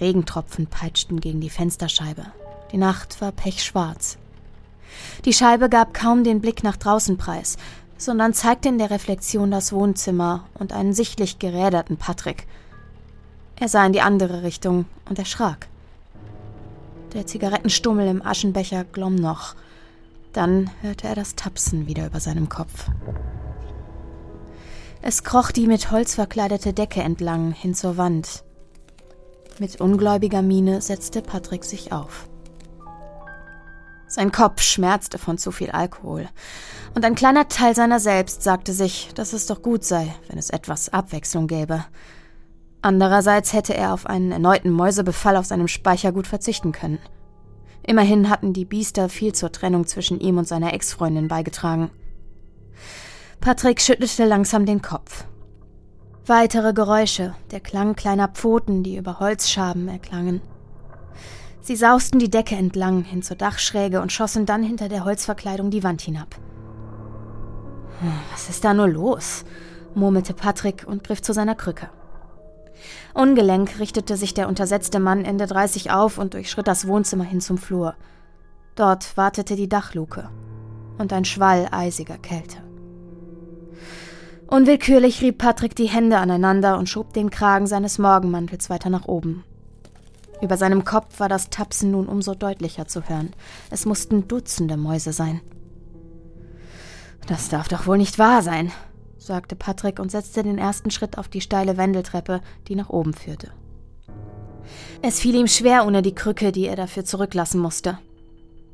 Regentropfen 0.00 0.66
peitschten 0.66 1.20
gegen 1.20 1.40
die 1.40 1.50
Fensterscheibe. 1.50 2.26
Die 2.72 2.76
Nacht 2.76 3.20
war 3.20 3.32
pechschwarz. 3.32 4.18
Die 5.24 5.32
Scheibe 5.32 5.68
gab 5.68 5.94
kaum 5.94 6.24
den 6.24 6.40
Blick 6.40 6.62
nach 6.62 6.76
draußen 6.76 7.16
preis, 7.16 7.56
sondern 7.96 8.34
zeigte 8.34 8.68
in 8.68 8.78
der 8.78 8.90
Reflexion 8.90 9.50
das 9.50 9.72
Wohnzimmer 9.72 10.44
und 10.54 10.72
einen 10.72 10.92
sichtlich 10.92 11.38
geräderten 11.38 11.96
Patrick. 11.96 12.46
Er 13.56 13.68
sah 13.68 13.84
in 13.84 13.92
die 13.92 14.00
andere 14.00 14.42
Richtung 14.42 14.86
und 15.08 15.18
erschrak. 15.18 15.68
Der 17.12 17.26
Zigarettenstummel 17.26 18.06
im 18.06 18.24
Aschenbecher 18.24 18.84
glomm 18.84 19.16
noch. 19.16 19.56
Dann 20.32 20.70
hörte 20.82 21.08
er 21.08 21.14
das 21.14 21.34
Tapsen 21.34 21.86
wieder 21.86 22.06
über 22.06 22.20
seinem 22.20 22.48
Kopf. 22.48 22.88
Es 25.00 25.24
kroch 25.24 25.50
die 25.50 25.66
mit 25.66 25.90
Holz 25.90 26.14
verkleidete 26.14 26.72
Decke 26.72 27.02
entlang 27.02 27.52
hin 27.52 27.74
zur 27.74 27.96
Wand. 27.96 28.44
Mit 29.60 29.80
ungläubiger 29.80 30.40
Miene 30.40 30.80
setzte 30.80 31.20
Patrick 31.20 31.64
sich 31.64 31.90
auf. 31.92 32.28
Sein 34.06 34.30
Kopf 34.30 34.62
schmerzte 34.62 35.18
von 35.18 35.36
zu 35.36 35.50
viel 35.50 35.70
Alkohol, 35.70 36.28
und 36.94 37.04
ein 37.04 37.16
kleiner 37.16 37.48
Teil 37.48 37.74
seiner 37.74 37.98
selbst 37.98 38.42
sagte 38.42 38.72
sich, 38.72 39.10
dass 39.14 39.32
es 39.32 39.46
doch 39.46 39.60
gut 39.60 39.84
sei, 39.84 40.14
wenn 40.28 40.38
es 40.38 40.50
etwas 40.50 40.88
Abwechslung 40.88 41.46
gäbe. 41.48 41.84
Andererseits 42.82 43.52
hätte 43.52 43.74
er 43.74 43.92
auf 43.92 44.06
einen 44.06 44.30
erneuten 44.30 44.70
Mäusebefall 44.70 45.36
auf 45.36 45.46
seinem 45.46 45.68
Speichergut 45.68 46.28
verzichten 46.28 46.72
können. 46.72 47.00
Immerhin 47.82 48.30
hatten 48.30 48.52
die 48.52 48.64
Biester 48.64 49.08
viel 49.08 49.34
zur 49.34 49.50
Trennung 49.50 49.86
zwischen 49.86 50.20
ihm 50.20 50.38
und 50.38 50.46
seiner 50.46 50.72
Ex-Freundin 50.72 51.26
beigetragen. 51.26 51.90
Patrick 53.40 53.80
schüttelte 53.80 54.24
langsam 54.24 54.66
den 54.66 54.82
Kopf. 54.82 55.24
Weitere 56.28 56.74
Geräusche, 56.74 57.34
der 57.52 57.60
Klang 57.60 57.96
kleiner 57.96 58.28
Pfoten, 58.28 58.82
die 58.82 58.98
über 58.98 59.18
Holzschaben 59.18 59.88
erklangen. 59.88 60.42
Sie 61.62 61.74
sausten 61.74 62.18
die 62.18 62.28
Decke 62.28 62.54
entlang 62.54 63.02
hin 63.02 63.22
zur 63.22 63.38
Dachschräge 63.38 64.02
und 64.02 64.12
schossen 64.12 64.44
dann 64.44 64.62
hinter 64.62 64.90
der 64.90 65.06
Holzverkleidung 65.06 65.70
die 65.70 65.82
Wand 65.82 66.02
hinab. 66.02 66.36
Was 68.30 68.50
ist 68.50 68.62
da 68.62 68.74
nur 68.74 68.88
los? 68.88 69.46
murmelte 69.94 70.34
Patrick 70.34 70.84
und 70.86 71.02
griff 71.02 71.22
zu 71.22 71.32
seiner 71.32 71.54
Krücke. 71.54 71.88
Ungelenk 73.14 73.78
richtete 73.78 74.18
sich 74.18 74.34
der 74.34 74.48
untersetzte 74.48 75.00
Mann 75.00 75.24
Ende 75.24 75.46
30 75.46 75.92
auf 75.92 76.18
und 76.18 76.34
durchschritt 76.34 76.68
das 76.68 76.86
Wohnzimmer 76.86 77.24
hin 77.24 77.40
zum 77.40 77.56
Flur. 77.56 77.94
Dort 78.74 79.16
wartete 79.16 79.56
die 79.56 79.70
Dachluke 79.70 80.28
und 80.98 81.10
ein 81.14 81.24
Schwall 81.24 81.68
eisiger 81.70 82.18
Kälte. 82.18 82.67
Unwillkürlich 84.48 85.20
rieb 85.20 85.36
Patrick 85.36 85.76
die 85.76 85.90
Hände 85.90 86.16
aneinander 86.16 86.78
und 86.78 86.88
schob 86.88 87.12
den 87.12 87.28
Kragen 87.28 87.66
seines 87.66 87.98
Morgenmantels 87.98 88.70
weiter 88.70 88.88
nach 88.88 89.06
oben. 89.06 89.44
Über 90.40 90.56
seinem 90.56 90.84
Kopf 90.84 91.20
war 91.20 91.28
das 91.28 91.50
Tapsen 91.50 91.90
nun 91.90 92.08
umso 92.08 92.34
deutlicher 92.34 92.86
zu 92.86 93.06
hören. 93.10 93.34
Es 93.70 93.84
mussten 93.84 94.26
Dutzende 94.26 94.78
Mäuse 94.78 95.12
sein. 95.12 95.42
Das 97.26 97.50
darf 97.50 97.68
doch 97.68 97.86
wohl 97.86 97.98
nicht 97.98 98.18
wahr 98.18 98.40
sein, 98.40 98.72
sagte 99.18 99.54
Patrick 99.54 99.98
und 99.98 100.10
setzte 100.10 100.42
den 100.42 100.56
ersten 100.56 100.90
Schritt 100.90 101.18
auf 101.18 101.28
die 101.28 101.42
steile 101.42 101.76
Wendeltreppe, 101.76 102.40
die 102.68 102.74
nach 102.74 102.88
oben 102.88 103.12
führte. 103.12 103.50
Es 105.02 105.20
fiel 105.20 105.34
ihm 105.34 105.46
schwer 105.46 105.86
ohne 105.86 106.00
die 106.00 106.14
Krücke, 106.14 106.52
die 106.52 106.68
er 106.68 106.76
dafür 106.76 107.04
zurücklassen 107.04 107.60
musste. 107.60 107.98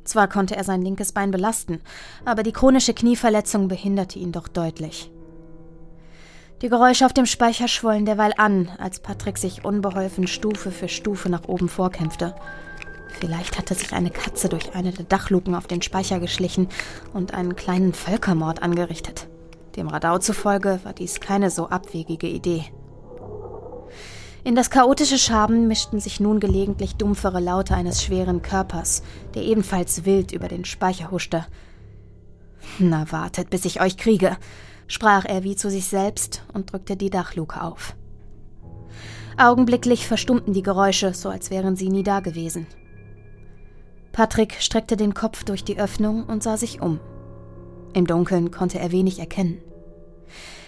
Zwar 0.04 0.28
konnte 0.28 0.54
er 0.54 0.62
sein 0.62 0.82
linkes 0.82 1.10
Bein 1.10 1.32
belasten, 1.32 1.80
aber 2.24 2.44
die 2.44 2.52
chronische 2.52 2.94
Knieverletzung 2.94 3.66
behinderte 3.66 4.20
ihn 4.20 4.30
doch 4.30 4.46
deutlich. 4.46 5.10
Die 6.64 6.70
Geräusche 6.70 7.04
auf 7.04 7.12
dem 7.12 7.26
Speicher 7.26 7.68
schwollen 7.68 8.06
derweil 8.06 8.32
an, 8.38 8.70
als 8.78 8.98
Patrick 8.98 9.36
sich 9.36 9.66
unbeholfen 9.66 10.26
Stufe 10.26 10.70
für 10.70 10.88
Stufe 10.88 11.28
nach 11.28 11.46
oben 11.46 11.68
vorkämpfte. 11.68 12.34
Vielleicht 13.20 13.58
hatte 13.58 13.74
sich 13.74 13.92
eine 13.92 14.10
Katze 14.10 14.48
durch 14.48 14.74
eine 14.74 14.90
der 14.90 15.04
Dachluken 15.04 15.54
auf 15.54 15.66
den 15.66 15.82
Speicher 15.82 16.20
geschlichen 16.20 16.70
und 17.12 17.34
einen 17.34 17.54
kleinen 17.54 17.92
Völkermord 17.92 18.62
angerichtet. 18.62 19.28
Dem 19.76 19.88
Radau 19.88 20.16
zufolge 20.16 20.80
war 20.84 20.94
dies 20.94 21.20
keine 21.20 21.50
so 21.50 21.68
abwegige 21.68 22.28
Idee. 22.28 22.64
In 24.42 24.54
das 24.54 24.70
chaotische 24.70 25.18
Schaben 25.18 25.68
mischten 25.68 26.00
sich 26.00 26.18
nun 26.18 26.40
gelegentlich 26.40 26.96
dumpfere 26.96 27.40
Laute 27.40 27.74
eines 27.74 28.02
schweren 28.02 28.40
Körpers, 28.40 29.02
der 29.34 29.42
ebenfalls 29.42 30.06
wild 30.06 30.32
über 30.32 30.48
den 30.48 30.64
Speicher 30.64 31.10
huschte. 31.10 31.44
Na, 32.78 33.12
wartet, 33.12 33.50
bis 33.50 33.66
ich 33.66 33.82
euch 33.82 33.98
kriege, 33.98 34.38
sprach 34.86 35.24
er 35.24 35.44
wie 35.44 35.56
zu 35.56 35.70
sich 35.70 35.86
selbst 35.86 36.42
und 36.52 36.72
drückte 36.72 36.96
die 36.96 37.10
Dachluke 37.10 37.62
auf. 37.62 37.96
Augenblicklich 39.36 40.06
verstummten 40.06 40.52
die 40.52 40.62
Geräusche, 40.62 41.12
so 41.12 41.28
als 41.28 41.50
wären 41.50 41.76
sie 41.76 41.88
nie 41.88 42.04
dagewesen. 42.04 42.66
Patrick 44.12 44.54
streckte 44.60 44.96
den 44.96 45.12
Kopf 45.12 45.42
durch 45.42 45.64
die 45.64 45.78
Öffnung 45.78 46.24
und 46.24 46.42
sah 46.42 46.56
sich 46.56 46.80
um. 46.80 47.00
Im 47.94 48.06
Dunkeln 48.06 48.52
konnte 48.52 48.78
er 48.78 48.92
wenig 48.92 49.18
erkennen. 49.18 49.60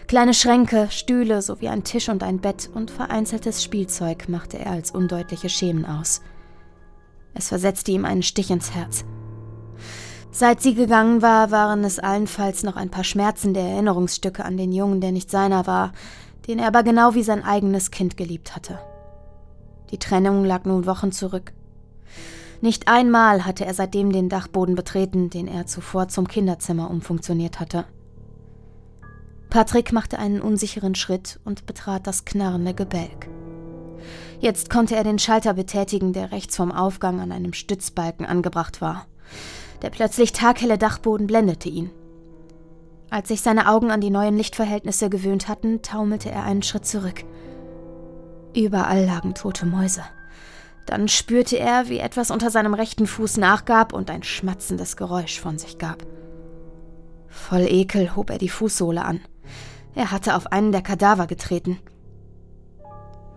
Kleine 0.08 0.34
Schränke, 0.34 0.88
Stühle 0.90 1.42
sowie 1.42 1.68
ein 1.68 1.84
Tisch 1.84 2.08
und 2.08 2.22
ein 2.22 2.40
Bett 2.40 2.70
und 2.72 2.90
vereinzeltes 2.90 3.62
Spielzeug 3.62 4.28
machte 4.28 4.58
er 4.58 4.70
als 4.70 4.90
undeutliche 4.92 5.48
Schemen 5.48 5.84
aus. 5.84 6.22
Es 7.34 7.48
versetzte 7.48 7.92
ihm 7.92 8.04
einen 8.04 8.22
Stich 8.22 8.50
ins 8.50 8.72
Herz. 8.72 9.04
Seit 10.38 10.60
sie 10.60 10.74
gegangen 10.74 11.22
war, 11.22 11.50
waren 11.50 11.82
es 11.82 11.98
allenfalls 11.98 12.62
noch 12.62 12.76
ein 12.76 12.90
paar 12.90 13.04
schmerzende 13.04 13.58
Erinnerungsstücke 13.58 14.44
an 14.44 14.58
den 14.58 14.70
Jungen, 14.70 15.00
der 15.00 15.10
nicht 15.10 15.30
seiner 15.30 15.66
war, 15.66 15.92
den 16.46 16.58
er 16.58 16.66
aber 16.66 16.82
genau 16.82 17.14
wie 17.14 17.22
sein 17.22 17.42
eigenes 17.42 17.90
Kind 17.90 18.18
geliebt 18.18 18.54
hatte. 18.54 18.78
Die 19.90 19.98
Trennung 19.98 20.44
lag 20.44 20.66
nun 20.66 20.84
Wochen 20.84 21.10
zurück. 21.10 21.54
Nicht 22.60 22.86
einmal 22.86 23.46
hatte 23.46 23.64
er 23.64 23.72
seitdem 23.72 24.12
den 24.12 24.28
Dachboden 24.28 24.74
betreten, 24.74 25.30
den 25.30 25.48
er 25.48 25.64
zuvor 25.64 26.08
zum 26.08 26.28
Kinderzimmer 26.28 26.90
umfunktioniert 26.90 27.58
hatte. 27.58 27.86
Patrick 29.48 29.90
machte 29.90 30.18
einen 30.18 30.42
unsicheren 30.42 30.96
Schritt 30.96 31.40
und 31.46 31.64
betrat 31.64 32.06
das 32.06 32.26
knarrende 32.26 32.74
Gebälk. 32.74 33.30
Jetzt 34.38 34.68
konnte 34.68 34.96
er 34.96 35.04
den 35.04 35.18
Schalter 35.18 35.54
betätigen, 35.54 36.12
der 36.12 36.30
rechts 36.30 36.56
vom 36.56 36.72
Aufgang 36.72 37.22
an 37.22 37.32
einem 37.32 37.54
Stützbalken 37.54 38.26
angebracht 38.26 38.82
war. 38.82 39.06
Der 39.82 39.90
plötzlich 39.90 40.32
taghelle 40.32 40.78
Dachboden 40.78 41.26
blendete 41.26 41.68
ihn. 41.68 41.90
Als 43.10 43.28
sich 43.28 43.40
seine 43.40 43.68
Augen 43.68 43.90
an 43.90 44.00
die 44.00 44.10
neuen 44.10 44.36
Lichtverhältnisse 44.36 45.10
gewöhnt 45.10 45.48
hatten, 45.48 45.82
taumelte 45.82 46.30
er 46.30 46.42
einen 46.42 46.62
Schritt 46.62 46.86
zurück. 46.86 47.24
Überall 48.54 49.04
lagen 49.04 49.34
tote 49.34 49.66
Mäuse. 49.66 50.02
Dann 50.86 51.08
spürte 51.08 51.58
er, 51.58 51.88
wie 51.88 51.98
etwas 51.98 52.30
unter 52.30 52.50
seinem 52.50 52.74
rechten 52.74 53.06
Fuß 53.06 53.36
nachgab 53.36 53.92
und 53.92 54.10
ein 54.10 54.22
schmatzendes 54.22 54.96
Geräusch 54.96 55.40
von 55.40 55.58
sich 55.58 55.78
gab. 55.78 56.04
Voll 57.28 57.66
Ekel 57.68 58.16
hob 58.16 58.30
er 58.30 58.38
die 58.38 58.48
Fußsohle 58.48 59.04
an. 59.04 59.20
Er 59.94 60.10
hatte 60.10 60.36
auf 60.36 60.52
einen 60.52 60.72
der 60.72 60.82
Kadaver 60.82 61.26
getreten. 61.26 61.78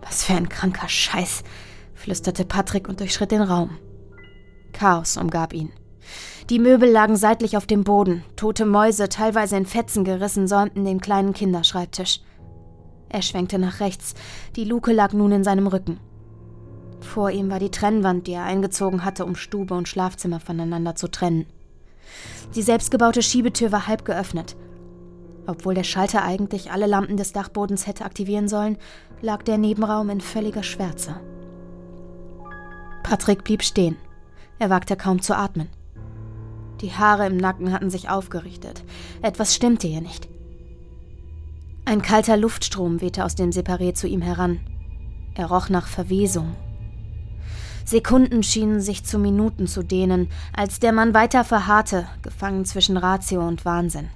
Was 0.02 0.24
für 0.24 0.34
ein 0.34 0.48
kranker 0.48 0.88
Scheiß, 0.88 1.42
flüsterte 1.94 2.44
Patrick 2.44 2.88
und 2.88 3.00
durchschritt 3.00 3.30
den 3.30 3.42
Raum. 3.42 3.78
Chaos 4.72 5.16
umgab 5.16 5.52
ihn. 5.52 5.72
Die 6.50 6.58
Möbel 6.58 6.90
lagen 6.90 7.14
seitlich 7.14 7.56
auf 7.56 7.64
dem 7.64 7.84
Boden, 7.84 8.24
tote 8.34 8.66
Mäuse, 8.66 9.08
teilweise 9.08 9.56
in 9.56 9.66
Fetzen 9.66 10.02
gerissen, 10.02 10.48
säumten 10.48 10.84
den 10.84 11.00
kleinen 11.00 11.32
Kinderschreibtisch. 11.32 12.22
Er 13.08 13.22
schwenkte 13.22 13.60
nach 13.60 13.78
rechts, 13.78 14.14
die 14.56 14.64
Luke 14.64 14.92
lag 14.92 15.12
nun 15.12 15.30
in 15.30 15.44
seinem 15.44 15.68
Rücken. 15.68 16.00
Vor 16.98 17.30
ihm 17.30 17.50
war 17.50 17.60
die 17.60 17.70
Trennwand, 17.70 18.26
die 18.26 18.32
er 18.32 18.42
eingezogen 18.42 19.04
hatte, 19.04 19.24
um 19.24 19.36
Stube 19.36 19.74
und 19.74 19.86
Schlafzimmer 19.86 20.40
voneinander 20.40 20.96
zu 20.96 21.08
trennen. 21.08 21.46
Die 22.56 22.62
selbstgebaute 22.62 23.22
Schiebetür 23.22 23.70
war 23.70 23.86
halb 23.86 24.04
geöffnet. 24.04 24.56
Obwohl 25.46 25.74
der 25.74 25.84
Schalter 25.84 26.24
eigentlich 26.24 26.72
alle 26.72 26.86
Lampen 26.86 27.16
des 27.16 27.32
Dachbodens 27.32 27.86
hätte 27.86 28.04
aktivieren 28.04 28.48
sollen, 28.48 28.76
lag 29.22 29.44
der 29.44 29.56
Nebenraum 29.56 30.10
in 30.10 30.20
völliger 30.20 30.64
Schwärze. 30.64 31.14
Patrick 33.04 33.44
blieb 33.44 33.62
stehen. 33.62 33.96
Er 34.58 34.68
wagte 34.68 34.96
kaum 34.96 35.22
zu 35.22 35.36
atmen. 35.36 35.68
Die 36.80 36.92
Haare 36.92 37.26
im 37.26 37.36
Nacken 37.36 37.72
hatten 37.72 37.90
sich 37.90 38.08
aufgerichtet. 38.08 38.84
Etwas 39.22 39.54
stimmte 39.54 39.86
hier 39.86 40.00
nicht. 40.00 40.28
Ein 41.84 42.02
kalter 42.02 42.36
Luftstrom 42.36 43.00
wehte 43.00 43.24
aus 43.24 43.34
dem 43.34 43.50
Separé 43.50 43.94
zu 43.94 44.06
ihm 44.06 44.22
heran. 44.22 44.60
Er 45.34 45.46
roch 45.46 45.68
nach 45.68 45.86
Verwesung, 45.86 46.54
Sekunden 47.90 48.44
schienen 48.44 48.80
sich 48.80 49.04
zu 49.04 49.18
Minuten 49.18 49.66
zu 49.66 49.82
dehnen, 49.82 50.28
als 50.56 50.78
der 50.78 50.92
Mann 50.92 51.12
weiter 51.12 51.42
verharrte, 51.42 52.06
gefangen 52.22 52.64
zwischen 52.64 52.96
Ratio 52.96 53.46
und 53.46 53.64
Wahnsinn. 53.64 54.08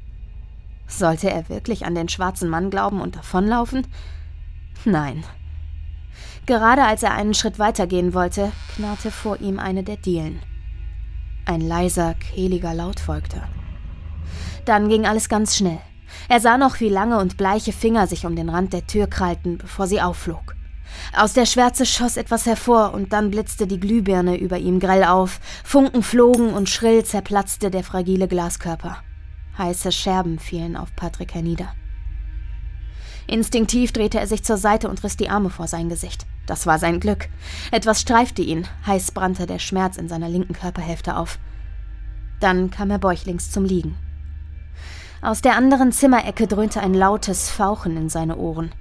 Sollte 0.87 1.29
er 1.29 1.49
wirklich 1.49 1.85
an 1.85 1.97
den 1.97 2.09
schwarzen 2.09 2.49
Mann 2.49 2.71
glauben 2.71 3.01
und 3.01 3.17
davonlaufen? 3.17 3.85
Nein. 4.85 5.25
Gerade 6.47 6.85
als 6.85 7.03
er 7.03 7.15
einen 7.15 7.35
Schritt 7.35 7.59
weitergehen 7.59 8.15
wollte, 8.15 8.53
knarrte 8.77 9.11
vor 9.11 9.41
ihm 9.41 9.59
eine 9.59 9.83
der 9.83 9.97
Dielen. 9.97 10.39
Ein 11.47 11.61
leiser, 11.61 12.14
kehliger 12.14 12.72
Laut 12.72 13.01
folgte. 13.01 13.42
Dann 14.64 14.88
ging 14.88 15.07
alles 15.07 15.28
ganz 15.28 15.57
schnell. 15.57 15.80
Er 16.28 16.40
sah 16.40 16.57
noch, 16.57 16.80
wie 16.80 16.88
lange 16.88 17.18
und 17.18 17.36
bleiche 17.36 17.72
Finger 17.72 18.07
sich 18.07 18.24
um 18.24 18.34
den 18.34 18.49
Rand 18.49 18.72
der 18.72 18.86
Tür 18.86 19.07
krallten, 19.07 19.59
bevor 19.59 19.86
sie 19.86 20.01
aufflog. 20.01 20.57
Aus 21.14 21.32
der 21.34 21.45
Schwärze 21.45 21.84
schoss 21.84 22.16
etwas 22.16 22.47
hervor 22.47 22.95
und 22.95 23.12
dann 23.12 23.30
blitzte 23.30 23.66
die 23.66 23.80
Glühbirne 23.80 24.38
über 24.38 24.59
ihm 24.59 24.80
grell 24.80 25.05
auf, 25.05 25.40
Funken 25.64 26.03
flogen 26.03 26.55
und 26.55 26.68
schrill 26.68 27.05
zerplatzte 27.05 27.70
der 27.70 27.84
fragile 27.84 28.28
Glaskörper. 28.28 28.99
Heiße 29.59 29.92
Scherben 29.92 30.38
fielen 30.38 30.76
auf 30.76 30.97
Patrick 30.97 31.34
hernieder. 31.34 31.68
Instinktiv 33.26 33.92
drehte 33.92 34.18
er 34.18 34.26
sich 34.26 34.45
zur 34.45 34.57
Seite 34.57 34.88
und 34.88 35.03
riss 35.05 35.16
die 35.16 35.30
Arme 35.30 35.51
vor 35.51 35.68
sein 35.68 35.88
Gesicht. 35.88 36.26
Das 36.47 36.66
war 36.66 36.78
sein 36.78 37.01
Glück. 37.01 37.28
Etwas 37.70 38.01
streifte 38.01 38.42
ihn, 38.42 38.66
heiß 38.86 39.12
brannte 39.12 39.47
der 39.47 39.59
Schmerz 39.59 39.97
in 39.97 40.09
seiner 40.09 40.28
linken 40.28 40.53
Körperhälfte 40.53 41.16
auf. 41.16 41.38
Dann 42.40 42.70
kam 42.70 42.90
er 42.90 42.99
bäuchlings 42.99 43.51
zum 43.51 43.64
Liegen. 43.64 43.97
Aus 45.22 45.40
der 45.40 45.57
anderen 45.57 45.90
Zimmerecke 45.90 46.47
dröhnte 46.47 46.80
ein 46.80 46.92
lautes 46.92 47.49
Fauchen 47.49 47.97
in 47.97 48.11
seine 48.11 48.36
Ohren. 48.36 48.72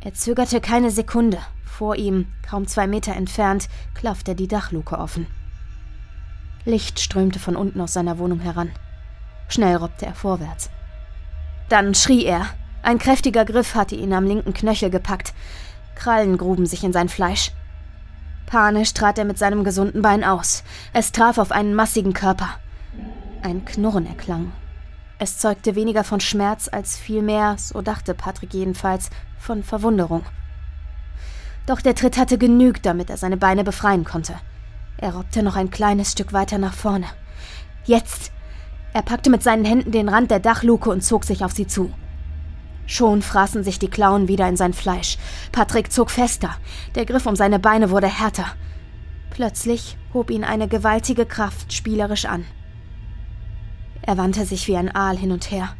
Er 0.00 0.14
zögerte 0.14 0.60
keine 0.60 0.90
Sekunde. 0.90 1.38
Vor 1.64 1.94
ihm, 1.94 2.26
kaum 2.42 2.66
zwei 2.66 2.86
Meter 2.86 3.14
entfernt, 3.14 3.68
klaffte 3.94 4.34
die 4.34 4.48
Dachluke 4.48 4.98
offen. 4.98 5.28
Licht 6.64 6.98
strömte 6.98 7.38
von 7.38 7.54
unten 7.54 7.80
aus 7.80 7.92
seiner 7.92 8.18
Wohnung 8.18 8.40
heran. 8.40 8.70
Schnell 9.48 9.76
robbte 9.76 10.06
er 10.06 10.14
vorwärts. 10.14 10.70
Dann 11.68 11.94
schrie 11.94 12.24
er. 12.24 12.46
Ein 12.82 12.98
kräftiger 12.98 13.44
Griff 13.44 13.74
hatte 13.74 13.94
ihn 13.94 14.12
am 14.12 14.26
linken 14.26 14.52
Knöchel 14.52 14.90
gepackt. 14.90 15.34
Krallen 16.00 16.38
gruben 16.38 16.64
sich 16.64 16.82
in 16.82 16.94
sein 16.94 17.10
Fleisch. 17.10 17.52
Panisch 18.46 18.94
trat 18.94 19.18
er 19.18 19.26
mit 19.26 19.38
seinem 19.38 19.64
gesunden 19.64 20.00
Bein 20.00 20.24
aus. 20.24 20.64
Es 20.94 21.12
traf 21.12 21.36
auf 21.36 21.52
einen 21.52 21.74
massigen 21.74 22.14
Körper. 22.14 22.48
Ein 23.42 23.66
Knurren 23.66 24.06
erklang. 24.06 24.52
Es 25.18 25.36
zeugte 25.36 25.74
weniger 25.74 26.02
von 26.02 26.20
Schmerz 26.20 26.68
als 26.72 26.96
vielmehr, 26.96 27.56
so 27.58 27.82
dachte 27.82 28.14
Patrick 28.14 28.54
jedenfalls, 28.54 29.10
von 29.38 29.62
Verwunderung. 29.62 30.24
Doch 31.66 31.82
der 31.82 31.94
Tritt 31.94 32.16
hatte 32.16 32.38
genügt, 32.38 32.86
damit 32.86 33.10
er 33.10 33.18
seine 33.18 33.36
Beine 33.36 33.62
befreien 33.62 34.04
konnte. 34.04 34.34
Er 34.96 35.14
robbte 35.14 35.42
noch 35.42 35.56
ein 35.56 35.70
kleines 35.70 36.12
Stück 36.12 36.32
weiter 36.32 36.56
nach 36.56 36.74
vorne. 36.74 37.06
Jetzt! 37.84 38.32
Er 38.94 39.02
packte 39.02 39.28
mit 39.28 39.42
seinen 39.42 39.66
Händen 39.66 39.92
den 39.92 40.08
Rand 40.08 40.30
der 40.30 40.40
Dachluke 40.40 40.88
und 40.88 41.04
zog 41.04 41.24
sich 41.24 41.44
auf 41.44 41.52
sie 41.52 41.66
zu. 41.66 41.92
Schon 42.90 43.22
fraßen 43.22 43.62
sich 43.62 43.78
die 43.78 43.88
Klauen 43.88 44.26
wieder 44.26 44.48
in 44.48 44.56
sein 44.56 44.72
Fleisch. 44.72 45.16
Patrick 45.52 45.92
zog 45.92 46.10
fester. 46.10 46.56
Der 46.96 47.06
Griff 47.06 47.24
um 47.24 47.36
seine 47.36 47.60
Beine 47.60 47.90
wurde 47.90 48.08
härter. 48.08 48.46
Plötzlich 49.30 49.96
hob 50.12 50.28
ihn 50.28 50.42
eine 50.42 50.66
gewaltige 50.66 51.24
Kraft 51.24 51.72
spielerisch 51.72 52.24
an. 52.24 52.44
Er 54.02 54.16
wandte 54.16 54.44
sich 54.44 54.66
wie 54.66 54.76
ein 54.76 54.92
Aal 54.92 55.16
hin 55.16 55.30
und 55.30 55.52
her. 55.52 55.76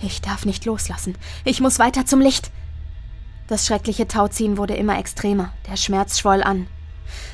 Ich 0.00 0.22
darf 0.22 0.46
nicht 0.46 0.64
loslassen. 0.64 1.14
Ich 1.44 1.60
muss 1.60 1.78
weiter 1.78 2.06
zum 2.06 2.22
Licht. 2.22 2.50
Das 3.46 3.66
schreckliche 3.66 4.08
Tauziehen 4.08 4.56
wurde 4.56 4.76
immer 4.76 4.98
extremer. 4.98 5.52
Der 5.70 5.76
Schmerz 5.76 6.18
schwoll 6.18 6.42
an. 6.42 6.68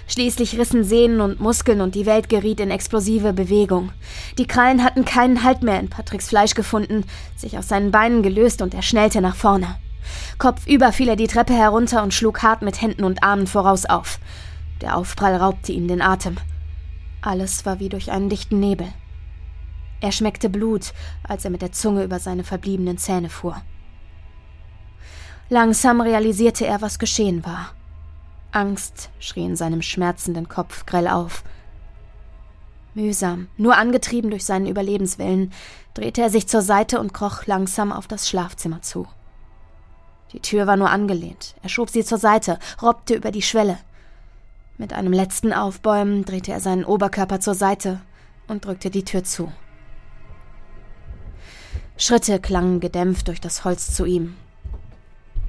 Schließlich 0.08 0.58
rissen 0.58 0.84
Sehnen 0.84 1.20
und 1.20 1.40
Muskeln 1.40 1.80
und 1.80 1.94
die 1.94 2.06
Welt 2.06 2.28
geriet 2.28 2.60
in 2.60 2.70
explosive 2.70 3.32
Bewegung. 3.32 3.92
Die 4.38 4.46
Krallen 4.46 4.82
hatten 4.82 5.04
keinen 5.04 5.44
Halt 5.44 5.62
mehr 5.62 5.78
in 5.80 5.88
Patricks 5.88 6.28
Fleisch 6.28 6.54
gefunden, 6.54 7.04
sich 7.36 7.56
aus 7.56 7.68
seinen 7.68 7.90
Beinen 7.90 8.22
gelöst 8.22 8.62
und 8.62 8.74
er 8.74 8.82
schnellte 8.82 9.20
nach 9.20 9.36
vorne. 9.36 9.76
Kopfüber 10.38 10.92
fiel 10.92 11.08
er 11.08 11.16
die 11.16 11.26
Treppe 11.26 11.52
herunter 11.52 12.02
und 12.02 12.14
schlug 12.14 12.42
hart 12.42 12.62
mit 12.62 12.80
Händen 12.80 13.04
und 13.04 13.22
Armen 13.22 13.46
voraus 13.46 13.86
auf. 13.86 14.18
Der 14.80 14.96
Aufprall 14.96 15.36
raubte 15.36 15.72
ihm 15.72 15.86
den 15.86 16.02
Atem. 16.02 16.36
Alles 17.20 17.66
war 17.66 17.80
wie 17.80 17.88
durch 17.88 18.10
einen 18.10 18.30
dichten 18.30 18.60
Nebel. 18.60 18.88
Er 20.00 20.12
schmeckte 20.12 20.48
Blut, 20.48 20.92
als 21.22 21.44
er 21.44 21.50
mit 21.50 21.60
der 21.60 21.72
Zunge 21.72 22.04
über 22.04 22.18
seine 22.18 22.44
verbliebenen 22.44 22.96
Zähne 22.96 23.28
fuhr. 23.28 23.60
Langsam 25.50 26.00
realisierte 26.00 26.66
er, 26.66 26.80
was 26.80 26.98
geschehen 26.98 27.44
war. 27.44 27.74
Angst 28.52 29.10
schrie 29.18 29.44
in 29.44 29.56
seinem 29.56 29.82
schmerzenden 29.82 30.48
Kopf 30.48 30.86
grell 30.86 31.08
auf. 31.08 31.44
Mühsam, 32.94 33.48
nur 33.56 33.76
angetrieben 33.76 34.30
durch 34.30 34.44
seinen 34.44 34.66
Überlebenswillen, 34.66 35.52
drehte 35.94 36.22
er 36.22 36.30
sich 36.30 36.48
zur 36.48 36.62
Seite 36.62 36.98
und 36.98 37.14
kroch 37.14 37.46
langsam 37.46 37.92
auf 37.92 38.08
das 38.08 38.28
Schlafzimmer 38.28 38.82
zu. 38.82 39.06
Die 40.32 40.40
Tür 40.40 40.66
war 40.66 40.76
nur 40.76 40.90
angelehnt. 40.90 41.54
Er 41.62 41.68
schob 41.68 41.90
sie 41.90 42.04
zur 42.04 42.18
Seite, 42.18 42.58
robbte 42.82 43.14
über 43.14 43.30
die 43.30 43.42
Schwelle. 43.42 43.78
Mit 44.78 44.92
einem 44.92 45.12
letzten 45.12 45.52
Aufbäumen 45.52 46.24
drehte 46.24 46.52
er 46.52 46.60
seinen 46.60 46.84
Oberkörper 46.84 47.40
zur 47.40 47.54
Seite 47.54 48.00
und 48.48 48.64
drückte 48.64 48.90
die 48.90 49.04
Tür 49.04 49.24
zu. 49.24 49.52
Schritte 51.96 52.40
klangen 52.40 52.80
gedämpft 52.80 53.28
durch 53.28 53.40
das 53.40 53.64
Holz 53.64 53.94
zu 53.94 54.06
ihm. 54.06 54.36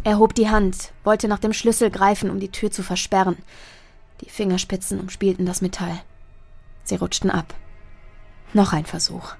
Er 0.03 0.17
hob 0.17 0.33
die 0.33 0.49
Hand, 0.49 0.93
wollte 1.03 1.27
nach 1.27 1.39
dem 1.39 1.53
Schlüssel 1.53 1.91
greifen, 1.91 2.31
um 2.31 2.39
die 2.39 2.51
Tür 2.51 2.71
zu 2.71 2.81
versperren. 2.81 3.37
Die 4.21 4.29
Fingerspitzen 4.29 4.99
umspielten 4.99 5.45
das 5.45 5.61
Metall. 5.61 6.01
Sie 6.83 6.95
rutschten 6.95 7.29
ab. 7.29 7.53
Noch 8.53 8.73
ein 8.73 8.85
Versuch. 8.85 9.35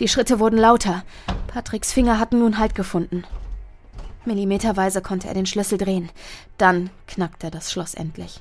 Die 0.00 0.08
Schritte 0.08 0.40
wurden 0.40 0.58
lauter. 0.58 1.04
Patricks 1.48 1.92
Finger 1.92 2.18
hatten 2.18 2.38
nun 2.38 2.58
Halt 2.58 2.74
gefunden. 2.74 3.24
Millimeterweise 4.24 5.02
konnte 5.02 5.28
er 5.28 5.34
den 5.34 5.46
Schlüssel 5.46 5.78
drehen. 5.78 6.10
Dann 6.58 6.90
knackte 7.06 7.50
das 7.50 7.70
Schloss 7.70 7.94
endlich. 7.94 8.40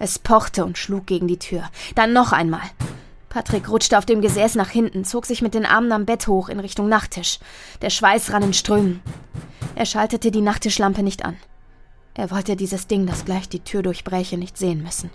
Es 0.00 0.18
pochte 0.18 0.64
und 0.64 0.76
schlug 0.78 1.06
gegen 1.06 1.28
die 1.28 1.38
Tür. 1.38 1.62
Dann 1.94 2.12
noch 2.12 2.32
einmal. 2.32 2.62
Patrick 3.28 3.68
rutschte 3.68 3.96
auf 3.96 4.06
dem 4.06 4.20
Gesäß 4.20 4.54
nach 4.56 4.70
hinten, 4.70 5.04
zog 5.04 5.26
sich 5.26 5.42
mit 5.42 5.54
den 5.54 5.66
Armen 5.66 5.92
am 5.92 6.06
Bett 6.06 6.26
hoch 6.26 6.48
in 6.48 6.60
Richtung 6.60 6.88
Nachttisch. 6.88 7.38
Der 7.82 7.90
Schweiß 7.90 8.32
rann 8.32 8.42
in 8.42 8.54
Strömen. 8.54 9.00
Er 9.78 9.86
schaltete 9.86 10.32
die 10.32 10.40
Nachttischlampe 10.40 11.04
nicht 11.04 11.24
an. 11.24 11.36
Er 12.14 12.32
wollte 12.32 12.56
dieses 12.56 12.88
Ding, 12.88 13.06
das 13.06 13.24
gleich 13.24 13.48
die 13.48 13.60
Tür 13.60 13.80
durchbräche, 13.80 14.36
nicht 14.36 14.58
sehen 14.58 14.82
müssen. 14.82 15.08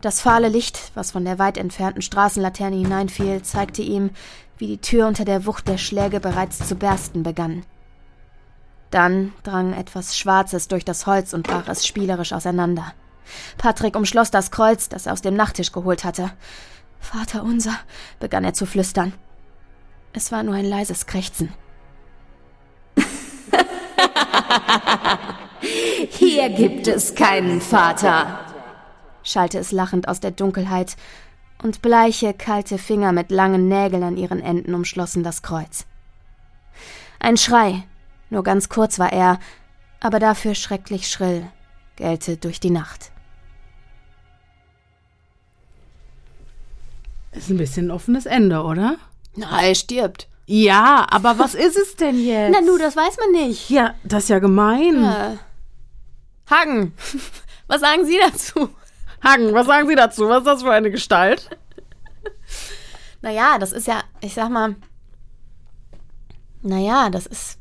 Das 0.00 0.22
fahle 0.22 0.48
Licht, 0.48 0.90
was 0.94 1.10
von 1.10 1.26
der 1.26 1.38
weit 1.38 1.58
entfernten 1.58 2.00
Straßenlaterne 2.00 2.76
hineinfiel, 2.76 3.42
zeigte 3.42 3.82
ihm, 3.82 4.08
wie 4.56 4.68
die 4.68 4.78
Tür 4.78 5.06
unter 5.06 5.26
der 5.26 5.44
Wucht 5.44 5.68
der 5.68 5.76
Schläge 5.76 6.18
bereits 6.18 6.66
zu 6.66 6.76
bersten 6.76 7.24
begann. 7.24 7.66
Dann 8.90 9.34
drang 9.42 9.74
etwas 9.74 10.16
Schwarzes 10.16 10.68
durch 10.68 10.86
das 10.86 11.04
Holz 11.04 11.34
und 11.34 11.46
brach 11.46 11.68
es 11.68 11.86
spielerisch 11.86 12.32
auseinander. 12.32 12.94
Patrick 13.58 13.96
umschloss 13.96 14.30
das 14.30 14.50
Kreuz, 14.50 14.88
das 14.88 15.04
er 15.04 15.12
aus 15.12 15.20
dem 15.20 15.36
Nachttisch 15.36 15.72
geholt 15.72 16.04
hatte. 16.04 16.32
Vater 17.00 17.42
unser, 17.42 17.78
begann 18.18 18.44
er 18.44 18.54
zu 18.54 18.64
flüstern. 18.64 19.12
Es 20.14 20.32
war 20.32 20.42
nur 20.42 20.54
ein 20.54 20.64
leises 20.64 21.04
Krächzen. 21.04 21.52
Hier 26.10 26.50
gibt 26.50 26.86
es 26.86 27.14
keinen 27.14 27.60
Vater, 27.60 28.40
schallte 29.22 29.58
es 29.58 29.72
lachend 29.72 30.08
aus 30.08 30.20
der 30.20 30.32
Dunkelheit, 30.32 30.96
und 31.62 31.80
bleiche, 31.80 32.34
kalte 32.34 32.76
Finger 32.76 33.12
mit 33.12 33.30
langen 33.30 33.68
Nägeln 33.68 34.02
an 34.02 34.16
ihren 34.16 34.40
Enden 34.40 34.74
umschlossen 34.74 35.22
das 35.22 35.42
Kreuz. 35.42 35.86
Ein 37.20 37.36
Schrei, 37.36 37.84
nur 38.30 38.42
ganz 38.42 38.68
kurz 38.68 38.98
war 38.98 39.12
er, 39.12 39.38
aber 40.00 40.18
dafür 40.18 40.54
schrecklich 40.54 41.08
schrill, 41.08 41.46
gellte 41.96 42.36
durch 42.36 42.58
die 42.58 42.70
Nacht. 42.70 43.12
Ist 47.30 47.48
ein 47.48 47.56
bisschen 47.56 47.86
ein 47.86 47.90
offenes 47.92 48.26
Ende, 48.26 48.62
oder? 48.62 48.96
Na, 49.36 49.62
er 49.62 49.74
stirbt. 49.74 50.28
Ja, 50.54 51.06
aber 51.08 51.38
was 51.38 51.54
ist 51.54 51.78
es 51.78 51.96
denn 51.96 52.22
jetzt? 52.22 52.52
Na, 52.52 52.60
nu, 52.60 52.76
das 52.76 52.94
weiß 52.94 53.16
man 53.16 53.32
nicht. 53.32 53.70
Ja, 53.70 53.94
das 54.04 54.24
ist 54.24 54.28
ja 54.28 54.38
gemein. 54.38 55.02
Ja. 55.02 55.38
Hagen, 56.50 56.92
was 57.68 57.80
sagen 57.80 58.04
Sie 58.04 58.18
dazu? 58.18 58.68
Hagen, 59.24 59.54
was 59.54 59.66
sagen 59.66 59.88
Sie 59.88 59.94
dazu? 59.94 60.28
Was 60.28 60.40
ist 60.40 60.46
das 60.46 60.62
für 60.62 60.70
eine 60.70 60.90
Gestalt? 60.90 61.48
Naja, 63.22 63.56
das 63.58 63.72
ist 63.72 63.86
ja, 63.86 64.02
ich 64.20 64.34
sag 64.34 64.50
mal, 64.50 64.76
naja, 66.60 67.08
das 67.08 67.24
ist, 67.24 67.58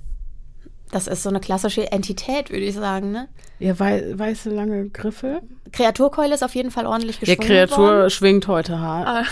das 0.91 1.07
ist 1.07 1.23
so 1.23 1.29
eine 1.29 1.39
klassische 1.39 1.93
Entität, 1.93 2.49
würde 2.49 2.65
ich 2.65 2.75
sagen, 2.75 3.13
ne? 3.13 3.29
Ja, 3.59 3.79
wei 3.79 4.19
weiße 4.19 4.49
lange 4.49 4.89
Griffe. 4.89 5.41
Kreaturkeule 5.71 6.33
ist 6.33 6.43
auf 6.43 6.55
jeden 6.55 6.71
Fall 6.71 6.85
ordentlich 6.85 7.21
geschwungen. 7.21 7.41
Ja, 7.41 7.47
Kreatur 7.47 7.77
worden. 7.77 8.09
schwingt 8.09 8.49
heute 8.49 8.79
hart. 8.79 9.07
Ah. 9.07 9.23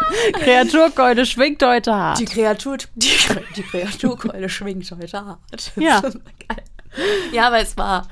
Kreaturkeule 0.34 1.26
schwingt 1.26 1.64
heute 1.64 1.94
hart. 1.94 2.20
Die 2.20 2.26
Kreatur, 2.26 2.78
die, 2.96 3.10
die 3.56 3.64
Kreaturkeule 3.64 4.50
schwingt 4.50 4.90
heute 4.92 5.26
hart. 5.26 5.72
Ja. 5.76 6.02
Geil. 6.02 6.64
Ja, 7.32 7.48
aber 7.48 7.60
es 7.60 7.76
war. 7.78 8.08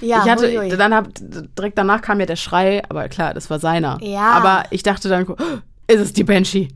Ja, 0.00 0.22
ich 0.24 0.30
hatte, 0.30 0.48
hui, 0.48 0.68
hui. 0.68 0.76
dann 0.76 0.92
hab, 0.94 1.08
direkt 1.18 1.78
danach 1.78 2.02
kam 2.02 2.20
ja 2.20 2.26
der 2.26 2.36
Schrei, 2.36 2.82
aber 2.88 3.08
klar, 3.08 3.32
das 3.32 3.48
war 3.48 3.58
seiner. 3.58 3.98
Ja. 4.02 4.32
Aber 4.32 4.64
ich 4.70 4.82
dachte 4.82 5.08
dann, 5.08 5.26
oh, 5.28 5.36
ist 5.86 6.00
es 6.00 6.12
die 6.12 6.24
Banshee? 6.24 6.68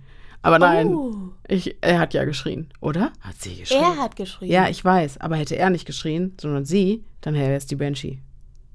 Aber 0.43 0.59
nein, 0.59 0.89
Oh. 0.89 1.15
ich, 1.47 1.77
er 1.83 1.99
hat 1.99 2.15
ja 2.15 2.25
geschrien, 2.25 2.69
oder? 2.81 3.13
Hat 3.21 3.35
sie 3.39 3.57
geschrien? 3.57 3.83
er 3.83 3.97
hat 3.99 4.17
geschrien. 4.17 4.51
Ja, 4.51 4.69
ich 4.69 4.83
weiß, 4.83 5.21
aber 5.21 5.37
hätte 5.37 5.57
er 5.57 5.69
nicht 5.69 5.85
geschrien, 5.85 6.35
sondern 6.41 6.65
sie, 6.65 7.05
dann 7.21 7.35
wäre 7.35 7.55
es 7.55 7.67
die 7.67 7.77
Banshee. 7.77 8.21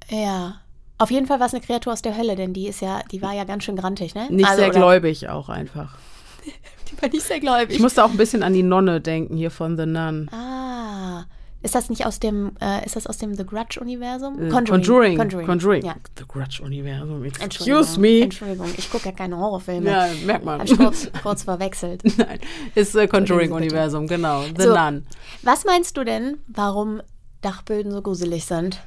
Ja. 0.09 0.61
Auf 0.97 1.11
jeden 1.11 1.25
Fall 1.27 1.39
war 1.39 1.47
es 1.47 1.53
eine 1.53 1.61
Kreatur 1.61 1.93
aus 1.93 2.01
der 2.01 2.17
Hölle, 2.17 2.35
denn 2.35 2.53
die 2.53 2.67
ist 2.67 2.81
ja, 2.81 3.01
die 3.11 3.21
war 3.21 3.33
ja 3.33 3.43
ganz 3.43 3.63
schön 3.65 3.75
grantig, 3.75 4.15
ne? 4.15 4.27
Nicht 4.29 4.47
Also, 4.47 4.61
sehr 4.61 4.69
gläubig 4.69 5.27
auch 5.29 5.49
einfach. 5.49 5.97
Die 6.91 7.01
war 7.01 7.09
nicht 7.09 7.23
sehr 7.23 7.39
gläubig. 7.39 7.75
Ich 7.75 7.81
musste 7.81 8.05
auch 8.05 8.11
ein 8.11 8.17
bisschen 8.17 8.43
an 8.43 8.53
die 8.53 8.61
Nonne 8.61 9.01
denken 9.01 9.35
hier 9.35 9.49
von 9.49 9.75
The 9.75 9.87
Nun. 9.87 10.29
ah. 10.31 11.25
Ist 11.63 11.73
das 11.73 11.89
nicht 11.89 12.05
aus 12.05 12.19
dem, 12.19 12.51
äh, 12.61 12.85
ist 12.85 12.95
das 12.95 13.07
aus 13.07 13.17
dem 13.17 13.33
The 13.33 13.43
Grudge-Universum? 13.43 14.35
Äh, 14.39 14.49
Conjuring. 14.49 15.17
Conjuring. 15.17 15.47
Conjuring. 15.47 15.83
Ja. 15.83 15.95
The 16.15 16.25
Grudge-Universum. 16.27 17.23
Entschuldigung. 17.23 17.79
Excuse 17.79 17.99
me. 17.99 18.21
Entschuldigung, 18.21 18.67
ich 18.77 18.91
gucke 18.91 19.05
ja 19.05 19.11
keine 19.11 19.35
Horrorfilme. 19.39 19.89
Ja, 19.89 20.07
merkt 20.27 20.45
man. 20.45 20.59
Hab 20.59 20.69
ich 20.69 20.77
kurz, 20.77 21.09
kurz 21.23 21.41
verwechselt. 21.41 22.03
Nein, 22.19 22.39
ist 22.75 22.95
äh, 22.95 23.07
Conjuring-Universum, 23.07 24.05
genau. 24.05 24.43
The 24.55 24.61
So. 24.63 24.75
Nun. 24.75 25.07
Was 25.41 25.65
meinst 25.65 25.97
du 25.97 26.03
denn, 26.03 26.37
warum 26.47 27.01
Dachböden 27.41 27.91
so 27.91 28.03
gruselig 28.03 28.45
sind? 28.45 28.79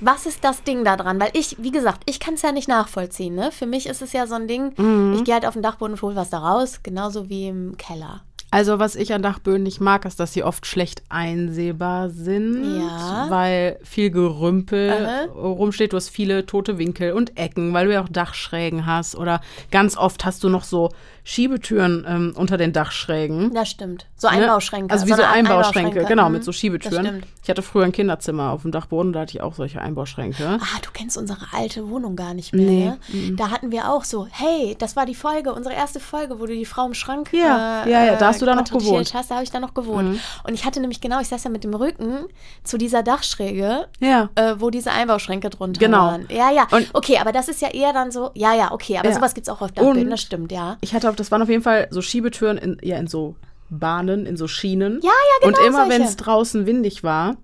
Was 0.00 0.26
ist 0.26 0.44
das 0.44 0.62
Ding 0.64 0.84
da 0.84 0.96
dran? 0.96 1.20
Weil 1.20 1.30
ich, 1.34 1.56
wie 1.58 1.70
gesagt, 1.70 2.02
ich 2.06 2.20
kann 2.20 2.34
es 2.34 2.42
ja 2.42 2.52
nicht 2.52 2.68
nachvollziehen. 2.68 3.34
Ne? 3.34 3.52
Für 3.52 3.66
mich 3.66 3.86
ist 3.86 4.02
es 4.02 4.12
ja 4.12 4.26
so 4.26 4.34
ein 4.34 4.48
Ding, 4.48 4.72
Mhm. 4.76 5.14
ich 5.14 5.24
gehe 5.24 5.34
halt 5.34 5.46
auf 5.46 5.54
den 5.54 5.62
Dachboden 5.62 5.94
und 5.94 6.02
hole 6.02 6.16
was 6.16 6.30
da 6.30 6.38
raus, 6.38 6.80
genauso 6.82 7.28
wie 7.28 7.48
im 7.48 7.76
Keller. 7.78 8.22
Also, 8.54 8.78
was 8.78 8.94
ich 8.94 9.12
an 9.12 9.20
Dachböden 9.22 9.64
nicht 9.64 9.80
mag, 9.80 10.04
ist, 10.04 10.20
dass 10.20 10.32
sie 10.32 10.44
oft 10.44 10.64
schlecht 10.64 11.02
einsehbar 11.08 12.08
sind, 12.10 12.78
Ja. 12.78 13.26
weil 13.28 13.80
viel 13.82 14.10
Gerümpel 14.10 14.92
Aha. 14.92 15.24
rumsteht. 15.34 15.92
Du 15.92 15.96
hast 15.96 16.08
viele 16.08 16.46
tote 16.46 16.78
Winkel 16.78 17.12
und 17.14 17.36
Ecken, 17.36 17.72
weil 17.74 17.86
du 17.86 17.92
ja 17.94 18.02
auch 18.02 18.08
Dachschrägen 18.08 18.86
hast. 18.86 19.16
Oder 19.16 19.40
ganz 19.72 19.96
oft 19.96 20.24
hast 20.24 20.44
du 20.44 20.48
noch 20.48 20.62
so 20.62 20.90
Schiebetüren 21.24 22.04
ähm, 22.06 22.32
unter 22.36 22.56
den 22.58 22.72
Dachschrägen. 22.72 23.52
Das 23.54 23.70
stimmt. 23.70 24.06
So 24.16 24.28
Ne? 24.28 24.34
Einbauschränke. 24.34 24.92
Also 24.92 25.06
wie 25.06 25.12
so 25.14 25.22
Art 25.22 25.34
Einbauschränke, 25.34 26.04
genau, 26.04 26.26
Mhm, 26.26 26.32
mit 26.34 26.44
so 26.44 26.52
Schiebetüren. 26.52 27.22
Ich 27.42 27.48
hatte 27.50 27.62
früher 27.62 27.84
ein 27.84 27.92
Kinderzimmer 27.92 28.50
auf 28.50 28.62
dem 28.62 28.70
Dachboden, 28.72 29.12
da 29.12 29.20
hatte 29.20 29.32
ich 29.36 29.40
auch 29.42 29.54
solche 29.54 29.80
Einbauschränke. 29.80 30.58
Ah, 30.60 30.78
du 30.82 30.90
kennst 30.92 31.16
unsere 31.18 31.40
alte 31.52 31.88
Wohnung 31.88 32.14
gar 32.14 32.34
nicht 32.34 32.52
mehr, 32.54 32.98
Nee, 33.10 33.20
ne? 33.30 33.32
Da 33.36 33.50
hatten 33.50 33.72
wir 33.72 33.90
auch 33.90 34.04
so, 34.04 34.26
hey, 34.30 34.76
das 34.78 34.96
war 34.96 35.06
die 35.06 35.14
Folge, 35.14 35.52
unsere 35.54 35.74
erste 35.74 35.98
Folge, 35.98 36.38
wo 36.40 36.46
du 36.46 36.54
die 36.54 36.64
Frau 36.66 36.86
im 36.86 36.94
Schrank 36.94 37.30
Ja, 37.32 37.84
äh, 37.84 37.90
ja, 37.90 38.04
ja, 38.04 38.16
da 38.16 38.26
hast 38.28 38.40
du 38.42 38.43
da 38.44 38.54
noch 38.54 38.64
gewohnt. 38.64 39.12
Mhm. 39.12 39.18
Hast, 39.18 39.30
da 39.30 39.34
habe 39.36 39.44
ich 39.44 39.50
da 39.50 39.60
noch 39.60 39.74
gewohnt. 39.74 40.18
Und 40.46 40.54
ich 40.54 40.64
hatte 40.64 40.80
nämlich 40.80 41.00
genau, 41.00 41.20
ich 41.20 41.28
saß 41.28 41.44
ja 41.44 41.50
mit 41.50 41.64
dem 41.64 41.74
Rücken 41.74 42.26
zu 42.64 42.78
dieser 42.78 43.02
Dachschräge, 43.02 43.88
Ja. 44.00 44.30
äh, 44.34 44.54
wo 44.58 44.70
diese 44.70 44.90
Einbauschränke 44.92 45.50
drunter 45.50 45.78
Genau. 45.78 45.98
waren. 46.06 46.26
Ja, 46.30 46.50
ja. 46.50 46.66
Und- 46.70 46.88
okay, 46.94 47.18
aber 47.18 47.32
das 47.32 47.48
ist 47.48 47.60
ja 47.62 47.68
eher 47.68 47.92
dann 47.92 48.10
so, 48.10 48.30
ja, 48.34 48.54
ja, 48.54 48.72
okay, 48.72 48.98
aber 48.98 49.08
Ja. 49.08 49.14
sowas 49.14 49.34
gibt 49.34 49.46
es 49.48 49.52
auch 49.52 49.60
auf 49.60 49.72
Dachböden, 49.72 50.10
das 50.10 50.20
stimmt, 50.22 50.52
ja. 50.52 50.76
Ich 50.80 50.94
hatte 50.94 51.08
auf, 51.08 51.16
das 51.16 51.30
waren 51.30 51.42
auf 51.42 51.48
jeden 51.48 51.62
Fall 51.62 51.88
so 51.90 52.02
Schiebetüren 52.02 52.58
in, 52.58 52.78
ja, 52.82 52.96
in 52.98 53.06
so 53.06 53.36
Bahnen, 53.70 54.26
in 54.26 54.36
so 54.36 54.46
Schienen. 54.46 55.00
Ja, 55.02 55.08
ja, 55.10 55.48
genau 55.48 55.58
Und 55.60 55.66
immer 55.66 55.88
wenn 55.88 56.02
es 56.02 56.16
draußen 56.16 56.66
windig 56.66 57.02
war, 57.02 57.36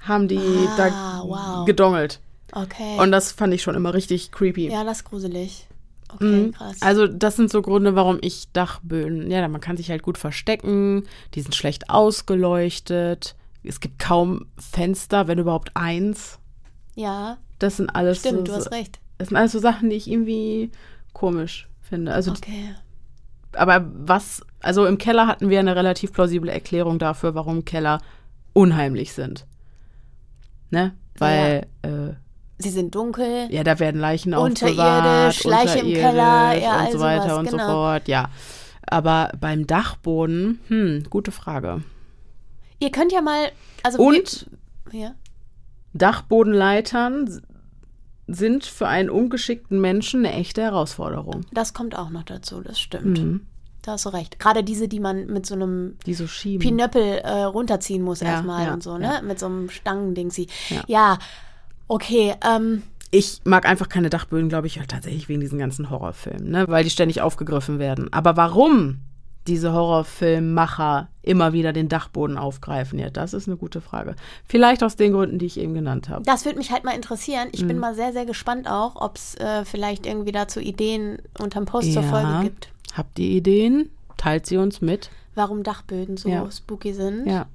haben 0.00 0.28
die 0.28 0.38
Ah, 0.38 0.76
da 0.76 1.22
wow. 1.24 1.66
gedongelt. 1.66 2.20
Okay. 2.52 2.96
Und 2.98 3.12
das 3.12 3.30
fand 3.32 3.54
ich 3.54 3.62
schon 3.62 3.74
immer 3.76 3.94
richtig 3.94 4.32
creepy. 4.32 4.68
ja, 4.70 4.82
das 4.82 4.98
ist 4.98 5.04
gruselig. 5.04 5.66
Okay, 6.14 6.46
Mhm. 6.46 6.52
krass. 6.52 6.76
Also 6.80 7.06
das 7.06 7.36
sind 7.36 7.50
so 7.50 7.62
Gründe, 7.62 7.94
warum 7.94 8.18
ich 8.20 8.50
Dachböden, 8.52 9.30
ja, 9.30 9.46
man 9.48 9.60
kann 9.60 9.76
sich 9.76 9.90
halt 9.90 10.02
gut 10.02 10.18
verstecken, 10.18 11.04
die 11.34 11.40
sind 11.42 11.54
schlecht 11.54 11.90
ausgeleuchtet, 11.90 13.36
es 13.62 13.80
gibt 13.80 13.98
kaum 13.98 14.46
Fenster, 14.58 15.28
wenn 15.28 15.38
überhaupt 15.38 15.70
eins. 15.74 16.38
ja, 16.94 17.38
Das 17.58 17.76
sind 17.76 17.90
alles 17.90 18.20
stimmt, 18.20 18.48
so, 18.48 18.54
du 18.54 18.58
hast 18.58 18.70
recht. 18.72 19.00
Das 19.18 19.28
sind 19.28 19.36
alles 19.36 19.52
so 19.52 19.58
Sachen, 19.58 19.90
die 19.90 19.96
ich 19.96 20.10
irgendwie 20.10 20.70
komisch 21.12 21.68
finde. 21.82 22.12
Also 22.14 22.30
Okay. 22.32 22.74
aber 23.52 23.86
was, 23.92 24.42
also 24.60 24.86
im 24.86 24.96
Keller 24.96 25.26
hatten 25.26 25.50
wir 25.50 25.60
eine 25.60 25.76
relativ 25.76 26.12
plausible 26.12 26.50
Erklärung 26.50 26.98
dafür, 26.98 27.34
warum 27.34 27.64
Keller 27.66 28.00
unheimlich 28.54 29.12
sind. 29.12 29.46
Ne? 30.70 30.94
Weil, 31.18 31.66
ja, 31.84 32.16
Sie 32.62 32.70
sind 32.70 32.94
dunkel. 32.94 33.48
ja 33.50 33.64
da 33.64 33.78
werden 33.78 34.00
Leichen 34.00 34.34
Unterirdisch, 34.34 35.44
Leiche 35.44 35.78
im 35.80 35.94
Keller, 35.94 36.54
ja, 36.58 36.84
und 36.84 36.92
so 36.92 37.00
weiter 37.00 37.22
sowas, 37.22 37.38
und 37.38 37.50
so 37.50 37.56
genau. 37.56 37.68
fort, 37.68 38.08
ja. 38.08 38.30
Aber 38.86 39.32
beim 39.40 39.66
Dachboden, 39.66 40.60
hm, 40.68 41.04
gute 41.10 41.32
Frage. 41.32 41.82
Ihr 42.78 42.90
könnt 42.90 43.12
ja 43.12 43.20
mal, 43.20 43.50
also 43.82 44.02
Und 44.02 44.46
wir, 44.90 45.00
ja. 45.00 45.14
Dachbodenleitern 45.92 47.42
sind 48.26 48.64
für 48.64 48.86
einen 48.86 49.10
ungeschickten 49.10 49.80
Menschen 49.80 50.24
eine 50.24 50.34
echte 50.34 50.62
Herausforderung. 50.62 51.42
Das 51.52 51.74
kommt 51.74 51.96
auch 51.96 52.10
noch 52.10 52.22
dazu, 52.22 52.60
das 52.60 52.78
stimmt. 52.78 53.18
Mhm. 53.18 53.46
Da 53.82 53.92
hast 53.92 54.04
du 54.04 54.10
recht. 54.10 54.38
Gerade 54.38 54.62
diese, 54.62 54.88
die 54.88 55.00
man 55.00 55.26
mit 55.26 55.46
so 55.46 55.54
einem 55.54 55.96
Die 56.06 56.14
so 56.14 56.26
schieben. 56.26 56.60
Pinöppel 56.60 57.18
äh, 57.18 57.42
runterziehen 57.42 58.02
muss 58.02 58.20
Ja, 58.20 58.28
erstmal 58.28 58.66
ja, 58.66 58.74
und 58.74 58.82
so, 58.82 58.98
ne? 58.98 59.04
ja. 59.04 59.22
Mit 59.22 59.38
so 59.38 59.46
einem 59.46 59.70
Stangending 59.70 60.30
sie. 60.30 60.48
Ja. 60.68 60.82
Ja. 60.86 61.18
Okay. 61.90 62.34
Ähm, 62.46 62.82
ich 63.10 63.40
mag 63.44 63.66
einfach 63.68 63.88
keine 63.88 64.08
Dachböden, 64.08 64.48
glaube 64.48 64.68
ich, 64.68 64.80
tatsächlich 64.88 65.28
wegen 65.28 65.40
diesen 65.40 65.58
ganzen 65.58 65.90
Horrorfilmen, 65.90 66.48
ne? 66.50 66.64
weil 66.68 66.84
die 66.84 66.90
ständig 66.90 67.20
aufgegriffen 67.20 67.78
werden. 67.78 68.12
Aber 68.12 68.36
warum 68.36 69.00
diese 69.46 69.72
Horrorfilmmacher 69.72 71.08
immer 71.22 71.52
wieder 71.52 71.72
den 71.72 71.88
Dachboden 71.88 72.36
aufgreifen, 72.38 72.98
ja, 72.98 73.10
das 73.10 73.32
ist 73.34 73.48
eine 73.48 73.56
gute 73.56 73.80
Frage. 73.80 74.14
Vielleicht 74.46 74.82
aus 74.84 74.96
den 74.96 75.12
Gründen, 75.12 75.38
die 75.38 75.46
ich 75.46 75.58
eben 75.58 75.74
genannt 75.74 76.08
habe. 76.08 76.22
das 76.24 76.44
würde 76.44 76.58
mich 76.58 76.70
halt 76.70 76.84
mal 76.84 76.94
interessieren. 76.94 77.48
Ich 77.52 77.62
Mhm. 77.62 77.68
bin 77.68 77.78
mal 77.78 77.94
sehr, 77.94 78.12
sehr 78.12 78.26
gespannt 78.26 78.68
auch, 78.70 78.96
ob 78.96 79.16
es 79.16 79.34
äh, 79.36 79.64
vielleicht 79.64 80.06
irgendwie 80.06 80.32
dazu 80.32 80.60
Ideen 80.60 81.18
unterm 81.38 81.64
Post 81.64 81.92
zur 81.92 82.02
Ja. 82.02 82.08
Folge 82.08 82.44
gibt. 82.44 82.68
Habt 82.94 83.18
ihr 83.18 83.30
Ideen? 83.30 83.90
Teilt 84.16 84.46
sie 84.46 84.56
uns 84.58 84.80
mit. 84.80 85.10
Warum 85.34 85.62
Dachböden 85.62 86.16
so 86.16 86.28
Ja. 86.28 86.48
spooky 86.50 86.92
sind. 86.92 87.26
Ja. 87.26 87.46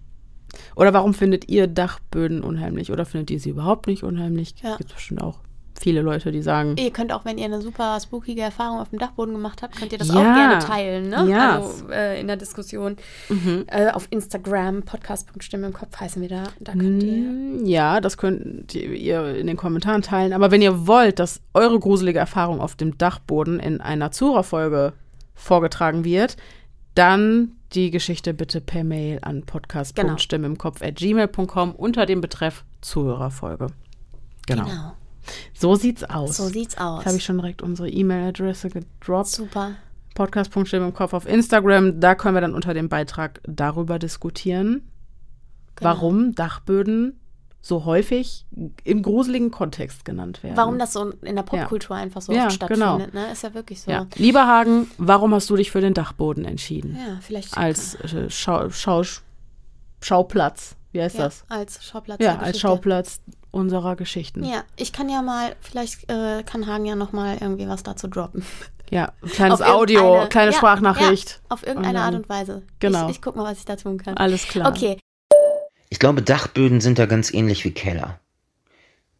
Oder 0.76 0.94
warum 0.94 1.14
findet 1.14 1.50
ihr 1.50 1.68
Dachböden 1.68 2.42
unheimlich? 2.44 2.92
Oder 2.92 3.06
findet 3.06 3.32
ihr 3.32 3.40
sie 3.40 3.50
überhaupt 3.50 3.88
nicht 3.88 4.04
unheimlich? 4.04 4.56
Ja. 4.64 4.76
Gibt 4.78 4.94
bestimmt 4.94 5.22
auch 5.22 5.40
viele 5.78 6.02
Leute, 6.02 6.32
die 6.32 6.42
sagen, 6.42 6.76
Ihr 6.78 6.90
könnt 6.92 7.12
auch, 7.12 7.26
wenn 7.26 7.38
ihr 7.38 7.44
eine 7.46 7.62
super 7.62 8.00
spookige 8.00 8.42
Erfahrung 8.42 8.80
auf 8.80 8.90
dem 8.92 8.98
Dachboden 9.00 9.34
gemacht 9.34 9.62
habt, 9.62 9.76
könnt 9.76 9.92
ihr 9.92 9.98
das 9.98 10.08
Ja. 10.08 10.14
auch 10.14 10.22
gerne 10.24 10.60
teilen, 10.60 11.10
ne? 11.10 11.28
Ja. 11.30 11.56
Also 11.58 11.90
äh, 11.92 12.20
in 12.22 12.28
der 12.28 12.38
Diskussion. 12.38 12.96
Mhm. 13.28 13.66
Äh, 13.68 13.90
auf 13.92 14.08
Instagram, 14.10 14.84
podcast.stimme 14.84 15.68
im 15.68 15.74
Kopf 15.74 16.00
heißen 16.00 16.22
wir 16.22 16.30
da. 16.30 16.44
Da 16.62 16.72
könnt 16.72 17.04
ihr. 17.04 17.12
Mm, 17.12 17.66
Ja, 17.66 18.00
das 18.00 18.16
könnt 18.18 18.74
ihr 18.74 19.36
in 19.36 19.48
den 19.48 19.58
Kommentaren 19.58 20.02
teilen. 20.02 20.32
Aber 20.32 20.50
wenn 20.50 20.62
ihr 20.62 20.88
wollt, 20.88 21.20
dass 21.20 21.42
eure 21.54 21.78
gruselige 21.78 22.20
Erfahrung 22.20 22.62
auf 22.62 22.76
dem 22.78 22.98
Dachboden 22.98 23.60
in 23.60 23.82
einer 23.82 24.12
Zura-Folge 24.12 24.94
vorgetragen 25.34 26.06
wird, 26.06 26.38
dann 26.96 27.52
die 27.74 27.92
Geschichte 27.92 28.34
bitte 28.34 28.62
per 28.62 28.84
Mail 28.84 29.20
an 29.22 29.44
podcast.stimmimkopf.gmail.com 29.44 31.72
unter 31.76 32.06
dem 32.06 32.22
Betreff 32.22 32.64
Zuhörerfolge. 32.82 33.68
Genau. 34.48 34.66
Genau. 34.66 34.94
So 35.54 35.76
sieht's 35.76 36.04
aus. 36.04 36.38
So 36.38 36.48
sieht's 36.48 36.78
aus. 36.78 37.00
Jetzt 37.00 37.08
habe 37.08 37.18
ich 37.18 37.26
schon 37.26 37.38
direkt 37.38 37.62
unsere 37.62 37.90
E-Mail-Adresse 37.90 38.70
gedroppt. 38.70 39.28
Super. 39.30 39.72
Podcast.stimmimkopf 40.14 41.14
auf 41.14 41.28
Instagram. 41.28 42.00
Da 42.00 42.16
können 42.16 42.36
wir 42.36 42.42
dann 42.42 42.56
unter 42.56 42.74
dem 42.74 42.88
Beitrag 42.90 43.42
darüber 43.44 44.00
diskutieren, 44.00 44.90
Genau. 45.76 45.90
warum 45.90 46.36
Dachböden 46.36 47.20
so 47.66 47.84
häufig 47.86 48.46
im 48.84 49.02
gruseligen 49.02 49.50
Kontext 49.50 50.06
genannt 50.06 50.44
werden. 50.44 50.56
Warum 50.56 50.78
das 50.78 50.94
so 50.94 51.10
in 51.24 51.36
der 51.36 51.42
Popkultur 51.42 51.96
einfach 51.96 52.22
so 52.22 52.32
Ja, 52.32 52.46
oft 52.46 52.54
stattfindet, 52.54 53.16
ne? 53.16 53.32
Ist 53.32 53.42
ja 53.42 53.56
wirklich 53.56 53.82
so. 53.82 53.90
Ja. 53.90 54.06
Lieber 54.14 54.46
Hagen, 54.46 54.88
warum 55.00 55.34
hast 55.34 55.50
du 55.50 55.56
dich 55.56 55.72
für 55.72 55.82
den 55.82 55.96
Dachboden 55.96 56.46
entschieden? 56.46 56.96
Ja, 56.96 57.18
vielleicht. 57.22 57.58
Als 57.58 57.96
äh, 57.96 58.30
Schau, 58.30 58.70
Schau, 58.70 59.02
Schauplatz. 60.00 60.76
Wie 60.92 61.02
heißt 61.02 61.18
ja, 61.18 61.24
das? 61.24 61.44
als 61.50 61.84
Schauplatz. 61.84 62.22
Ja, 62.22 62.38
als. 62.38 62.60
Schauplatz 62.60 63.20
unserer 63.50 63.96
Geschichten. 63.96 64.44
Ja, 64.44 64.64
ich 64.76 64.94
kann 64.94 65.10
ja 65.10 65.24
mal, 65.24 65.56
vielleicht 65.60 66.08
äh, 66.12 66.44
kann 66.44 66.68
Hagen 66.68 66.86
ja 66.86 66.96
noch 66.96 67.14
mal 67.14 67.38
irgendwie 67.42 67.68
was 67.68 67.82
dazu 67.82 68.08
droppen. 68.08 68.46
Ja, 68.92 69.12
ein 69.24 69.30
kleines 69.30 69.62
Auf 69.62 69.70
Audio, 69.70 70.28
kleine 70.30 70.52
ja, 70.52 70.58
Sprachnachricht. 70.58 71.30
Ja, 71.30 71.56
auf 71.56 71.66
irgendeine 71.66 71.98
Und 71.98 72.04
Art 72.04 72.14
dann- 72.14 72.22
und 72.22 72.30
Weise. 72.30 72.62
Genau. 72.80 73.06
Ich, 73.06 73.16
ich 73.16 73.22
guck 73.24 73.36
mal, 73.36 73.44
was 73.44 73.58
ich 73.58 73.66
da 73.66 73.76
tun 73.76 73.98
kann. 73.98 74.16
Alles 74.18 74.48
klar. 74.48 74.70
Okay, 74.70 75.00
Ich 75.96 76.00
glaube, 76.00 76.22
Dachböden 76.22 76.82
sind 76.82 77.00
da 77.00 77.06
ganz 77.06 77.34
ähnlich 77.34 77.64
wie 77.64 77.72
Keller. 77.72 78.20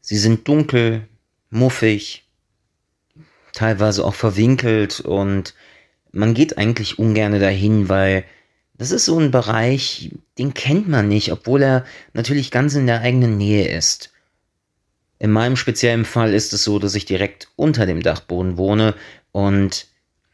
Sie 0.02 0.18
sind 0.18 0.46
dunkel, 0.46 1.08
muffig, 1.50 2.28
teilweise 3.54 4.04
auch 4.04 4.14
verwinkelt 4.14 5.00
und 5.00 5.56
man 6.12 6.34
geht 6.34 6.58
eigentlich 6.58 7.00
ungern 7.00 7.40
dahin, 7.40 7.88
weil 7.88 8.26
das 8.74 8.92
ist 8.92 9.06
so 9.06 9.18
ein 9.18 9.32
Bereich, 9.32 10.12
den 10.38 10.54
kennt 10.54 10.90
man 10.90 11.08
nicht, 11.08 11.32
obwohl 11.32 11.64
er 11.64 11.86
natürlich 12.12 12.52
ganz 12.52 12.76
in 12.76 12.88
der 12.88 13.00
eigenen 13.00 13.38
Nähe 13.38 13.70
ist. 13.70 14.12
In 15.18 15.32
meinem 15.32 15.56
speziellen 15.56 16.04
Fall 16.04 16.34
ist 16.34 16.52
es 16.52 16.66
so, 16.66 16.78
dass 16.78 16.96
ich 16.96 17.06
direkt 17.06 17.48
unter 17.56 17.86
dem 17.86 18.04
Dachboden 18.04 18.58
wohne 18.58 18.96
und 19.32 19.88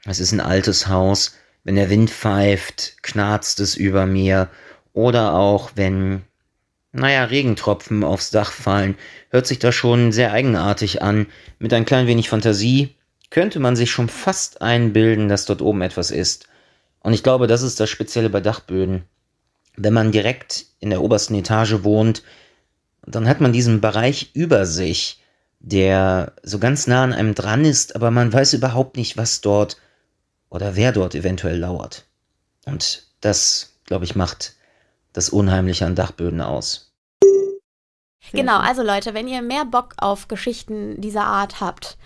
Es 0.06 0.20
ist 0.20 0.32
ein 0.32 0.42
altes 0.42 0.88
Haus. 0.88 1.36
Wenn 1.64 1.76
der 1.76 1.92
Wind 1.92 2.10
pfeift, 2.10 2.98
knarzt 3.04 3.60
es 3.60 3.76
über 3.76 4.08
mir. 4.08 4.50
Oder 4.94 5.36
auch 5.36 5.74
wenn, 5.76 6.24
naja, 6.92 7.24
Regentropfen 7.24 8.04
aufs 8.04 8.32
Dach 8.32 8.52
fallen, 8.52 8.98
hört 9.30 9.48
sich 9.48 9.60
das 9.60 9.76
schon 9.76 10.12
sehr 10.12 10.32
eigenartig 10.34 11.02
an. 11.02 11.28
Mit 11.60 11.74
ein 11.74 11.86
klein 11.86 12.08
wenig 12.08 12.30
Fantasie 12.30 12.96
könnte 13.30 13.60
man 13.60 13.76
sich 13.76 13.92
schon 13.92 14.10
fast 14.10 14.62
einbilden, 14.62 15.30
dass 15.30 15.46
dort 15.46 15.62
oben 15.62 15.82
etwas 15.82 16.12
ist. 16.12 16.48
Und 17.00 17.14
ich 17.14 17.24
glaube, 17.24 17.48
das 17.48 17.62
ist 17.62 17.80
das 17.80 17.90
Spezielle 17.90 18.30
bei 18.30 18.42
Dachböden. 18.42 19.04
Wenn 19.78 19.94
man 19.94 20.12
direkt 20.12 20.66
in 20.80 20.90
der 20.90 21.02
obersten 21.02 21.36
Etage 21.36 21.84
wohnt, 21.84 22.24
dann 23.06 23.28
hat 23.28 23.42
man 23.42 23.54
diesen 23.54 23.82
Bereich 23.82 24.32
über 24.34 24.66
sich, 24.66 25.22
der 25.60 26.34
so 26.44 26.60
ganz 26.60 26.88
nah 26.88 27.04
an 27.04 27.14
einem 27.14 27.36
dran 27.36 27.66
ist, 27.66 27.96
aber 27.96 28.12
man 28.12 28.34
weiß 28.34 28.54
überhaupt 28.54 28.98
nicht, 28.98 29.16
was 29.16 29.42
dort 29.42 29.78
oder 30.50 30.76
wer 30.76 30.92
dort 30.92 31.16
eventuell 31.16 31.58
lauert. 31.58 32.06
Und 32.66 33.08
das, 33.22 33.78
glaube 33.86 34.06
ich, 34.06 34.16
macht 34.16 34.56
das 35.14 35.30
Unheimliche 35.30 35.86
an 35.86 35.96
Dachböden 35.96 36.42
aus. 36.42 36.92
Genau, 38.32 38.60
also 38.60 38.84
Leute, 38.84 39.14
wenn 39.14 39.28
ihr 39.28 39.42
mehr 39.42 39.66
Bock 39.66 39.96
auf 39.98 40.28
Geschichten 40.28 41.02
dieser 41.02 41.26
Art 41.26 41.60
habt, 41.60 41.98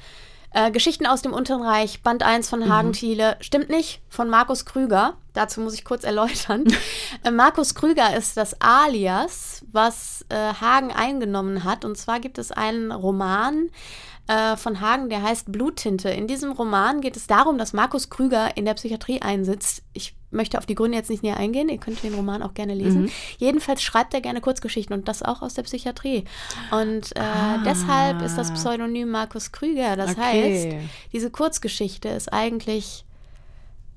äh, 0.55 0.71
Geschichten 0.71 1.05
aus 1.05 1.21
dem 1.21 1.33
Unteren 1.33 1.61
Reich, 1.61 2.01
Band 2.01 2.23
1 2.23 2.49
von 2.49 2.69
Hagen 2.69 2.89
mhm. 2.89 2.93
Thiele, 2.93 3.37
stimmt 3.41 3.69
nicht, 3.69 4.01
von 4.07 4.29
Markus 4.29 4.65
Krüger. 4.65 5.17
Dazu 5.33 5.59
muss 5.59 5.73
ich 5.73 5.83
kurz 5.83 6.05
erläutern. 6.05 6.63
äh, 7.23 7.31
Markus 7.31 7.75
Krüger 7.75 8.15
ist 8.15 8.37
das 8.37 8.55
Alias, 8.61 9.65
was 9.73 10.25
äh, 10.29 10.35
Hagen 10.35 10.93
eingenommen 10.93 11.65
hat. 11.65 11.83
Und 11.83 11.97
zwar 11.97 12.21
gibt 12.21 12.37
es 12.37 12.53
einen 12.53 12.93
Roman, 12.93 13.69
äh, 14.27 14.57
von 14.57 14.81
Hagen, 14.81 15.09
der 15.09 15.21
heißt 15.21 15.51
Bluttinte. 15.51 16.09
In 16.09 16.27
diesem 16.27 16.51
Roman 16.51 17.01
geht 17.01 17.15
es 17.15 17.27
darum, 17.27 17.57
dass 17.57 17.73
Markus 17.73 18.09
Krüger 18.09 18.57
in 18.57 18.65
der 18.65 18.73
Psychiatrie 18.73 19.21
einsitzt. 19.21 19.83
Ich 19.93 20.15
möchte 20.31 20.57
auf 20.57 20.65
die 20.65 20.75
Gründe 20.75 20.97
jetzt 20.97 21.09
nicht 21.09 21.23
näher 21.23 21.37
eingehen. 21.37 21.69
Ihr 21.69 21.77
könnt 21.77 22.03
den 22.03 22.13
Roman 22.13 22.41
auch 22.41 22.53
gerne 22.53 22.73
lesen. 22.73 23.03
Mhm. 23.03 23.11
Jedenfalls 23.37 23.81
schreibt 23.81 24.13
er 24.13 24.21
gerne 24.21 24.41
Kurzgeschichten 24.41 24.95
und 24.95 25.07
das 25.07 25.21
auch 25.21 25.41
aus 25.41 25.53
der 25.53 25.63
Psychiatrie. 25.63 26.25
Und 26.71 27.15
äh, 27.15 27.19
ah. 27.19 27.63
deshalb 27.65 28.21
ist 28.21 28.37
das 28.37 28.51
Pseudonym 28.51 29.09
Markus 29.09 29.51
Krüger. 29.51 29.95
Das 29.95 30.11
okay. 30.11 30.21
heißt, 30.21 30.89
diese 31.13 31.29
Kurzgeschichte 31.29 32.09
ist 32.09 32.33
eigentlich 32.33 33.05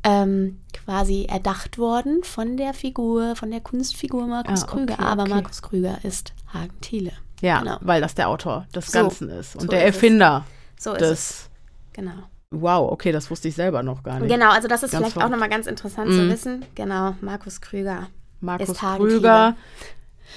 ähm, 0.05 0.61
quasi 0.73 1.25
erdacht 1.25 1.79
worden 1.79 2.23
von 2.23 2.57
der 2.57 2.75
Figur, 2.75 3.35
von 3.35 3.51
der 3.51 3.61
Kunstfigur 3.61 4.27
Markus 4.27 4.63
ah, 4.63 4.67
okay, 4.69 4.77
Krüger. 4.77 5.01
Aber 5.01 5.23
okay. 5.23 5.31
Markus 5.33 5.63
Krüger 5.63 5.99
ist 6.03 6.33
Hagen 6.53 6.81
Thiele. 6.81 7.13
Ja, 7.41 7.61
genau. 7.61 7.79
weil 7.81 8.01
das 8.01 8.15
der 8.15 8.29
Autor 8.29 8.67
des 8.75 8.87
so, 8.87 8.99
Ganzen 8.99 9.29
ist 9.31 9.55
und 9.55 9.63
so 9.63 9.69
der 9.69 9.85
Erfinder 9.85 10.45
so 10.79 10.95
des. 10.95 11.11
Es. 11.11 11.51
Genau. 11.93 12.13
Wow, 12.51 12.93
okay, 12.93 13.13
das 13.13 13.31
wusste 13.31 13.49
ich 13.49 13.55
selber 13.55 13.83
noch 13.83 14.03
gar 14.03 14.21
nicht. 14.21 14.33
Genau, 14.33 14.51
also 14.51 14.69
das 14.69 14.83
ist 14.83 14.93
ganz 14.93 15.03
vielleicht 15.03 15.13
verrückt. 15.15 15.27
auch 15.27 15.31
nochmal 15.31 15.51
ganz 15.51 15.67
interessant 15.67 16.11
mm. 16.11 16.13
zu 16.15 16.23
mhm. 16.23 16.31
wissen. 16.31 16.65
Genau, 16.75 17.15
Markus 17.21 17.61
Krüger. 17.61 18.09
Markus 18.41 18.79
Krüger 18.79 19.55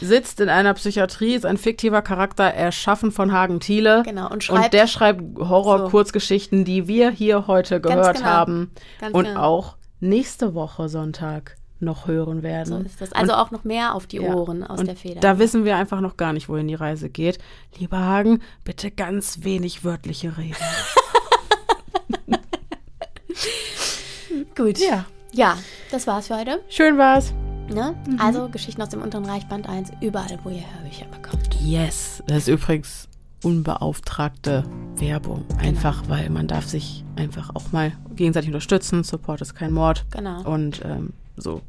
sitzt 0.01 0.39
in 0.39 0.49
einer 0.49 0.73
Psychiatrie, 0.73 1.35
ist 1.35 1.45
ein 1.45 1.57
fiktiver 1.57 2.01
Charakter, 2.01 2.45
erschaffen 2.45 3.11
von 3.11 3.31
Hagen 3.31 3.59
Thiele. 3.59 4.03
Genau, 4.03 4.29
und 4.29 4.43
schreibt. 4.43 4.65
Und 4.65 4.73
der 4.73 4.87
schreibt 4.87 5.21
Horror-Kurzgeschichten, 5.37 6.59
so. 6.59 6.63
die 6.65 6.87
wir 6.87 7.11
hier 7.11 7.47
heute 7.47 7.79
gehört 7.79 8.17
genau. 8.17 8.27
haben. 8.27 8.71
Ganz 8.99 9.15
und 9.15 9.25
genau. 9.25 9.41
auch 9.41 9.77
nächste 9.99 10.53
Woche 10.53 10.89
Sonntag 10.89 11.55
noch 11.81 12.07
hören 12.07 12.43
werden. 12.43 12.65
So 12.65 12.77
ist 12.77 13.01
das. 13.01 13.11
Also 13.13 13.33
und, 13.33 13.39
auch 13.39 13.51
noch 13.51 13.63
mehr 13.63 13.95
auf 13.95 14.07
die 14.07 14.19
Ohren 14.19 14.61
ja, 14.61 14.67
aus 14.67 14.83
der 14.83 14.95
Feder. 14.95 15.19
Da 15.19 15.39
wissen 15.39 15.65
wir 15.65 15.75
einfach 15.75 16.01
noch 16.01 16.17
gar 16.17 16.33
nicht, 16.33 16.49
wohin 16.49 16.67
die 16.67 16.75
Reise 16.75 17.09
geht. 17.09 17.39
Lieber 17.79 17.99
Hagen, 17.99 18.41
bitte 18.63 18.91
ganz 18.91 19.43
wenig 19.43 19.83
wörtliche 19.83 20.37
Reden. 20.37 20.55
Gut. 24.55 24.77
Ja. 24.79 25.05
Ja, 25.33 25.57
das 25.91 26.07
war's 26.07 26.27
für 26.27 26.37
heute. 26.37 26.61
Schön 26.67 26.97
war's. 26.97 27.33
Ne? 27.69 27.95
Mhm. 28.05 28.19
Also 28.19 28.49
Geschichten 28.49 28.81
aus 28.81 28.89
dem 28.89 29.01
Unteren 29.01 29.25
Reich 29.25 29.47
Band 29.47 29.69
1, 29.69 29.91
überall, 30.01 30.37
wo 30.43 30.49
ihr 30.49 30.63
Hörbücher 30.75 31.05
bekommt. 31.05 31.55
Yes. 31.61 32.21
Das 32.27 32.39
ist 32.39 32.47
übrigens 32.49 33.07
unbeauftragte 33.43 34.63
Werbung. 34.95 35.45
Genau. 35.47 35.61
Einfach, 35.61 36.03
weil 36.07 36.29
man 36.29 36.47
darf 36.47 36.67
sich 36.67 37.03
einfach 37.15 37.55
auch 37.55 37.71
mal 37.71 37.93
gegenseitig 38.15 38.49
unterstützen. 38.49 39.03
Support 39.03 39.41
ist 39.41 39.55
kein 39.55 39.71
Mord. 39.71 40.05
Genau. 40.11 40.43
Und 40.43 40.81
ähm, 40.83 41.13
so 41.37 41.61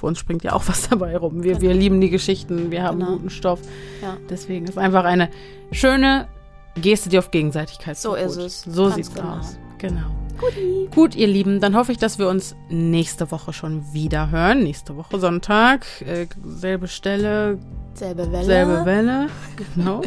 für 0.00 0.06
uns 0.06 0.18
springt 0.18 0.42
ja 0.42 0.52
auch 0.52 0.64
was 0.66 0.88
dabei 0.88 1.16
rum. 1.16 1.42
Wir, 1.42 1.52
genau. 1.52 1.62
wir 1.62 1.74
lieben 1.74 2.00
die 2.00 2.10
Geschichten, 2.10 2.70
wir 2.70 2.82
haben 2.82 2.98
genau. 2.98 3.12
guten 3.12 3.30
Stoff. 3.30 3.60
Ja. 4.02 4.16
Deswegen 4.28 4.66
ist 4.66 4.78
einfach 4.78 5.04
eine 5.04 5.28
schöne 5.70 6.26
Geste, 6.74 7.08
die 7.08 7.18
auf 7.18 7.30
Gegenseitigkeit 7.30 7.96
So 7.96 8.14
ist 8.14 8.36
es. 8.36 8.62
So 8.62 8.84
Ganz 8.84 8.94
sieht's 8.96 9.14
genau. 9.14 9.38
aus. 9.38 9.58
Genau. 9.78 10.06
Guti. 10.38 10.88
Gut, 10.94 11.14
ihr 11.14 11.26
Lieben, 11.26 11.60
dann 11.60 11.76
hoffe 11.76 11.92
ich, 11.92 11.98
dass 11.98 12.18
wir 12.18 12.28
uns 12.28 12.56
nächste 12.70 13.30
Woche 13.30 13.52
schon 13.52 13.92
wieder 13.92 14.30
hören. 14.30 14.62
Nächste 14.62 14.96
Woche 14.96 15.20
Sonntag. 15.20 15.86
Äh, 16.00 16.26
selbe 16.44 16.88
Stelle. 16.88 17.58
Selbe 17.92 18.32
Welle. 18.32 18.44
Selbe 18.44 18.84
Welle. 18.86 19.26
Genau. 19.74 20.00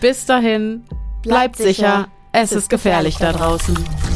Bis 0.00 0.26
dahin. 0.26 0.82
Bleibt, 1.22 1.22
bleibt 1.22 1.56
sicher. 1.56 1.72
sicher. 1.72 2.08
Es 2.32 2.52
ist 2.52 2.68
gefährlich, 2.68 3.14
gefährlich 3.14 3.38
da 3.38 3.44
draußen. 3.44 4.09